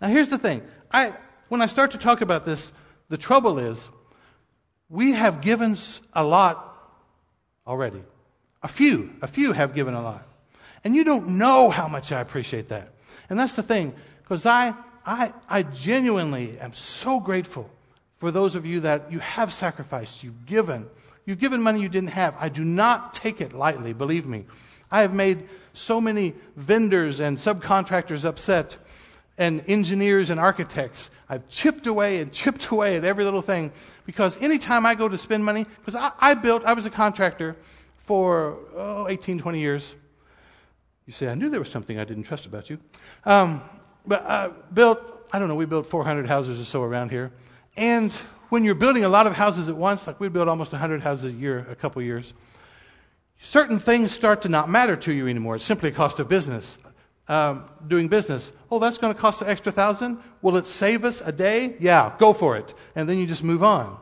Now 0.00 0.08
here's 0.08 0.28
the 0.28 0.38
thing. 0.38 0.62
I, 0.90 1.12
when 1.48 1.60
I 1.60 1.66
start 1.66 1.90
to 1.90 1.98
talk 1.98 2.20
about 2.20 2.46
this, 2.46 2.72
the 3.08 3.18
trouble 3.18 3.58
is 3.58 3.88
we 4.88 5.12
have 5.12 5.40
given 5.40 5.76
a 6.14 6.24
lot 6.24 6.64
already. 7.66 8.02
A 8.62 8.68
few, 8.68 9.10
a 9.22 9.26
few 9.26 9.52
have 9.52 9.74
given 9.74 9.94
a 9.94 10.02
lot. 10.02 10.26
And 10.84 10.94
you 10.94 11.04
don't 11.04 11.30
know 11.30 11.68
how 11.68 11.88
much 11.88 12.12
I 12.12 12.20
appreciate 12.20 12.68
that. 12.68 12.94
And 13.28 13.38
that's 13.38 13.54
the 13.54 13.62
thing. 13.62 13.94
Because 14.22 14.46
I, 14.46 14.74
I, 15.04 15.32
I 15.48 15.64
genuinely 15.64 16.58
am 16.60 16.74
so 16.74 17.18
grateful 17.18 17.68
for 18.18 18.30
those 18.30 18.54
of 18.54 18.64
you 18.64 18.80
that 18.80 19.10
you 19.10 19.18
have 19.18 19.52
sacrificed, 19.52 20.22
you've 20.22 20.46
given. 20.46 20.86
You've 21.24 21.38
given 21.38 21.62
money 21.62 21.80
you 21.80 21.88
didn't 21.88 22.10
have. 22.10 22.34
I 22.38 22.48
do 22.48 22.64
not 22.64 23.14
take 23.14 23.40
it 23.40 23.52
lightly, 23.52 23.92
believe 23.92 24.26
me. 24.26 24.46
I 24.90 25.02
have 25.02 25.12
made 25.12 25.48
so 25.78 26.00
many 26.00 26.34
vendors 26.56 27.20
and 27.20 27.38
subcontractors 27.38 28.24
upset, 28.24 28.76
and 29.38 29.62
engineers 29.68 30.30
and 30.30 30.40
architects. 30.40 31.10
I've 31.28 31.48
chipped 31.48 31.86
away 31.86 32.20
and 32.20 32.32
chipped 32.32 32.66
away 32.70 32.96
at 32.96 33.04
every 33.04 33.24
little 33.24 33.42
thing 33.42 33.72
because 34.04 34.36
anytime 34.42 34.84
I 34.84 34.94
go 34.94 35.08
to 35.08 35.16
spend 35.16 35.44
money, 35.44 35.64
because 35.80 35.94
I, 35.94 36.12
I, 36.18 36.34
built, 36.34 36.64
I 36.64 36.72
was 36.72 36.86
a 36.86 36.90
contractor 36.90 37.56
for 38.04 38.58
oh, 38.74 39.08
18, 39.08 39.38
20 39.38 39.60
years. 39.60 39.94
You 41.06 41.12
say, 41.12 41.28
I 41.28 41.34
knew 41.34 41.48
there 41.48 41.60
was 41.60 41.70
something 41.70 41.98
I 41.98 42.04
didn't 42.04 42.24
trust 42.24 42.46
about 42.46 42.68
you. 42.68 42.78
Um, 43.24 43.62
but 44.06 44.24
uh, 44.26 44.50
built, 44.72 45.00
I 45.32 45.38
don't 45.38 45.48
know, 45.48 45.54
we 45.54 45.66
built 45.66 45.86
400 45.86 46.26
houses 46.26 46.60
or 46.60 46.64
so 46.64 46.82
around 46.82 47.10
here. 47.10 47.30
And 47.76 48.12
when 48.48 48.64
you're 48.64 48.74
building 48.74 49.04
a 49.04 49.08
lot 49.08 49.26
of 49.26 49.34
houses 49.34 49.68
at 49.68 49.76
once, 49.76 50.06
like 50.06 50.18
we 50.20 50.28
build 50.28 50.48
almost 50.48 50.72
100 50.72 51.00
houses 51.02 51.26
a 51.26 51.32
year, 51.32 51.66
a 51.70 51.76
couple 51.76 52.02
years, 52.02 52.32
certain 53.40 53.78
things 53.78 54.12
start 54.12 54.42
to 54.42 54.48
not 54.48 54.68
matter 54.68 54.96
to 54.96 55.12
you 55.12 55.28
anymore. 55.28 55.56
It's 55.56 55.64
simply 55.64 55.88
a 55.90 55.92
cost 55.92 56.18
of 56.20 56.28
business. 56.28 56.78
um, 57.28 57.68
doing 57.86 58.08
business. 58.08 58.50
Oh, 58.70 58.78
that's 58.78 58.98
going 58.98 59.14
to 59.14 59.20
cost 59.20 59.42
an 59.42 59.48
extra 59.48 59.70
thousand. 59.70 60.18
Will 60.42 60.56
it 60.56 60.66
save 60.66 61.04
us 61.04 61.20
a 61.20 61.30
day? 61.30 61.76
Yeah, 61.78 62.14
go 62.18 62.32
for 62.32 62.56
it. 62.56 62.74
And 62.94 63.08
then 63.08 63.18
you 63.18 63.26
just 63.26 63.44
move 63.44 63.62
on. 63.62 63.98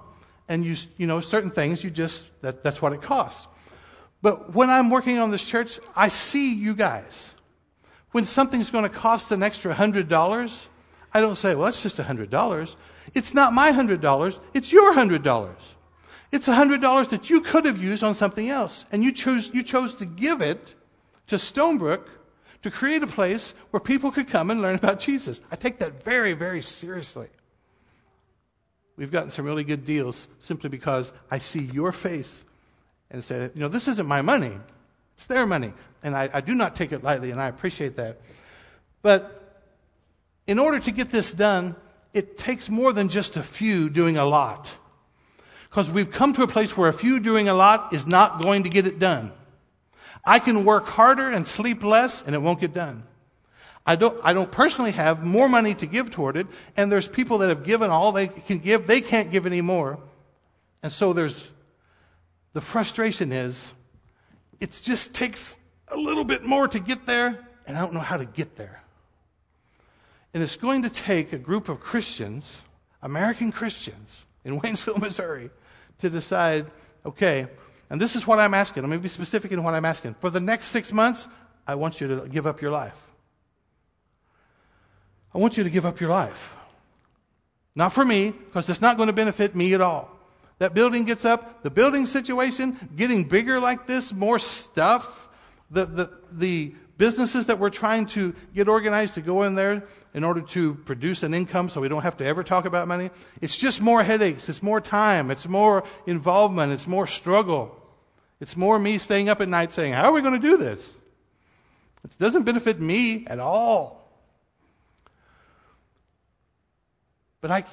And 0.49 0.65
you, 0.65 0.77
you 0.97 1.07
know, 1.09 1.21
certain 1.21 1.51
things 1.51 1.83
you 1.83 1.91
just, 1.91 2.29
that, 2.43 2.63
that's 2.63 2.81
what 2.81 2.93
it 2.93 3.03
costs. 3.03 3.49
But 4.23 4.55
when 4.55 4.71
I'm 4.71 4.91
working 4.91 5.19
on 5.19 5.31
this 5.31 5.43
church, 5.43 5.81
I 5.95 6.09
see 6.09 6.55
you 6.55 6.75
guys. 6.75 7.33
When 8.13 8.25
something's 8.25 8.71
going 8.71 8.85
to 8.85 8.89
cost 8.89 9.33
an 9.33 9.43
extra 9.43 9.75
hundred 9.75 10.09
dollars, 10.09 10.69
I 11.13 11.21
don't 11.21 11.35
say, 11.35 11.55
well, 11.55 11.65
that's 11.65 11.83
just 11.83 11.99
a 11.99 12.05
hundred 12.05 12.31
dollars. 12.31 12.77
It's 13.15 13.35
not 13.35 13.53
my 13.53 13.73
hundred 13.73 14.01
dollars. 14.01 14.39
It's 14.55 14.73
your 14.73 14.95
hundred 14.95 15.23
dollars. 15.23 15.59
It's 16.37 16.49
a 16.49 16.55
hundred 16.55 16.83
dollars 16.83 17.09
that 17.09 17.31
you 17.31 17.41
could 17.41 17.65
have 17.65 17.83
used 17.83 18.03
on 18.03 18.15
something 18.15 18.51
else. 18.51 18.85
And 18.93 19.03
you 19.03 19.11
chose, 19.11 19.51
you 19.55 19.63
chose 19.63 19.95
to 19.95 20.05
give 20.05 20.43
it 20.43 20.75
to 21.29 21.37
Stonebrook 21.37 22.09
to 22.61 22.71
create 22.71 23.03
a 23.03 23.07
place 23.07 23.55
where 23.71 23.81
people 23.81 24.11
could 24.11 24.29
come 24.29 24.51
and 24.51 24.61
learn 24.61 24.75
about 24.75 25.01
Jesus. 25.01 25.41
I 25.51 25.57
take 25.57 25.79
that 25.79 26.05
very, 26.05 26.35
very 26.35 26.61
seriously. 26.61 27.29
We've 28.99 29.11
gotten 29.11 29.31
some 29.31 29.47
really 29.47 29.65
good 29.65 29.87
deals 29.87 30.29
simply 30.39 30.69
because 30.69 31.11
I 31.31 31.39
see 31.39 31.65
your 31.73 31.91
face 31.91 32.45
and 33.11 33.25
say, 33.25 33.51
you 33.55 33.61
know, 33.63 33.69
this 33.69 33.89
isn't 33.89 34.07
my 34.07 34.21
money. 34.21 34.59
It's 35.15 35.25
their 35.25 35.47
money. 35.47 35.73
And 36.03 36.15
I, 36.15 36.29
I 36.35 36.43
do 36.43 36.55
not 36.55 36.77
take 36.77 36.93
it 36.93 37.03
lightly, 37.03 37.31
and 37.31 37.41
I 37.41 37.49
appreciate 37.49 37.97
that. 37.97 38.21
But 39.01 39.65
in 40.47 40.59
order 40.59 40.81
to 40.81 40.91
get 40.91 41.11
this 41.11 41.33
done, 41.33 41.77
it 42.13 42.37
takes 42.37 42.69
more 42.69 42.93
than 42.93 43.09
just 43.09 43.39
a 43.39 43.43
few 43.43 43.89
doing 43.89 44.19
a 44.19 44.27
lot. 44.27 44.75
Because 45.77 45.91
we've 45.91 46.11
come 46.11 46.33
to 46.33 46.43
a 46.43 46.49
place 46.49 46.75
where 46.75 46.89
a 46.89 46.93
few 46.95 47.21
doing 47.21 47.51
a 47.51 47.53
lot 47.53 47.93
is 47.93 48.07
not 48.07 48.41
going 48.41 48.63
to 48.63 48.71
get 48.71 48.87
it 48.87 48.99
done. 48.99 49.31
I 50.25 50.39
can 50.39 50.65
work 50.65 50.87
harder 50.87 51.29
and 51.29 51.47
sleep 51.47 51.85
less 51.85 52.23
and 52.23 52.35
it 52.35 52.39
won't 52.39 52.63
get 52.63 52.73
done. 52.73 53.03
I 53.85 53.97
don't, 53.97 54.19
I 54.25 54.33
don't 54.33 54.51
personally 54.51 54.93
have 54.93 55.23
more 55.23 55.51
money 55.51 55.75
to 55.75 55.85
give 55.85 56.11
toward 56.11 56.39
it, 56.39 56.47
and 56.79 56.91
there's 56.91 57.09
people 57.09 57.37
that 57.39 57.51
have 57.51 57.63
given 57.63 57.91
all 57.91 58.11
they 58.13 58.29
can 58.29 58.59
give, 58.59 58.87
they 58.87 59.03
can't 59.03 59.31
give 59.31 59.45
any 59.45 59.61
more. 59.61 59.99
And 60.83 60.91
so 60.91 61.13
there's, 61.13 61.47
the 62.55 62.63
frustration 62.63 63.31
is, 63.31 63.75
it 64.61 64.81
just 64.83 65.13
takes 65.13 65.59
a 65.89 65.97
little 65.99 66.25
bit 66.25 66.43
more 66.43 66.67
to 66.69 66.79
get 66.79 67.05
there, 67.05 67.47
and 67.67 67.77
I 67.77 67.83
don't 67.83 67.93
know 67.93 68.01
how 68.01 68.17
to 68.17 68.25
get 68.25 68.57
there. 68.57 68.83
And 70.33 70.43
it's 70.43 70.57
going 70.57 70.85
to 70.85 70.91
take 70.91 71.35
a 71.35 71.39
group 71.39 71.69
of 71.69 71.81
Christians, 71.81 72.63
American 73.03 73.53
Christians, 73.53 74.25
in 74.43 74.59
Waynesville, 74.59 74.99
Missouri, 75.03 75.51
to 75.99 76.11
decide, 76.11 76.67
okay, 77.05 77.47
and 77.91 78.01
this 78.01 78.17
is 78.17 78.27
what 78.27 78.39
I'm 78.39 78.55
asking. 78.55 78.85
I'm 78.85 78.91
going 78.91 79.01
to 79.01 79.03
be 79.03 79.09
specific 79.09 79.53
in 79.53 79.63
what 79.63 79.75
I'm 79.75 79.85
asking. 79.85 80.15
For 80.21 80.31
the 80.31 80.41
next 80.41 80.67
six 80.67 80.93
months, 80.93 81.29
I 81.67 81.75
want 81.75 82.01
you 82.01 82.09
to 82.09 82.29
give 82.29 82.47
up 82.47 82.61
your 82.61 82.71
life. 82.71 82.95
I 85.35 85.39
want 85.39 85.57
you 85.57 85.65
to 85.65 85.71
give 85.71 85.85
up 85.85 86.01
your 86.01 86.11
life. 86.11 86.53
Not 87.75 87.93
for 87.93 88.05
me, 88.05 88.31
because 88.31 88.69
it's 88.69 88.81
not 88.81 88.97
going 88.97 89.09
to 89.09 89.13
benefit 89.13 89.55
me 89.55 89.75
at 89.75 89.81
all. 89.81 90.11
That 90.59 90.73
building 90.73 91.05
gets 91.05 91.25
up, 91.25 91.63
the 91.63 91.71
building 91.71 92.07
situation, 92.07 92.89
getting 92.97 93.25
bigger 93.25 93.61
like 93.61 93.87
this, 93.87 94.13
more 94.13 94.39
stuff, 94.39 95.07
the, 95.71 95.85
the, 95.85 96.11
the 96.33 96.75
businesses 96.99 97.47
that 97.47 97.59
we're 97.59 97.71
trying 97.71 98.07
to 98.07 98.35
get 98.55 98.69
organized 98.69 99.15
to 99.15 99.21
go 99.21 99.43
in 99.43 99.55
there 99.55 99.85
in 100.15 100.25
order 100.25 100.41
to 100.41 100.75
produce 100.75 101.23
an 101.23 101.35
income 101.35 101.69
so 101.69 101.81
we 101.81 101.89
don't 101.89 102.03
have 102.03 102.17
to 102.17 102.25
ever 102.25 102.43
talk 102.43 102.65
about 102.65 102.89
money. 102.89 103.11
It's 103.41 103.57
just 103.57 103.81
more 103.81 104.03
headaches. 104.03 104.49
It's 104.49 104.63
more 104.63 104.81
time. 104.81 105.31
It's 105.31 105.47
more 105.47 105.85
involvement. 106.07 106.73
It's 106.73 106.87
more 106.87 107.07
struggle. 107.07 107.77
It's 108.41 108.57
more 108.57 108.79
me 108.79 108.99
staying 108.99 109.29
up 109.29 109.41
at 109.41 109.49
night 109.49 109.73
saying, 109.73 109.93
How 109.93 110.05
are 110.05 110.13
we 110.13 110.23
going 110.23 110.41
to 110.41 110.47
do 110.47 110.57
this? 110.57 110.97
It 112.05 112.19
doesn't 112.19 112.45
benefit 112.45 112.81
me 112.81 113.27
at 113.27 113.39
all. 113.39 114.09
But 117.41 117.51
I, 117.51 117.65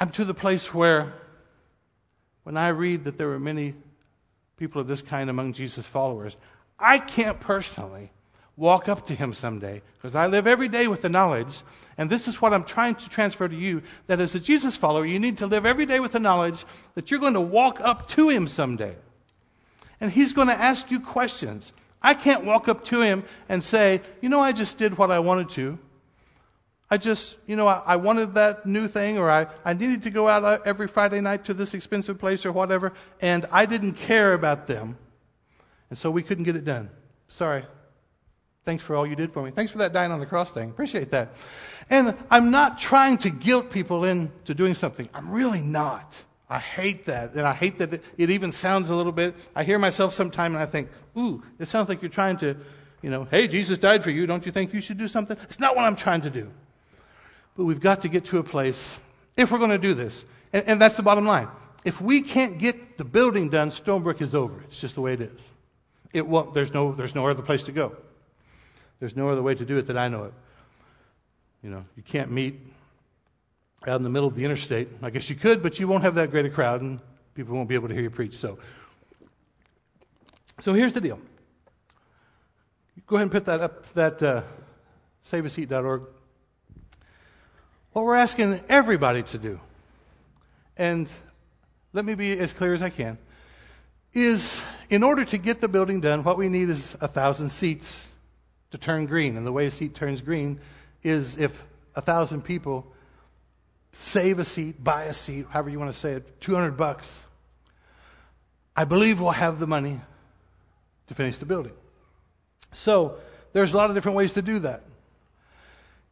I'm 0.00 0.10
to 0.10 0.24
the 0.24 0.34
place 0.34 0.72
where 0.72 1.12
when 2.44 2.56
I 2.56 2.68
read 2.68 3.04
that 3.04 3.18
there 3.18 3.28
were 3.28 3.38
many 3.38 3.74
people 4.56 4.80
of 4.80 4.86
this 4.86 5.02
kind 5.02 5.30
among 5.30 5.52
Jesus' 5.52 5.86
followers, 5.86 6.36
I 6.78 6.98
can't 6.98 7.40
personally 7.40 8.10
walk 8.56 8.88
up 8.88 9.06
to 9.06 9.14
him 9.14 9.32
someday 9.32 9.82
because 9.96 10.14
I 10.14 10.26
live 10.26 10.46
every 10.46 10.68
day 10.68 10.86
with 10.86 11.02
the 11.02 11.08
knowledge, 11.08 11.62
and 11.98 12.08
this 12.08 12.28
is 12.28 12.40
what 12.40 12.52
I'm 12.52 12.64
trying 12.64 12.94
to 12.96 13.08
transfer 13.08 13.48
to 13.48 13.56
you 13.56 13.82
that 14.06 14.20
as 14.20 14.34
a 14.34 14.40
Jesus 14.40 14.76
follower, 14.76 15.04
you 15.04 15.18
need 15.18 15.38
to 15.38 15.46
live 15.46 15.66
every 15.66 15.86
day 15.86 16.00
with 16.00 16.12
the 16.12 16.20
knowledge 16.20 16.64
that 16.94 17.10
you're 17.10 17.20
going 17.20 17.34
to 17.34 17.40
walk 17.40 17.80
up 17.80 18.08
to 18.08 18.28
him 18.28 18.48
someday. 18.48 18.96
And 20.00 20.12
he's 20.12 20.32
going 20.32 20.48
to 20.48 20.60
ask 20.60 20.90
you 20.90 21.00
questions. 21.00 21.72
I 22.02 22.14
can't 22.14 22.44
walk 22.44 22.68
up 22.68 22.84
to 22.86 23.00
him 23.00 23.24
and 23.48 23.64
say, 23.64 24.02
You 24.20 24.28
know, 24.28 24.40
I 24.40 24.52
just 24.52 24.76
did 24.76 24.98
what 24.98 25.10
I 25.10 25.20
wanted 25.20 25.50
to. 25.50 25.78
I 26.90 26.98
just, 26.98 27.36
you 27.46 27.56
know, 27.56 27.66
I, 27.66 27.82
I, 27.86 27.96
wanted 27.96 28.34
that 28.34 28.66
new 28.66 28.86
thing, 28.86 29.18
or 29.18 29.30
I, 29.30 29.46
I 29.64 29.72
needed 29.72 30.02
to 30.02 30.10
go 30.10 30.28
out 30.28 30.44
uh, 30.44 30.58
every 30.66 30.86
Friday 30.86 31.20
night 31.20 31.46
to 31.46 31.54
this 31.54 31.72
expensive 31.72 32.18
place 32.18 32.44
or 32.44 32.52
whatever, 32.52 32.92
and 33.20 33.46
I 33.50 33.64
didn't 33.64 33.94
care 33.94 34.34
about 34.34 34.66
them. 34.66 34.98
And 35.90 35.98
so 35.98 36.10
we 36.10 36.22
couldn't 36.22 36.44
get 36.44 36.56
it 36.56 36.64
done. 36.64 36.90
Sorry. 37.28 37.64
Thanks 38.64 38.82
for 38.82 38.96
all 38.96 39.06
you 39.06 39.14
did 39.14 39.32
for 39.32 39.42
me. 39.42 39.50
Thanks 39.50 39.70
for 39.70 39.78
that 39.78 39.92
dying 39.92 40.10
on 40.10 40.20
the 40.20 40.26
cross 40.26 40.50
thing. 40.50 40.70
Appreciate 40.70 41.10
that. 41.10 41.34
And 41.90 42.16
I'm 42.30 42.50
not 42.50 42.78
trying 42.78 43.18
to 43.18 43.30
guilt 43.30 43.70
people 43.70 44.04
into 44.04 44.54
doing 44.54 44.74
something. 44.74 45.08
I'm 45.12 45.30
really 45.30 45.60
not. 45.60 46.22
I 46.48 46.58
hate 46.58 47.06
that. 47.06 47.34
And 47.34 47.42
I 47.42 47.52
hate 47.52 47.78
that 47.78 48.02
it 48.16 48.30
even 48.30 48.52
sounds 48.52 48.88
a 48.88 48.96
little 48.96 49.12
bit. 49.12 49.34
I 49.54 49.64
hear 49.64 49.78
myself 49.78 50.14
sometime 50.14 50.54
and 50.54 50.62
I 50.62 50.66
think, 50.66 50.88
ooh, 51.18 51.42
it 51.58 51.66
sounds 51.66 51.88
like 51.88 52.00
you're 52.00 52.10
trying 52.10 52.38
to, 52.38 52.56
you 53.02 53.10
know, 53.10 53.24
hey, 53.24 53.48
Jesus 53.48 53.78
died 53.78 54.02
for 54.02 54.10
you. 54.10 54.26
Don't 54.26 54.46
you 54.46 54.52
think 54.52 54.72
you 54.72 54.80
should 54.80 54.98
do 54.98 55.08
something? 55.08 55.36
It's 55.44 55.60
not 55.60 55.76
what 55.76 55.84
I'm 55.84 55.96
trying 55.96 56.22
to 56.22 56.30
do. 56.30 56.50
But 57.56 57.64
we've 57.64 57.80
got 57.80 58.02
to 58.02 58.08
get 58.08 58.24
to 58.26 58.38
a 58.38 58.42
place, 58.42 58.98
if 59.36 59.50
we're 59.50 59.58
going 59.58 59.70
to 59.70 59.78
do 59.78 59.94
this, 59.94 60.24
and, 60.52 60.66
and 60.66 60.80
that's 60.80 60.94
the 60.94 61.02
bottom 61.02 61.26
line. 61.26 61.48
If 61.84 62.00
we 62.00 62.22
can't 62.22 62.58
get 62.58 62.96
the 62.96 63.04
building 63.04 63.50
done, 63.50 63.70
Stonebrook 63.70 64.22
is 64.22 64.34
over. 64.34 64.60
It's 64.68 64.80
just 64.80 64.94
the 64.94 65.02
way 65.02 65.12
it 65.12 65.20
is. 65.20 65.40
It 66.14 66.26
won't, 66.26 66.54
there's, 66.54 66.72
no, 66.72 66.92
there's 66.92 67.14
no 67.14 67.26
other 67.26 67.42
place 67.42 67.64
to 67.64 67.72
go. 67.72 67.96
There's 69.00 69.16
no 69.16 69.28
other 69.28 69.42
way 69.42 69.56
to 69.56 69.64
do 69.64 69.76
it 69.76 69.88
that 69.88 69.98
I 69.98 70.06
know 70.06 70.22
of. 70.22 70.32
You 71.60 71.70
know, 71.70 71.84
you 71.96 72.04
can't 72.04 72.30
meet 72.30 72.60
out 73.86 73.96
in 73.96 74.04
the 74.04 74.10
middle 74.10 74.28
of 74.28 74.36
the 74.36 74.44
interstate. 74.44 74.88
I 75.02 75.10
guess 75.10 75.28
you 75.28 75.34
could, 75.34 75.60
but 75.60 75.80
you 75.80 75.88
won't 75.88 76.04
have 76.04 76.14
that 76.14 76.30
great 76.30 76.46
a 76.46 76.50
crowd, 76.50 76.82
and 76.82 77.00
people 77.34 77.56
won't 77.56 77.68
be 77.68 77.74
able 77.74 77.88
to 77.88 77.94
hear 77.94 78.04
you 78.04 78.10
preach. 78.10 78.36
So, 78.36 78.58
so 80.60 80.72
here's 80.72 80.92
the 80.92 81.00
deal. 81.00 81.18
Go 83.08 83.16
ahead 83.16 83.24
and 83.24 83.32
put 83.32 83.44
that 83.46 83.60
up, 83.60 83.92
that 83.94 84.22
uh, 84.22 84.42
saveaseat.org. 85.26 86.02
What 87.92 88.04
we're 88.04 88.14
asking 88.14 88.60
everybody 88.68 89.24
to 89.24 89.38
do, 89.38 89.58
and 90.76 91.08
let 91.92 92.04
me 92.04 92.14
be 92.14 92.38
as 92.38 92.52
clear 92.52 92.72
as 92.72 92.82
I 92.82 92.90
can, 92.90 93.18
is 94.12 94.62
in 94.94 95.02
order 95.02 95.24
to 95.24 95.38
get 95.38 95.60
the 95.60 95.66
building 95.66 96.00
done, 96.00 96.22
what 96.22 96.38
we 96.38 96.48
need 96.48 96.70
is 96.70 96.96
a 97.00 97.08
thousand 97.08 97.50
seats 97.50 98.08
to 98.70 98.78
turn 98.78 99.06
green. 99.06 99.36
And 99.36 99.44
the 99.44 99.50
way 99.50 99.66
a 99.66 99.70
seat 99.72 99.92
turns 99.92 100.20
green 100.20 100.60
is 101.02 101.36
if 101.36 101.64
a 101.96 102.00
thousand 102.00 102.42
people 102.42 102.86
save 103.92 104.38
a 104.38 104.44
seat, 104.44 104.82
buy 104.82 105.04
a 105.04 105.12
seat, 105.12 105.46
however 105.50 105.70
you 105.70 105.80
want 105.80 105.92
to 105.92 105.98
say 105.98 106.12
it, 106.12 106.40
200 106.40 106.76
bucks. 106.76 107.22
I 108.76 108.84
believe 108.84 109.20
we'll 109.20 109.32
have 109.32 109.58
the 109.58 109.66
money 109.66 110.00
to 111.08 111.14
finish 111.14 111.38
the 111.38 111.46
building. 111.46 111.72
So 112.72 113.16
there's 113.52 113.72
a 113.72 113.76
lot 113.76 113.90
of 113.90 113.96
different 113.96 114.16
ways 114.16 114.34
to 114.34 114.42
do 114.42 114.60
that. 114.60 114.84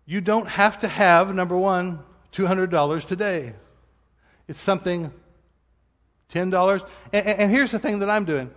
You 0.07 0.21
don't 0.21 0.49
have 0.49 0.81
to 0.81 0.89
have, 0.89 1.33
number 1.33 1.57
one, 1.57 2.01
$200 2.33 3.07
today. 3.07 3.53
It's 4.49 4.61
something 4.61 5.13
$10. 6.33 6.89
And, 7.13 7.27
and 7.27 7.51
here's 7.53 7.71
the 7.71 7.79
thing 7.79 8.01
that 8.01 8.11
I'm 8.11 8.25
doing 8.25 8.51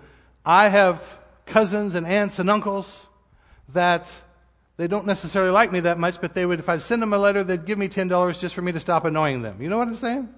I 0.46 0.70
have 0.70 1.02
cousins 1.46 1.96
and 1.96 2.06
aunts 2.06 2.40
and 2.40 2.50
uncles 2.50 3.08
that 3.70 4.14
they 4.78 4.88
don't 4.88 5.06
necessarily 5.06 5.52
like 5.52 5.72
me 5.72 5.82
that 5.82 5.98
much, 5.98 6.20
but 6.22 6.34
they 6.34 6.46
would, 6.46 6.60
if 6.60 6.70
I 6.70 6.78
send 6.78 7.02
them 7.02 7.14
a 7.14 7.18
letter, 7.18 7.44
they'd 7.44 7.66
give 7.66 7.78
me 7.78 7.88
$10 7.88 8.40
just 8.40 8.54
for 8.54 8.62
me 8.62 8.72
to 8.72 8.80
stop 8.80 9.06
annoying 9.06 9.42
them. 9.42 9.62
You 9.62 9.70
know 9.70 9.78
what 9.78 9.88
I'm 9.88 9.96
saying? 9.96 10.30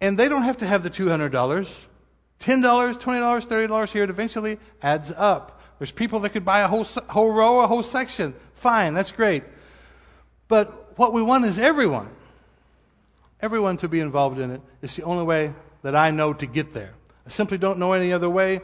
And 0.00 0.18
they 0.18 0.28
don't 0.28 0.42
have 0.42 0.58
to 0.58 0.66
have 0.66 0.82
the 0.82 0.90
$200. 0.90 1.30
$10, 1.30 2.62
$20, 2.62 2.98
$30 2.98 3.92
here, 3.92 4.04
it 4.04 4.10
eventually 4.10 4.58
adds 4.82 5.12
up. 5.16 5.60
There's 5.78 5.90
people 5.90 6.20
that 6.20 6.30
could 6.30 6.44
buy 6.44 6.60
a 6.60 6.68
whole, 6.68 6.84
whole 7.08 7.32
row, 7.32 7.60
a 7.60 7.66
whole 7.66 7.82
section. 7.82 8.34
Fine, 8.56 8.94
that's 8.94 9.12
great. 9.12 9.42
But 10.48 10.98
what 10.98 11.12
we 11.12 11.22
want 11.22 11.44
is 11.44 11.58
everyone 11.58 12.10
everyone 13.40 13.76
to 13.78 13.88
be 13.88 14.00
involved 14.00 14.38
in 14.38 14.50
it. 14.50 14.60
It's 14.82 14.96
the 14.96 15.02
only 15.02 15.24
way 15.24 15.54
that 15.82 15.94
I 15.94 16.10
know 16.10 16.32
to 16.32 16.46
get 16.46 16.74
there. 16.74 16.94
I 17.26 17.28
simply 17.28 17.58
don't 17.58 17.78
know 17.78 17.92
any 17.92 18.12
other 18.12 18.30
way. 18.30 18.60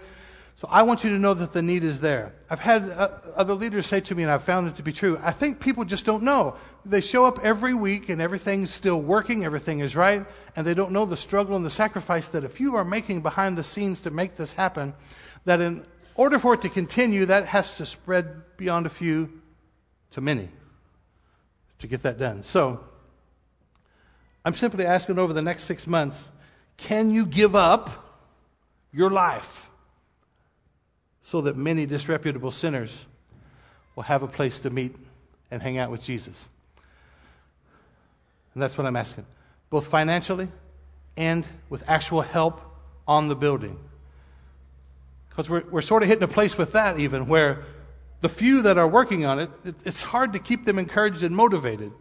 So 0.57 0.69
I 0.71 0.83
want 0.83 1.03
you 1.03 1.11
to 1.11 1.19
know 1.19 1.35
that 1.35 1.53
the 1.53 1.63
need 1.63 1.83
is 1.83 1.99
there. 1.99 2.33
I've 2.49 2.61
had 2.61 2.89
uh, 2.91 3.11
other 3.35 3.55
leaders 3.55 3.87
say 3.87 4.01
to 4.03 4.15
me, 4.15 4.23
and 4.23 4.31
I've 4.31 4.45
found 4.45 4.69
it 4.69 4.77
to 4.77 4.83
be 4.85 4.93
true. 4.93 5.19
I 5.21 5.33
think 5.33 5.59
people 5.59 5.85
just 5.85 6.05
don't 6.05 6.23
know. 6.23 6.57
They 6.85 7.01
show 7.01 7.25
up 7.25 7.41
every 7.43 7.75
week 7.75 8.09
and 8.09 8.23
everything's 8.23 8.73
still 8.73 9.01
working, 9.01 9.45
everything 9.45 9.81
is 9.81 9.97
right, 9.97 10.25
and 10.55 10.65
they 10.65 10.75
don't 10.75 10.93
know 10.93 11.05
the 11.05 11.17
struggle 11.17 11.57
and 11.57 11.65
the 11.65 11.71
sacrifice 11.71 12.29
that 12.29 12.45
if 12.45 12.61
you 12.61 12.77
are 12.77 12.85
making 12.85 13.23
behind 13.23 13.59
the 13.59 13.65
scenes 13.65 14.01
to 14.03 14.13
make 14.13 14.37
this 14.37 14.53
happen, 14.53 14.95
that 15.45 15.61
in 15.61 15.85
order 16.15 16.39
for 16.39 16.55
it 16.55 16.63
to 16.63 16.69
continue, 16.69 17.27
that 17.27 17.47
has 17.47 17.77
to 17.79 17.87
spread 17.87 18.57
beyond 18.57 18.87
a 18.87 18.91
few 18.91 19.41
to 20.13 20.21
many 20.21 20.49
to 21.81 21.89
get 21.89 22.03
that 22.03 22.19
done. 22.19 22.45
So, 22.45 22.85
I'm 24.45 24.55
simply 24.55 24.85
asking 24.85 25.19
over 25.19 25.33
the 25.33 25.43
next 25.43 25.65
six 25.65 25.87
months 25.87 26.29
can 26.77 27.11
you 27.11 27.27
give 27.27 27.55
up 27.55 28.12
your 28.93 29.11
life 29.11 29.69
so 31.25 31.41
that 31.43 31.57
many 31.57 31.87
disreputable 31.87 32.51
sinners 32.51 32.93
will 33.97 34.03
have 34.03 34.23
a 34.23 34.29
place 34.29 34.59
to 34.61 34.71
meet 34.71 34.95
and 35.51 35.63
hang 35.63 35.79
out 35.79 35.91
with 35.91 36.03
Jesus? 36.03 36.49
And 38.55 38.63
that's 38.63 38.77
what 38.77 38.87
I'm 38.87 38.97
asking, 38.97 39.25
both 39.71 39.87
financially 39.87 40.49
and 41.17 41.47
with 41.71 41.85
actual 41.89 42.23
help 42.23 42.61
on 43.07 43.29
the 43.29 43.37
building. 43.37 43.79
Because 45.29 45.49
we're, 45.49 45.65
we're 45.71 45.81
sort 45.81 46.03
of 46.03 46.09
hitting 46.09 46.25
a 46.25 46.29
place 46.29 46.59
with 46.59 46.73
that, 46.73 46.99
even 46.99 47.27
where 47.27 47.65
the 48.21 48.29
few 48.29 48.63
that 48.63 48.79
are 48.79 48.89
working 48.89 49.25
on 49.25 49.39
it, 49.39 49.51
it 49.65 49.75
it's 49.85 50.03
hard 50.03 50.35
to 50.35 50.39
keep 50.39 50.65
them 50.67 50.79
encouraged 50.79 51.23
and 51.23 51.35
motivated. 51.35 51.93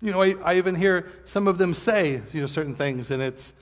You 0.00 0.10
know, 0.10 0.22
I, 0.22 0.34
I 0.44 0.56
even 0.56 0.74
hear 0.74 1.10
some 1.24 1.46
of 1.48 1.58
them 1.58 1.72
say, 1.72 2.20
you 2.32 2.40
know, 2.40 2.46
certain 2.46 2.74
things, 2.74 3.10
and 3.10 3.22
it's, 3.22 3.52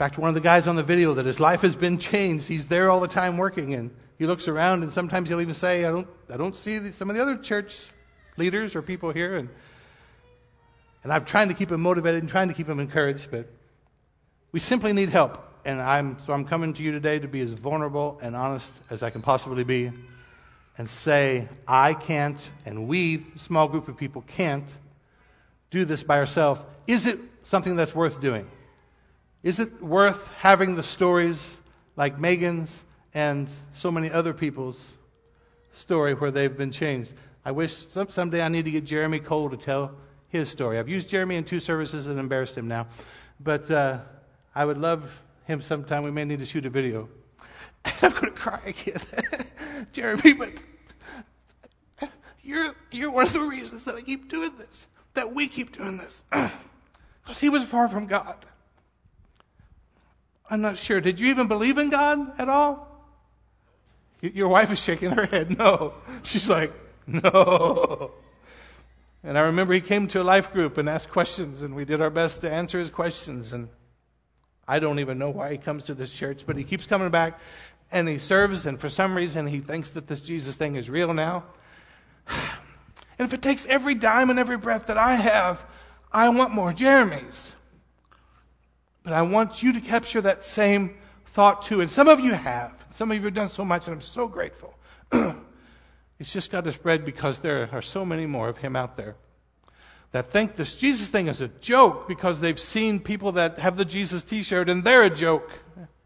fact, 0.00 0.16
one 0.16 0.30
of 0.30 0.34
the 0.34 0.40
guys 0.40 0.66
on 0.66 0.76
the 0.76 0.82
video 0.82 1.12
that 1.12 1.26
his 1.26 1.38
life 1.38 1.60
has 1.60 1.76
been 1.76 1.98
changed. 1.98 2.48
He's 2.48 2.68
there 2.68 2.90
all 2.90 3.00
the 3.00 3.06
time 3.06 3.36
working, 3.36 3.74
and 3.74 3.90
he 4.18 4.26
looks 4.26 4.48
around, 4.48 4.82
and 4.82 4.90
sometimes 4.90 5.28
he'll 5.28 5.42
even 5.42 5.52
say, 5.52 5.84
I 5.84 5.90
don't, 5.90 6.08
I 6.32 6.38
don't 6.38 6.56
see 6.56 6.90
some 6.92 7.10
of 7.10 7.16
the 7.16 7.20
other 7.20 7.36
church 7.36 7.90
leaders 8.38 8.74
or 8.74 8.80
people 8.80 9.12
here, 9.12 9.36
and, 9.36 9.50
and 11.04 11.12
I'm 11.12 11.26
trying 11.26 11.48
to 11.48 11.54
keep 11.54 11.70
him 11.70 11.82
motivated 11.82 12.22
and 12.22 12.30
trying 12.30 12.48
to 12.48 12.54
keep 12.54 12.66
him 12.66 12.80
encouraged, 12.80 13.30
but 13.30 13.46
we 14.52 14.58
simply 14.58 14.94
need 14.94 15.10
help 15.10 15.46
and 15.66 15.82
I'm, 15.82 16.16
so 16.24 16.32
I'm 16.32 16.46
coming 16.46 16.72
to 16.72 16.82
you 16.82 16.92
today 16.92 17.18
to 17.18 17.28
be 17.28 17.40
as 17.42 17.52
vulnerable 17.52 18.18
and 18.22 18.34
honest 18.34 18.72
as 18.88 19.02
I 19.02 19.10
can 19.10 19.20
possibly 19.20 19.64
be 19.64 19.92
and 20.78 20.88
say, 20.88 21.46
I 21.68 21.92
can't, 21.92 22.48
and 22.64 22.88
we, 22.88 23.26
small 23.36 23.68
group 23.68 23.86
of 23.86 23.98
people, 23.98 24.22
can't 24.22 24.64
do 25.70 25.84
this 25.84 26.02
by 26.02 26.18
ourselves. 26.18 26.62
Is 26.86 27.06
it 27.06 27.20
something 27.42 27.76
that's 27.76 27.94
worth 27.94 28.18
doing? 28.22 28.50
Is 29.42 29.58
it 29.58 29.82
worth 29.82 30.30
having 30.32 30.74
the 30.74 30.82
stories 30.82 31.58
like 31.96 32.18
Megan's 32.18 32.84
and 33.14 33.48
so 33.72 33.90
many 33.90 34.10
other 34.10 34.34
people's 34.34 34.92
story 35.74 36.12
where 36.12 36.30
they've 36.30 36.54
been 36.54 36.70
changed? 36.70 37.14
I 37.42 37.52
wish 37.52 37.74
some, 37.88 38.10
someday 38.10 38.42
I 38.42 38.48
need 38.48 38.66
to 38.66 38.70
get 38.70 38.84
Jeremy 38.84 39.18
Cole 39.18 39.48
to 39.48 39.56
tell 39.56 39.92
his 40.28 40.50
story. 40.50 40.78
I've 40.78 40.90
used 40.90 41.08
Jeremy 41.08 41.36
in 41.36 41.44
two 41.44 41.58
services 41.58 42.06
and 42.06 42.20
embarrassed 42.20 42.56
him 42.56 42.68
now. 42.68 42.86
But 43.40 43.70
uh, 43.70 44.00
I 44.54 44.66
would 44.66 44.76
love 44.76 45.10
him 45.44 45.62
sometime. 45.62 46.02
We 46.02 46.10
may 46.10 46.26
need 46.26 46.40
to 46.40 46.46
shoot 46.46 46.66
a 46.66 46.70
video. 46.70 47.08
I'm 48.02 48.12
going 48.12 48.24
to 48.24 48.30
cry 48.32 48.60
again. 48.66 49.00
Jeremy, 49.92 50.34
but 50.34 50.52
you're, 52.42 52.74
you're 52.92 53.10
one 53.10 53.26
of 53.26 53.32
the 53.32 53.40
reasons 53.40 53.84
that 53.84 53.94
I 53.94 54.02
keep 54.02 54.28
doing 54.28 54.52
this, 54.58 54.86
that 55.14 55.34
we 55.34 55.48
keep 55.48 55.72
doing 55.72 55.96
this. 55.96 56.24
Because 57.22 57.42
he 57.42 57.50
was 57.50 57.62
far 57.62 57.88
from 57.88 58.06
God. 58.06 58.46
I'm 60.50 60.60
not 60.60 60.76
sure. 60.76 61.00
Did 61.00 61.20
you 61.20 61.28
even 61.28 61.46
believe 61.46 61.78
in 61.78 61.90
God 61.90 62.38
at 62.38 62.48
all? 62.48 62.88
Your 64.20 64.48
wife 64.48 64.70
is 64.70 64.78
shaking 64.78 65.12
her 65.12 65.26
head. 65.26 65.50
No. 65.58 65.94
She's 66.22 66.48
like, 66.48 66.72
no. 67.06 68.10
And 69.22 69.38
I 69.38 69.42
remember 69.42 69.72
he 69.74 69.80
came 69.80 70.08
to 70.08 70.20
a 70.20 70.24
life 70.24 70.52
group 70.52 70.76
and 70.76 70.88
asked 70.88 71.10
questions, 71.10 71.62
and 71.62 71.74
we 71.74 71.84
did 71.84 72.00
our 72.00 72.10
best 72.10 72.40
to 72.40 72.50
answer 72.50 72.78
his 72.78 72.90
questions. 72.90 73.52
And 73.52 73.68
I 74.66 74.78
don't 74.78 74.98
even 74.98 75.18
know 75.18 75.30
why 75.30 75.52
he 75.52 75.58
comes 75.58 75.84
to 75.84 75.94
this 75.94 76.12
church, 76.12 76.44
but 76.46 76.56
he 76.56 76.64
keeps 76.64 76.86
coming 76.86 77.10
back 77.10 77.38
and 77.92 78.08
he 78.08 78.18
serves, 78.18 78.66
and 78.66 78.80
for 78.80 78.88
some 78.88 79.16
reason 79.16 79.46
he 79.46 79.58
thinks 79.58 79.90
that 79.90 80.06
this 80.06 80.20
Jesus 80.20 80.54
thing 80.54 80.76
is 80.76 80.90
real 80.90 81.14
now. 81.14 81.44
And 83.18 83.26
if 83.28 83.34
it 83.34 83.42
takes 83.42 83.66
every 83.66 83.94
dime 83.94 84.30
and 84.30 84.38
every 84.38 84.56
breath 84.56 84.86
that 84.86 84.96
I 84.96 85.14
have, 85.14 85.62
I 86.10 86.30
want 86.30 86.54
more 86.54 86.72
Jeremy's. 86.72 87.54
But 89.02 89.12
I 89.12 89.22
want 89.22 89.62
you 89.62 89.72
to 89.72 89.80
capture 89.80 90.20
that 90.20 90.44
same 90.44 90.96
thought 91.26 91.62
too. 91.62 91.80
And 91.80 91.90
some 91.90 92.08
of 92.08 92.20
you 92.20 92.32
have. 92.32 92.72
Some 92.90 93.10
of 93.10 93.16
you 93.16 93.24
have 93.24 93.34
done 93.34 93.48
so 93.48 93.64
much, 93.64 93.86
and 93.86 93.94
I'm 93.94 94.00
so 94.00 94.26
grateful. 94.28 94.74
it's 95.12 96.32
just 96.32 96.50
got 96.50 96.64
to 96.64 96.72
spread 96.72 97.04
because 97.04 97.38
there 97.38 97.68
are 97.72 97.82
so 97.82 98.04
many 98.04 98.26
more 98.26 98.48
of 98.48 98.58
him 98.58 98.76
out 98.76 98.96
there 98.96 99.16
that 100.12 100.30
think 100.30 100.56
this 100.56 100.74
Jesus 100.74 101.08
thing 101.08 101.28
is 101.28 101.40
a 101.40 101.48
joke 101.48 102.08
because 102.08 102.40
they've 102.40 102.58
seen 102.58 102.98
people 102.98 103.32
that 103.32 103.58
have 103.58 103.76
the 103.76 103.84
Jesus 103.84 104.24
t 104.24 104.42
shirt 104.42 104.68
and 104.68 104.82
they're 104.82 105.04
a 105.04 105.10
joke. 105.10 105.50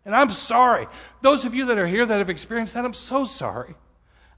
And 0.04 0.14
I'm 0.14 0.30
sorry. 0.30 0.86
Those 1.22 1.46
of 1.46 1.54
you 1.54 1.66
that 1.66 1.78
are 1.78 1.86
here 1.86 2.04
that 2.04 2.18
have 2.18 2.28
experienced 2.28 2.74
that, 2.74 2.84
I'm 2.84 2.94
so 2.94 3.24
sorry. 3.24 3.74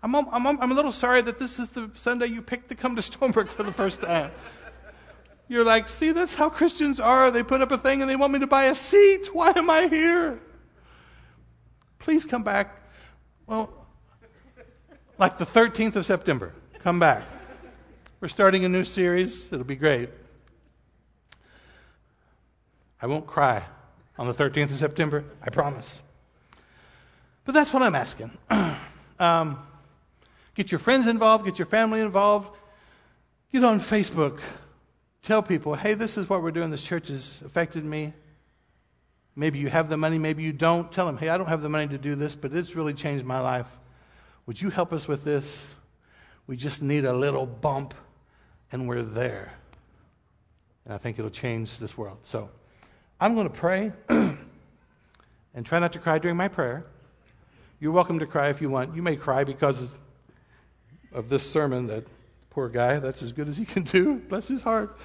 I'm, 0.03 0.15
I'm, 0.15 0.47
I'm 0.47 0.71
a 0.71 0.75
little 0.75 0.93
sorry 0.93 1.21
that 1.23 1.41
this 1.41 1.59
is 1.59 1.71
the 1.71 1.91
Sunday 1.95 2.27
you 2.27 2.43
picked 2.43 2.69
to 2.69 2.77
come 2.77 2.95
to 2.95 3.03
Stonebrook 3.03 3.49
for 3.49 3.65
the 3.65 3.73
first 3.73 4.01
time. 4.01 4.31
You're 5.49 5.65
like, 5.65 5.89
see, 5.89 6.13
that's 6.13 6.35
how 6.35 6.49
Christians 6.49 6.99
are. 6.99 7.31
They 7.31 7.43
put 7.43 7.61
up 7.61 7.71
a 7.71 7.79
thing 7.79 8.01
and 8.01 8.11
they 8.11 8.17
want 8.17 8.33
me 8.33 8.41
to 8.41 8.47
buy 8.47 8.65
a 8.65 8.75
seat. 8.75 9.29
Why 9.35 9.53
am 9.55 9.71
I 9.71 9.87
here? 9.87 10.41
Please 11.99 12.25
come 12.25 12.43
back. 12.43 12.83
Well, 13.47 13.71
like 15.19 15.39
the 15.39 15.47
13th 15.47 15.97
of 15.97 16.07
September. 16.07 16.53
Come 16.81 16.99
back. 16.99 17.23
We're 18.21 18.29
starting 18.29 18.65
a 18.65 18.69
new 18.69 18.85
series. 18.85 19.47
It'll 19.53 19.65
be 19.65 19.77
great. 19.77 20.11
I 23.01 23.07
won't 23.07 23.27
cry 23.27 23.63
on 24.19 24.27
the 24.27 24.35
13th 24.35 24.71
of 24.71 24.77
September, 24.77 25.25
I 25.43 25.51
promise. 25.51 26.01
But 27.45 27.53
that's 27.55 27.73
what 27.73 27.83
I'm 27.83 27.95
asking. 27.95 28.31
um, 29.21 29.59
get 30.55 30.73
your 30.73 30.79
friends 30.79 31.07
involved, 31.07 31.45
get 31.45 31.59
your 31.59 31.67
family 31.67 32.01
involved. 32.01 32.49
Get 33.53 33.63
on 33.63 33.79
Facebook. 33.79 34.41
Tell 35.27 35.43
people, 35.43 35.75
hey, 35.75 35.95
this 35.95 36.17
is 36.17 36.29
what 36.29 36.41
we're 36.41 36.53
doing. 36.53 36.71
This 36.71 36.85
church 36.85 37.09
has 37.09 37.43
affected 37.45 37.85
me. 37.85 38.13
Maybe 39.35 39.59
you 39.59 39.69
have 39.69 39.89
the 39.89 39.97
money, 39.97 40.21
maybe 40.21 40.45
you 40.45 40.53
don't. 40.53 40.93
Tell 40.93 41.05
them, 41.05 41.19
hey, 41.19 41.31
I 41.31 41.37
don't 41.37 41.49
have 41.49 41.63
the 41.63 41.69
money 41.69 41.89
to 41.89 41.99
do 41.99 42.15
this, 42.15 42.37
but 42.37 42.53
it's 42.53 42.77
really 42.77 42.95
changed 42.95 43.25
my 43.25 43.41
life. 43.41 43.67
Would 44.47 44.63
you 44.63 44.71
help 44.71 44.93
us 44.93 45.09
with 45.09 45.25
this? 45.25 45.67
We 46.47 46.57
just 46.57 46.81
need 46.81 47.05
a 47.05 47.13
little 47.13 47.45
bump 47.45 47.93
and 48.71 48.87
we're 48.87 49.03
there. 49.03 49.53
And 50.85 50.95
I 50.95 50.99
think 50.99 51.19
it'll 51.19 51.29
change 51.29 51.81
this 51.81 51.99
world. 51.99 52.19
So 52.23 52.49
I'm 53.21 53.35
going 53.35 53.49
to 53.49 53.53
pray 53.53 53.93
and 54.09 54.37
try 55.65 55.81
not 55.81 55.93
to 55.95 55.99
cry 55.99 56.21
during 56.21 56.37
my 56.37 56.47
prayer. 56.47 56.87
You're 57.81 57.91
welcome 57.91 58.21
to 58.21 58.27
cry 58.27 58.51
if 58.51 58.61
you 58.61 58.71
want. 58.71 58.95
You 58.95 59.03
may 59.03 59.17
cry 59.17 59.43
because 59.43 59.89
of 61.13 61.29
this 61.29 61.43
sermon 61.43 61.89
that 61.89 62.05
poor 62.57 62.71
guy, 62.71 62.99
that's 62.99 63.23
as 63.23 63.33
good 63.33 63.49
as 63.49 63.59
he 63.59 63.67
can 63.67 63.83
do. 63.83 64.17
Bless 64.31 64.49
his 64.49 64.63
heart. 64.63 64.97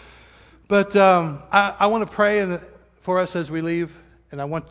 But 0.70 0.96
um, 0.96 1.44
I, 1.52 1.76
I 1.82 1.88
want 1.88 2.10
to 2.10 2.10
pray 2.10 2.58
for 3.02 3.20
us 3.20 3.36
as 3.36 3.52
we 3.52 3.60
leave, 3.60 3.94
and 4.32 4.42
I 4.42 4.46
want, 4.46 4.64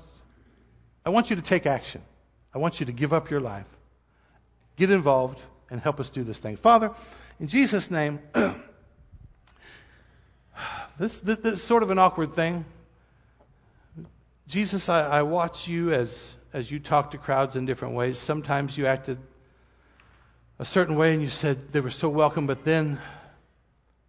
I 1.04 1.10
want 1.10 1.28
you 1.28 1.36
to 1.36 1.42
take 1.42 1.66
action. 1.66 2.00
I 2.54 2.58
want 2.58 2.80
you 2.80 2.86
to 2.86 2.92
give 2.92 3.12
up 3.12 3.30
your 3.30 3.40
life, 3.40 3.66
get 4.76 4.90
involved, 4.90 5.40
and 5.68 5.78
help 5.78 6.00
us 6.00 6.08
do 6.08 6.24
this 6.24 6.38
thing. 6.38 6.56
Father, 6.56 6.90
in 7.38 7.48
Jesus' 7.48 7.90
name, 7.90 8.18
This, 10.98 11.18
this, 11.20 11.38
this 11.38 11.52
is 11.54 11.62
sort 11.62 11.82
of 11.82 11.90
an 11.90 11.98
awkward 11.98 12.34
thing. 12.34 12.64
Jesus, 14.46 14.88
I, 14.90 15.18
I 15.18 15.22
watch 15.22 15.68
you 15.68 15.92
as, 15.92 16.34
as 16.52 16.70
you 16.70 16.78
talk 16.78 17.10
to 17.12 17.18
crowds 17.18 17.56
in 17.56 17.64
different 17.64 17.94
ways. 17.94 18.18
Sometimes 18.18 18.76
you 18.76 18.84
acted 18.84 19.16
a 20.60 20.64
certain 20.64 20.94
way 20.94 21.12
and 21.12 21.20
you 21.20 21.28
said 21.28 21.72
they 21.72 21.80
were 21.80 21.90
so 21.90 22.08
welcome, 22.08 22.46
but 22.46 22.64
then 22.64 23.00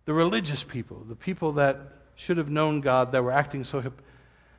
the 0.06 0.14
religious 0.14 0.64
people, 0.64 1.04
the 1.08 1.16
people 1.16 1.54
that 1.54 1.80
should 2.14 2.38
have 2.38 2.50
known 2.50 2.82
God, 2.82 3.12
that 3.14 3.24
were 3.24 3.32
acting 3.32 3.64
so 3.64 3.80
hip, 3.80 4.00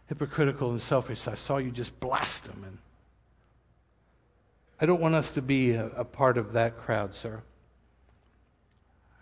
hypocritical 0.06 0.72
and 0.72 0.80
selfish, 0.80 1.28
I 1.28 1.36
saw 1.36 1.58
you 1.58 1.70
just 1.70 2.00
blast 2.00 2.44
them. 2.44 2.64
And 2.66 2.78
I 4.80 4.86
don't 4.86 5.00
want 5.00 5.14
us 5.14 5.30
to 5.32 5.42
be 5.42 5.72
a, 5.72 5.86
a 5.88 6.04
part 6.04 6.36
of 6.36 6.54
that 6.54 6.78
crowd, 6.78 7.14
sir. 7.14 7.42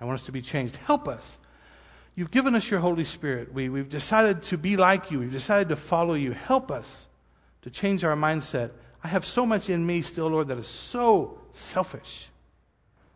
I 0.01 0.07
want 0.07 0.19
us 0.21 0.27
to 0.27 0.33
be 0.33 0.41
changed. 0.41 0.77
Help 0.77 1.07
us 1.07 1.39
You've 2.15 2.31
given 2.31 2.55
us 2.55 2.71
your 2.71 2.81
Holy 2.81 3.05
Spirit. 3.05 3.53
We, 3.53 3.69
we've 3.69 3.89
decided 3.89 4.43
to 4.45 4.59
be 4.59 4.77
like 4.77 5.11
you. 5.11 5.21
We've 5.21 5.33
decided 5.33 5.69
to 5.69 5.77
follow 5.77 6.15
you. 6.15 6.33
Help 6.33 6.71
us 6.71 7.07
to 7.63 7.71
change 7.71 8.05
our 8.05 8.17
mindset. 8.17 8.73
I 9.03 9.09
have 9.09 9.25
so 9.25 9.47
much 9.47 9.71
in 9.71 9.87
me 9.87 10.03
still, 10.03 10.29
Lord, 10.29 10.49
that 10.49 10.59
is 10.59 10.67
so 10.67 11.39
selfish, 11.53 12.29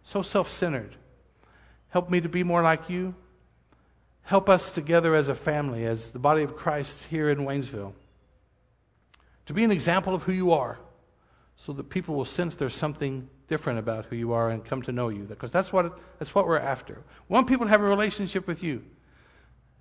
so 0.05 0.23
self 0.23 0.49
centered. 0.49 0.95
Help 1.89 2.11
me 2.11 2.21
to 2.21 2.29
be 2.29 2.45
more 2.45 2.63
like 2.63 2.89
you. 2.89 3.15
Help 4.23 4.49
us 4.49 4.73
together 4.73 5.15
as 5.15 5.29
a 5.29 5.35
family, 5.35 5.85
as 5.85 6.13
the 6.13 6.19
body 6.19 6.43
of 6.43 6.57
Christ 6.57 7.07
here 7.07 7.29
in 7.29 7.39
Waynesville, 7.39 7.95
to 9.47 9.53
be 9.53 9.65
an 9.65 9.71
example 9.71 10.15
of 10.15 10.23
who 10.23 10.33
you 10.33 10.53
are 10.53 10.79
so 11.57 11.73
that 11.73 11.89
people 11.89 12.15
will 12.15 12.25
sense 12.25 12.55
there's 12.55 12.75
something 12.75 13.29
different 13.49 13.79
about 13.79 14.07
who 14.07 14.17
you 14.17 14.33
are 14.33 14.51
and 14.51 14.65
come 14.65 14.83
to 14.83 14.93
know 14.93 15.09
you. 15.09 15.23
Because 15.25 15.51
that's 15.51 15.73
what, 15.73 15.99
that's 16.19 16.35
what 16.35 16.47
we're 16.47 16.59
after. 16.59 16.95
We 17.29 17.35
want 17.35 17.47
people 17.47 17.67
to 17.67 17.71
have 17.71 17.81
a 17.81 17.85
relationship 17.85 18.47
with 18.47 18.63
you. 18.63 18.83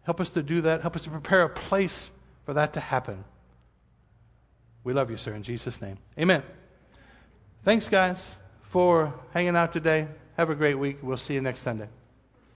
Help 0.04 0.20
us 0.20 0.30
to 0.30 0.44
do 0.44 0.62
that. 0.62 0.82
Help 0.82 0.96
us 0.96 1.02
to 1.04 1.10
prepare 1.10 1.44
a 1.44 1.50
place 1.50 2.12
for 2.46 2.54
that 2.54 2.74
to 2.74 2.80
happen. 2.80 3.24
We 4.84 4.92
love 4.92 5.10
you, 5.10 5.18
sir, 5.18 5.34
in 5.34 5.44
Jesus' 5.44 5.82
name. 5.82 5.98
Amen. 6.20 6.44
Thanks, 7.64 7.88
guys, 7.88 8.36
for 8.74 9.14
hanging 9.36 9.56
out 9.56 9.72
today. 9.72 10.08
Have 10.36 10.50
a 10.50 10.56
great 10.56 10.74
week. 10.74 10.98
We'll 11.04 11.16
see 11.16 11.36
you 11.36 11.42
next 11.42 11.62
Sunday. 11.62 11.88